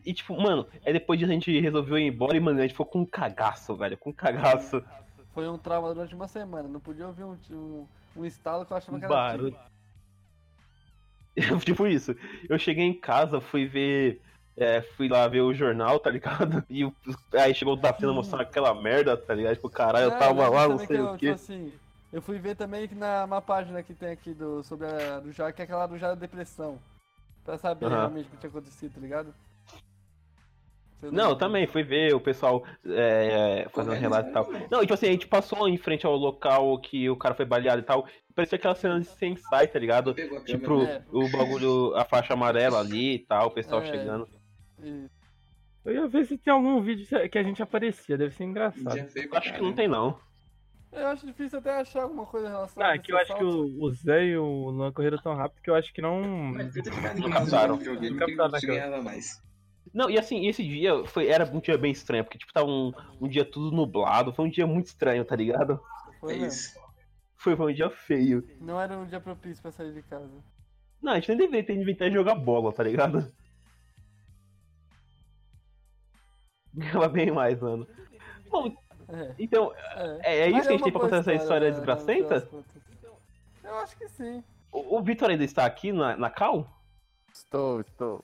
E 0.03 0.13
tipo, 0.15 0.35
mano, 0.35 0.67
aí 0.83 0.91
depois 0.91 1.19
disso 1.19 1.31
a 1.31 1.33
gente 1.35 1.59
resolveu 1.59 1.99
ir 1.99 2.07
embora 2.07 2.35
e, 2.35 2.39
mano, 2.39 2.57
a 2.57 2.63
gente 2.63 2.71
ficou 2.71 2.87
com 2.87 3.01
um 3.01 3.05
cagaço, 3.05 3.75
velho. 3.75 3.95
Com 3.97 4.09
um 4.09 4.13
cagaço. 4.13 4.83
Foi 5.31 5.47
um 5.47 5.59
trauma 5.59 5.93
durante 5.93 6.15
uma 6.15 6.27
semana. 6.27 6.67
Não 6.67 6.79
podia 6.79 7.05
ouvir 7.05 7.23
um, 7.23 7.37
um, 7.51 7.87
um 8.17 8.25
estalo 8.25 8.65
que 8.65 8.73
eu 8.73 8.77
achava 8.77 8.97
Um 8.97 8.99
que 8.99 9.05
era 9.05 9.13
barulho. 9.13 9.55
tipo 11.63 11.85
isso. 11.85 12.15
Eu 12.49 12.57
cheguei 12.57 12.83
em 12.85 12.99
casa, 12.99 13.39
fui 13.39 13.67
ver. 13.67 14.21
é, 14.57 14.81
fui 14.81 15.07
lá 15.07 15.27
ver 15.27 15.41
o 15.41 15.53
jornal, 15.53 15.99
tá 15.99 16.09
ligado? 16.09 16.63
E 16.69 16.91
aí 17.33 17.53
chegou 17.53 17.75
o 17.75 17.77
Datena 17.77 18.11
mostrando 18.11 18.41
aquela 18.41 18.73
merda, 18.73 19.15
tá 19.15 19.35
ligado? 19.35 19.55
Tipo, 19.55 19.69
caralho, 19.69 20.05
eu 20.05 20.17
tava 20.17 20.49
lá, 20.49 20.67
não 20.67 20.79
sei 20.79 20.87
que 20.87 20.97
o 20.97 21.11
quê. 21.11 21.17
tipo 21.17 21.33
assim, 21.35 21.73
eu 22.13 22.21
fui 22.21 22.39
ver 22.39 22.55
também 22.55 22.87
que 22.87 22.95
na 22.95 23.25
uma 23.25 23.41
página 23.41 23.83
que 23.83 23.93
tem 23.93 24.11
aqui 24.11 24.33
do, 24.33 24.63
sobre 24.63 24.87
a 24.87 25.19
do 25.19 25.31
Jara, 25.33 25.51
que 25.51 25.61
é 25.61 25.65
aquela 25.65 25.87
do 25.87 25.97
Jara 25.97 26.15
Depressão. 26.15 26.79
Pra 27.43 27.57
saber 27.57 27.87
Aham. 27.87 27.95
realmente 27.97 28.27
o 28.27 28.29
que 28.29 28.37
tinha 28.37 28.49
acontecido, 28.49 28.93
tá 28.93 29.01
ligado? 29.01 29.33
Você 31.01 31.11
Não, 31.11 31.31
eu 31.31 31.35
também 31.35 31.67
fui 31.67 31.83
ver 31.83 32.13
o 32.15 32.21
pessoal 32.21 32.63
é, 32.85 33.67
fazendo 33.73 33.95
relato 33.95 34.29
e 34.29 34.31
tal. 34.31 34.49
Não, 34.71 34.77
e 34.79 34.81
tipo 34.83 34.93
assim, 34.93 35.07
a 35.07 35.11
gente 35.11 35.27
passou 35.27 35.67
em 35.67 35.75
frente 35.77 36.05
ao 36.05 36.15
local 36.15 36.79
que 36.79 37.09
o 37.09 37.17
cara 37.17 37.35
foi 37.35 37.43
baleado 37.45 37.81
e 37.81 37.85
tal. 37.85 38.07
Parecia 38.33 38.55
aquela 38.55 38.73
cena 38.75 38.99
de 38.99 39.07
Sensai, 39.07 39.67
tá 39.67 39.77
ligado? 39.77 40.13
Tipo. 40.45 40.83
É. 40.83 41.03
o 41.11 41.29
bagulho, 41.29 41.93
a 41.95 42.05
faixa 42.05 42.33
amarela 42.33 42.79
ali 42.79 43.15
e 43.15 43.19
tal, 43.19 43.47
o 43.47 43.51
pessoal 43.51 43.81
É. 43.81 43.85
chegando. 43.85 44.29
E- 44.81 45.07
Eu 45.83 45.93
ia 45.93 46.07
ver 46.07 46.25
se 46.25 46.37
tem 46.37 46.53
algum 46.53 46.81
vídeo 46.81 47.05
que 47.29 47.37
a 47.37 47.43
gente 47.43 47.61
aparecia, 47.61 48.17
deve 48.17 48.33
ser 48.33 48.45
engraçado. 48.45 48.97
Acho 49.33 49.53
que 49.53 49.61
não 49.61 49.73
tem, 49.73 49.85
não. 49.89 50.17
Eu 50.95 51.07
acho 51.07 51.25
difícil 51.25 51.59
até 51.59 51.79
achar 51.79 52.03
alguma 52.03 52.25
coisa 52.25 52.47
relacionada 52.47 52.91
Ah, 52.91 52.93
a 52.93 52.95
é 52.95 52.99
que 52.99 53.11
eu 53.11 53.17
acho 53.17 53.35
que 53.35 53.43
o, 53.43 53.83
o 53.83 53.91
Zé 53.91 54.25
e 54.25 54.37
o 54.37 54.69
Luan 54.69 54.91
correram 54.91 55.17
tão 55.17 55.35
rápido 55.35 55.61
que 55.61 55.69
eu 55.69 55.75
acho 55.75 55.93
que 55.93 56.01
não. 56.01 56.21
Mas 56.53 56.73
Não 57.17 57.29
captaram. 57.29 57.77
Não 57.77 58.17
captaram 58.17 59.03
mais. 59.03 59.41
Não, 59.93 60.09
e 60.09 60.17
assim, 60.17 60.47
esse 60.47 60.63
dia 60.63 61.05
foi, 61.05 61.27
era 61.27 61.45
um 61.45 61.59
dia 61.59 61.77
bem 61.77 61.91
estranho, 61.91 62.23
porque 62.23 62.37
tipo, 62.37 62.53
tava 62.53 62.67
um, 62.67 62.91
um 63.19 63.27
dia 63.27 63.43
tudo 63.43 63.75
nublado, 63.75 64.33
foi 64.33 64.45
um 64.45 64.49
dia 64.49 64.65
muito 64.65 64.87
estranho, 64.87 65.25
tá 65.25 65.35
ligado? 65.35 65.79
Foi 66.19 66.33
É 66.33 66.47
isso. 66.47 66.79
Foi, 67.35 67.55
foi 67.55 67.71
um 67.71 67.75
dia 67.75 67.89
feio. 67.89 68.47
Não 68.61 68.79
era 68.79 68.97
um 68.97 69.05
dia 69.05 69.19
propício 69.19 69.61
pra 69.61 69.71
sair 69.71 69.93
de 69.93 70.01
casa. 70.03 70.31
Não, 71.01 71.11
a 71.11 71.15
gente 71.15 71.27
nem 71.29 71.37
deveria 71.37 71.65
ter 71.65 71.75
inventado 71.75 72.13
jogar 72.13 72.35
bola, 72.35 72.71
tá 72.71 72.81
ligado? 72.81 73.29
Ganhava 76.73 77.09
bem 77.09 77.29
mais, 77.29 77.59
mano. 77.59 77.85
Bom, 78.49 78.73
É. 79.09 79.31
então, 79.39 79.73
É, 79.95 80.19
é, 80.23 80.39
é 80.39 80.49
isso 80.49 80.61
que 80.61 80.67
a 80.67 80.71
gente 80.71 80.79
uma 80.81 80.83
tem 80.83 80.91
pra 80.91 81.01
contar 81.01 81.17
essa 81.17 81.33
história 81.33 81.67
né, 81.69 81.75
desgracenta? 81.75 82.41
contas. 82.41 82.65
Eu 83.63 83.77
acho 83.79 83.97
que 83.97 84.07
sim. 84.09 84.43
O, 84.71 84.97
o 84.97 85.01
Vitor 85.01 85.29
ainda 85.29 85.43
está 85.43 85.65
aqui 85.65 85.91
na, 85.91 86.15
na 86.17 86.29
Cal? 86.29 86.67
Estou, 87.33 87.81
estou. 87.81 88.23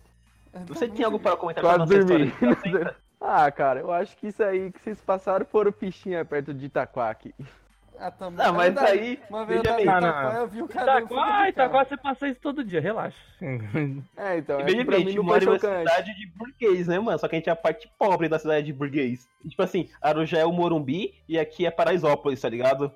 Você 0.67 0.87
tem 0.87 1.05
algo 1.05 1.19
para 1.19 1.37
comentar 1.37 1.63
Quase 1.63 1.79
sobre 1.79 1.95
a 1.97 1.99
nossa 1.99 2.35
dormi. 2.41 2.65
história? 2.65 2.95
Ah, 3.21 3.51
cara, 3.51 3.81
eu 3.81 3.91
acho 3.91 4.15
que 4.15 4.27
isso 4.27 4.41
aí 4.41 4.71
que 4.71 4.79
vocês 4.79 5.01
passaram 5.01 5.45
foram 5.45 5.73
pichinha 5.73 6.23
perto 6.23 6.53
de 6.53 6.67
Itaquaque. 6.67 7.35
Ah, 8.01 8.11
também. 8.11 8.45
Não, 8.45 8.53
mas 8.53 8.73
verdade. 8.73 8.91
aí, 8.99 9.19
Uma 9.29 9.45
vez 9.45 9.57
eu 9.57 9.63
veja 9.63 9.75
tava 9.75 9.81
em 9.81 10.01
bem. 10.01 10.09
Itaquá, 10.09 10.33
não. 10.33 10.39
eu 10.39 10.47
vi 10.47 10.61
um 10.61 10.67
cara. 10.67 10.99
Itaquá. 11.01 11.49
Itaquá 11.49 11.85
você 11.85 11.97
passa 11.97 12.27
isso 12.29 12.39
todo 12.39 12.63
dia, 12.63 12.79
relaxa. 12.79 13.17
É, 14.15 14.37
então, 14.37 14.59
é 14.59 14.63
Veja 14.63 14.77
que 14.77 14.85
pra 14.85 14.95
bem, 14.97 15.05
a 15.05 15.09
gente 15.09 15.19
mora 15.21 15.43
em 15.43 15.47
uma 15.47 15.59
cidade 15.59 16.15
de 16.15 16.27
burguês, 16.27 16.87
né, 16.87 16.97
mano? 16.97 17.19
Só 17.19 17.27
que 17.27 17.35
a 17.35 17.39
gente 17.39 17.49
é 17.49 17.51
a 17.51 17.57
parte 17.57 17.91
pobre 17.99 18.29
da 18.29 18.39
cidade 18.39 18.65
de 18.67 18.73
burguês. 18.73 19.27
E, 19.43 19.49
tipo 19.49 19.61
assim, 19.61 19.89
Arujá 20.01 20.37
é 20.39 20.45
o 20.45 20.51
Morumbi 20.53 21.13
e 21.27 21.37
aqui 21.37 21.65
é 21.65 21.71
Paraisópolis, 21.71 22.39
tá 22.39 22.47
ligado? 22.47 22.89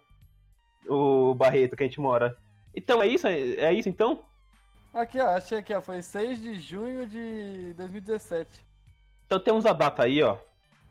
O 0.88 1.34
Barreto 1.34 1.76
que 1.76 1.84
a 1.84 1.86
gente 1.86 2.00
mora. 2.00 2.38
Então 2.74 3.02
é 3.04 3.08
isso? 3.08 3.28
É, 3.28 3.40
é 3.40 3.74
isso 3.74 3.90
então? 3.90 4.24
Aqui, 4.94 5.20
ó, 5.20 5.30
achei 5.36 5.58
aqui, 5.58 5.74
ó. 5.74 5.82
Foi 5.82 6.02
6 6.02 6.42
de 6.42 6.60
junho 6.60 7.06
de 7.06 7.74
2017. 7.74 8.50
Então 9.26 9.40
temos 9.40 9.66
a 9.66 9.74
data 9.74 10.04
aí, 10.04 10.22
ó. 10.24 10.38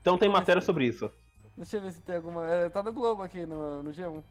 Então 0.00 0.18
tem 0.18 0.28
matéria 0.28 0.60
sobre 0.60 0.84
isso. 0.86 1.10
Deixa 1.56 1.76
eu 1.76 1.82
ver 1.82 1.92
se 1.92 2.00
tem 2.02 2.16
alguma. 2.16 2.48
é, 2.48 2.68
tá 2.68 2.82
no 2.82 2.92
Globo 2.92 3.22
aqui 3.22 3.44
no, 3.44 3.82
no 3.82 3.90
G1. 3.92 4.22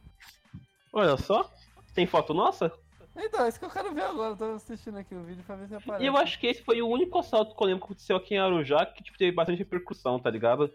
Olha 0.93 1.17
só. 1.17 1.49
Tem 1.93 2.05
foto 2.05 2.33
nossa? 2.33 2.71
Então, 3.15 3.45
é 3.45 3.49
isso 3.49 3.59
que 3.59 3.65
eu 3.65 3.69
quero 3.69 3.93
ver 3.93 4.03
agora. 4.03 4.31
Eu 4.31 4.37
tô 4.37 4.45
assistindo 4.53 4.97
aqui 4.97 5.13
o 5.13 5.23
vídeo 5.23 5.43
pra 5.43 5.55
ver 5.55 5.67
se 5.67 5.75
aparece. 5.75 6.03
E 6.03 6.07
eu 6.07 6.17
acho 6.17 6.39
que 6.39 6.47
esse 6.47 6.63
foi 6.63 6.81
o 6.81 6.87
único 6.87 7.19
assalto 7.19 7.55
que 7.55 7.61
eu 7.61 7.67
lembro 7.67 7.81
que 7.81 7.85
aconteceu 7.85 8.15
aqui 8.15 8.35
em 8.35 8.39
Arujá 8.39 8.85
que 8.85 9.03
tipo, 9.03 9.17
teve 9.17 9.31
bastante 9.33 9.59
repercussão, 9.59 10.19
tá 10.19 10.29
ligado? 10.29 10.73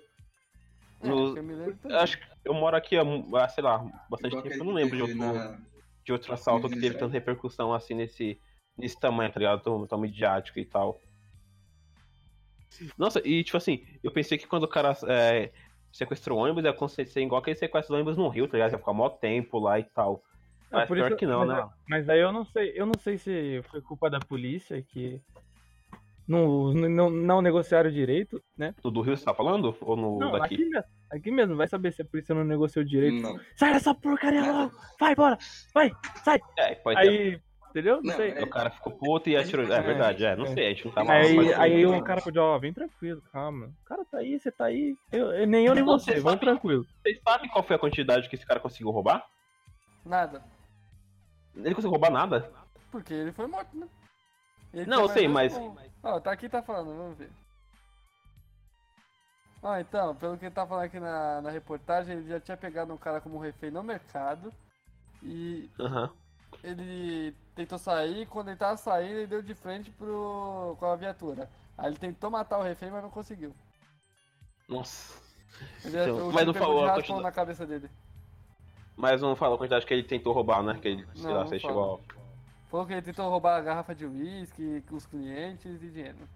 É, 1.02 1.08
no- 1.08 1.34
que 1.34 1.38
eu 1.88 1.98
acho 1.98 2.18
que 2.18 2.24
eu 2.44 2.54
moro 2.54 2.76
aqui 2.76 2.96
há, 2.96 3.48
sei 3.48 3.64
lá, 3.64 3.78
bastante 4.08 4.32
Igual 4.32 4.42
tempo. 4.42 4.56
Eu 4.56 4.64
não 4.64 4.72
lembro 4.72 4.96
de 4.96 5.02
outro, 5.02 5.16
na- 5.18 5.58
de 6.04 6.12
outro 6.12 6.32
assalto 6.32 6.68
que 6.68 6.78
teve 6.78 6.96
tanta 6.98 7.12
repercussão 7.12 7.72
assim 7.72 7.94
nesse, 7.94 8.38
nesse 8.76 8.98
tamanho, 9.00 9.32
tá 9.32 9.38
ligado? 9.38 9.62
Tão, 9.62 9.86
tão 9.86 9.98
midiático 9.98 10.58
e 10.58 10.64
tal. 10.64 11.00
Nossa, 12.98 13.26
e 13.26 13.42
tipo 13.42 13.56
assim, 13.56 13.86
eu 14.02 14.10
pensei 14.12 14.36
que 14.36 14.46
quando 14.46 14.64
o 14.64 14.68
cara 14.68 14.94
é, 15.08 15.50
sequestrou 15.96 16.38
o 16.38 16.42
ônibus 16.42 16.64
ia 16.64 16.70
acontecer 16.70 17.20
igual 17.20 17.40
aquele 17.40 17.56
sequestro 17.56 17.92
do 17.92 17.96
ônibus 17.96 18.16
no 18.16 18.28
Rio, 18.28 18.46
tá 18.46 18.56
ligado? 18.56 18.72
Ia 18.72 18.78
ficar 18.78 18.92
mó 18.92 19.08
tempo 19.08 19.58
lá 19.58 19.78
e 19.78 19.84
tal. 19.84 20.22
Ah, 20.70 20.78
Mas 20.78 20.88
por 20.88 20.96
pior 20.96 21.08
isso- 21.08 21.16
que 21.16 21.26
não, 21.26 21.46
mas, 21.46 21.56
né? 21.56 21.68
Mas 21.88 22.08
aí 22.08 22.20
eu 22.20 22.32
não 22.32 22.44
sei, 22.44 22.72
eu 22.74 22.86
não 22.86 22.94
sei 23.00 23.18
se 23.18 23.62
foi 23.70 23.80
culpa 23.80 24.10
da 24.10 24.18
polícia 24.18 24.82
que 24.82 25.20
não, 26.26 26.72
não, 26.72 27.08
não 27.08 27.40
negociaram 27.40 27.88
direito, 27.90 28.42
né? 28.58 28.74
Do, 28.82 28.90
do 28.90 29.00
Rio 29.00 29.16
você 29.16 29.24
tá 29.24 29.32
falando? 29.32 29.74
Ou 29.80 29.96
no 29.96 30.18
Não, 30.18 30.32
daqui? 30.32 30.54
aqui 30.56 30.64
mesmo. 30.64 30.90
Aqui 31.12 31.30
mesmo, 31.30 31.56
vai 31.56 31.68
saber 31.68 31.92
se 31.92 32.02
a 32.02 32.04
polícia 32.04 32.34
não 32.34 32.42
negociou 32.42 32.84
direito. 32.84 33.22
Não. 33.22 33.38
Sai 33.54 33.72
dessa 33.72 33.94
porcaria 33.94 34.42
logo! 34.52 34.72
Vai, 34.98 35.14
bora! 35.14 35.38
Vai! 35.72 35.92
Sai! 36.24 36.40
É, 36.58 36.74
pode 36.74 37.00
ter. 37.00 37.42
Entendeu? 37.76 37.96
Não 37.96 38.04
Não, 38.04 38.16
sei. 38.16 38.30
é- 38.30 38.42
O 38.42 38.48
cara 38.48 38.70
ficou 38.70 38.96
puto 38.96 39.28
e 39.28 39.36
atirou. 39.36 39.70
É 39.70 39.76
É, 39.76 39.82
verdade, 39.82 40.24
é, 40.24 40.34
não 40.34 40.46
é. 40.46 40.54
sei, 40.54 40.64
a 40.66 40.68
gente 40.70 40.86
não 40.86 40.92
tá 40.94 41.04
mal. 41.04 41.14
Aí, 41.14 41.52
aí 41.52 41.84
o 41.84 42.02
cara 42.02 42.22
pediu, 42.22 42.42
ó, 42.42 42.58
vem 42.58 42.72
tranquilo, 42.72 43.20
calma. 43.30 43.66
O 43.66 43.84
cara 43.84 44.02
tá 44.06 44.16
aí, 44.16 44.40
você 44.40 44.50
tá 44.50 44.64
aí. 44.64 44.96
Eu, 45.12 45.30
eu- 45.30 45.46
nem 45.46 45.66
eu 45.66 45.74
nem 45.74 45.84
você, 45.84 46.14
você 46.14 46.20
vamos 46.20 46.40
tranquilo. 46.40 46.86
Vocês 47.02 47.20
sabem 47.22 47.50
qual 47.50 47.62
foi 47.62 47.76
a 47.76 47.78
quantidade 47.78 48.30
que 48.30 48.34
esse 48.34 48.46
cara 48.46 48.58
conseguiu 48.60 48.90
roubar? 48.90 49.22
Nada. 50.06 50.42
Ele 51.54 51.74
conseguiu 51.74 51.90
roubar 51.90 52.10
nada? 52.10 52.50
Porque 52.90 53.12
ele 53.12 53.32
foi 53.32 53.46
morto, 53.46 53.76
né? 53.76 53.86
Ele 54.72 54.86
Não, 54.86 55.02
eu 55.02 55.08
sei, 55.10 55.28
mas-. 55.28 55.54
Ó, 56.02 56.18
tá 56.18 56.32
aqui 56.32 56.48
tá 56.48 56.62
falando, 56.62 56.96
vamos 56.96 57.18
ver. 57.18 57.30
Ó, 59.62 59.76
então, 59.76 60.16
pelo 60.16 60.38
que 60.38 60.46
ele 60.46 60.54
tá 60.54 60.66
falando 60.66 60.84
aqui 60.86 60.98
na, 60.98 61.42
na 61.42 61.50
reportagem, 61.50 62.16
ele 62.16 62.28
já 62.28 62.40
tinha 62.40 62.56
pegado 62.56 62.90
um 62.94 62.96
cara 62.96 63.20
como 63.20 63.38
refém 63.38 63.70
no 63.70 63.82
mercado. 63.82 64.50
E 65.22 65.68
Aham. 65.78 66.10
Ele 66.62 67.34
tentou 67.54 67.78
sair, 67.78 68.26
quando 68.26 68.48
ele 68.48 68.56
tava 68.56 68.76
saindo, 68.76 69.18
ele 69.18 69.26
deu 69.26 69.42
de 69.42 69.54
frente 69.54 69.90
pro, 69.90 70.76
com 70.78 70.86
a 70.86 70.96
viatura. 70.96 71.48
Aí 71.76 71.88
ele 71.88 71.96
tentou 71.98 72.30
matar 72.30 72.58
o 72.58 72.62
refém, 72.62 72.90
mas 72.90 73.02
não 73.02 73.10
conseguiu. 73.10 73.54
Nossa. 74.68 75.20
Ele, 75.84 75.96
Então, 76.02 76.28
o 76.28 76.32
mas 76.32 76.46
não 76.46 76.52
pegou 76.52 76.68
falou 76.68 76.84
a 76.84 76.94
quantidade. 76.94 77.22
na 77.22 77.32
cabeça 77.32 77.66
dele. 77.66 77.90
Mas 78.96 79.20
não 79.20 79.36
falou 79.36 79.54
a 79.56 79.58
quantidade 79.58 79.86
que 79.86 79.92
ele 79.94 80.02
tentou 80.02 80.32
roubar, 80.32 80.62
né? 80.62 80.78
Que 80.80 80.88
ele, 80.88 81.06
sei 81.14 81.22
Não, 81.24 81.34
lá, 81.34 81.44
não 81.44 81.58
chegou 81.58 82.02
Falou 82.70 82.86
que 82.86 82.92
ele 82.92 83.02
tentou 83.02 83.28
roubar 83.30 83.56
a 83.56 83.60
garrafa 83.60 83.94
de 83.94 84.06
uísque, 84.06 84.82
com 84.88 84.96
os 84.96 85.06
clientes 85.06 85.82
e 85.82 85.90
dinheiro. 85.90 86.28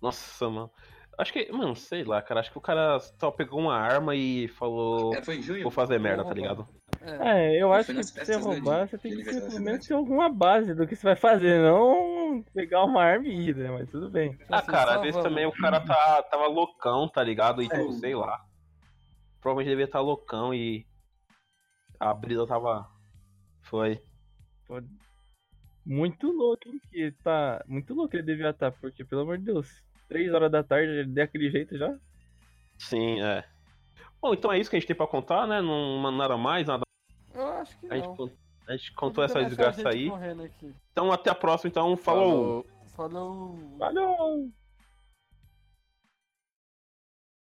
Nossa, 0.00 0.48
mano. 0.48 0.70
Acho 1.18 1.32
que, 1.32 1.50
mano, 1.52 1.74
sei 1.76 2.04
lá, 2.04 2.22
cara. 2.22 2.40
Acho 2.40 2.50
que 2.52 2.58
o 2.58 2.62
cara 2.62 2.98
só 3.00 3.30
pegou 3.30 3.60
uma 3.60 3.76
arma 3.76 4.14
e 4.14 4.48
falou. 4.48 5.14
É, 5.14 5.22
foi 5.22 5.36
em 5.38 5.42
junho? 5.42 5.62
Vou 5.62 5.70
fazer 5.70 5.98
merda, 5.98 6.24
tá 6.24 6.30
roubar. 6.30 6.40
ligado? 6.40 6.68
É. 7.02 7.56
É, 7.56 7.62
eu 7.62 7.68
Foi 7.68 7.78
acho 7.78 7.86
que 7.86 8.12
pra 8.12 8.24
você 8.24 8.36
né, 8.36 8.42
roubar, 8.42 8.84
de- 8.84 8.90
você 8.90 8.98
tem 8.98 9.12
que 9.16 9.24
ter, 9.24 9.30
pelo 9.30 9.40
da 9.40 9.40
menos 9.40 9.54
cidade. 9.64 9.88
ter 9.88 9.94
alguma 9.94 10.28
base 10.28 10.74
do 10.74 10.86
que 10.86 10.94
você 10.94 11.02
vai 11.02 11.16
fazer, 11.16 11.60
não 11.62 12.42
pegar 12.54 12.84
uma 12.84 13.02
arma 13.02 13.26
e 13.26 13.48
ir, 13.48 13.56
né? 13.56 13.70
Mas 13.70 13.90
tudo 13.90 14.10
bem. 14.10 14.38
Ah, 14.50 14.58
Assim, 14.58 14.66
cara, 14.70 14.96
às 14.96 15.00
vezes 15.02 15.22
também 15.22 15.46
o 15.46 15.52
cara 15.52 15.80
tá, 15.80 16.22
tava 16.24 16.46
loucão, 16.46 17.08
tá 17.08 17.22
ligado? 17.22 17.62
E 17.62 17.68
tipo, 17.68 17.88
É. 17.88 17.92
sei 17.92 18.14
lá. 18.14 18.44
Provavelmente 19.40 19.70
devia 19.70 19.86
estar 19.86 20.00
loucão 20.00 20.52
e. 20.52 20.86
A 21.98 22.12
brisa 22.12 22.46
tava. 22.46 22.86
Foi. 23.62 23.98
Muito 25.84 26.30
louco, 26.30 26.68
hein? 26.68 26.80
Que 26.90 27.12
tá. 27.24 27.64
Muito 27.66 27.94
louco 27.94 28.14
ele 28.14 28.22
devia 28.22 28.50
estar, 28.50 28.70
porque, 28.72 29.04
pelo 29.04 29.22
amor 29.22 29.38
de 29.38 29.44
Deus, 29.44 29.82
3 30.08 30.32
horas 30.32 30.50
da 30.52 30.62
tarde 30.62 30.90
ele 30.90 31.12
daquele 31.14 31.50
jeito 31.50 31.76
já. 31.76 31.94
Sim, 32.78 33.20
é. 33.22 33.44
Bom, 34.20 34.34
então 34.34 34.52
é 34.52 34.58
isso 34.58 34.68
que 34.68 34.76
a 34.76 34.78
gente 34.78 34.86
tem 34.86 34.96
pra 34.96 35.06
contar, 35.06 35.46
né? 35.46 35.60
Não 35.62 36.10
nada 36.12 36.36
mais, 36.36 36.66
nada. 36.66 36.82
Acho 37.60 37.78
que 37.78 37.86
A 37.92 37.96
gente, 37.96 38.06
não. 38.08 38.16
con- 38.16 38.30
a 38.68 38.72
gente 38.76 38.92
contou 38.94 39.24
essa 39.24 39.42
desgraça 39.44 39.82
gente 39.82 39.88
aí. 39.88 40.10
Então 40.92 41.10
até 41.12 41.30
a 41.30 41.34
próxima, 41.34 41.68
então. 41.68 41.96
Falou. 41.96 42.64
Falou. 42.96 43.56
Falou. 43.56 43.76
Valeu! 43.78 44.50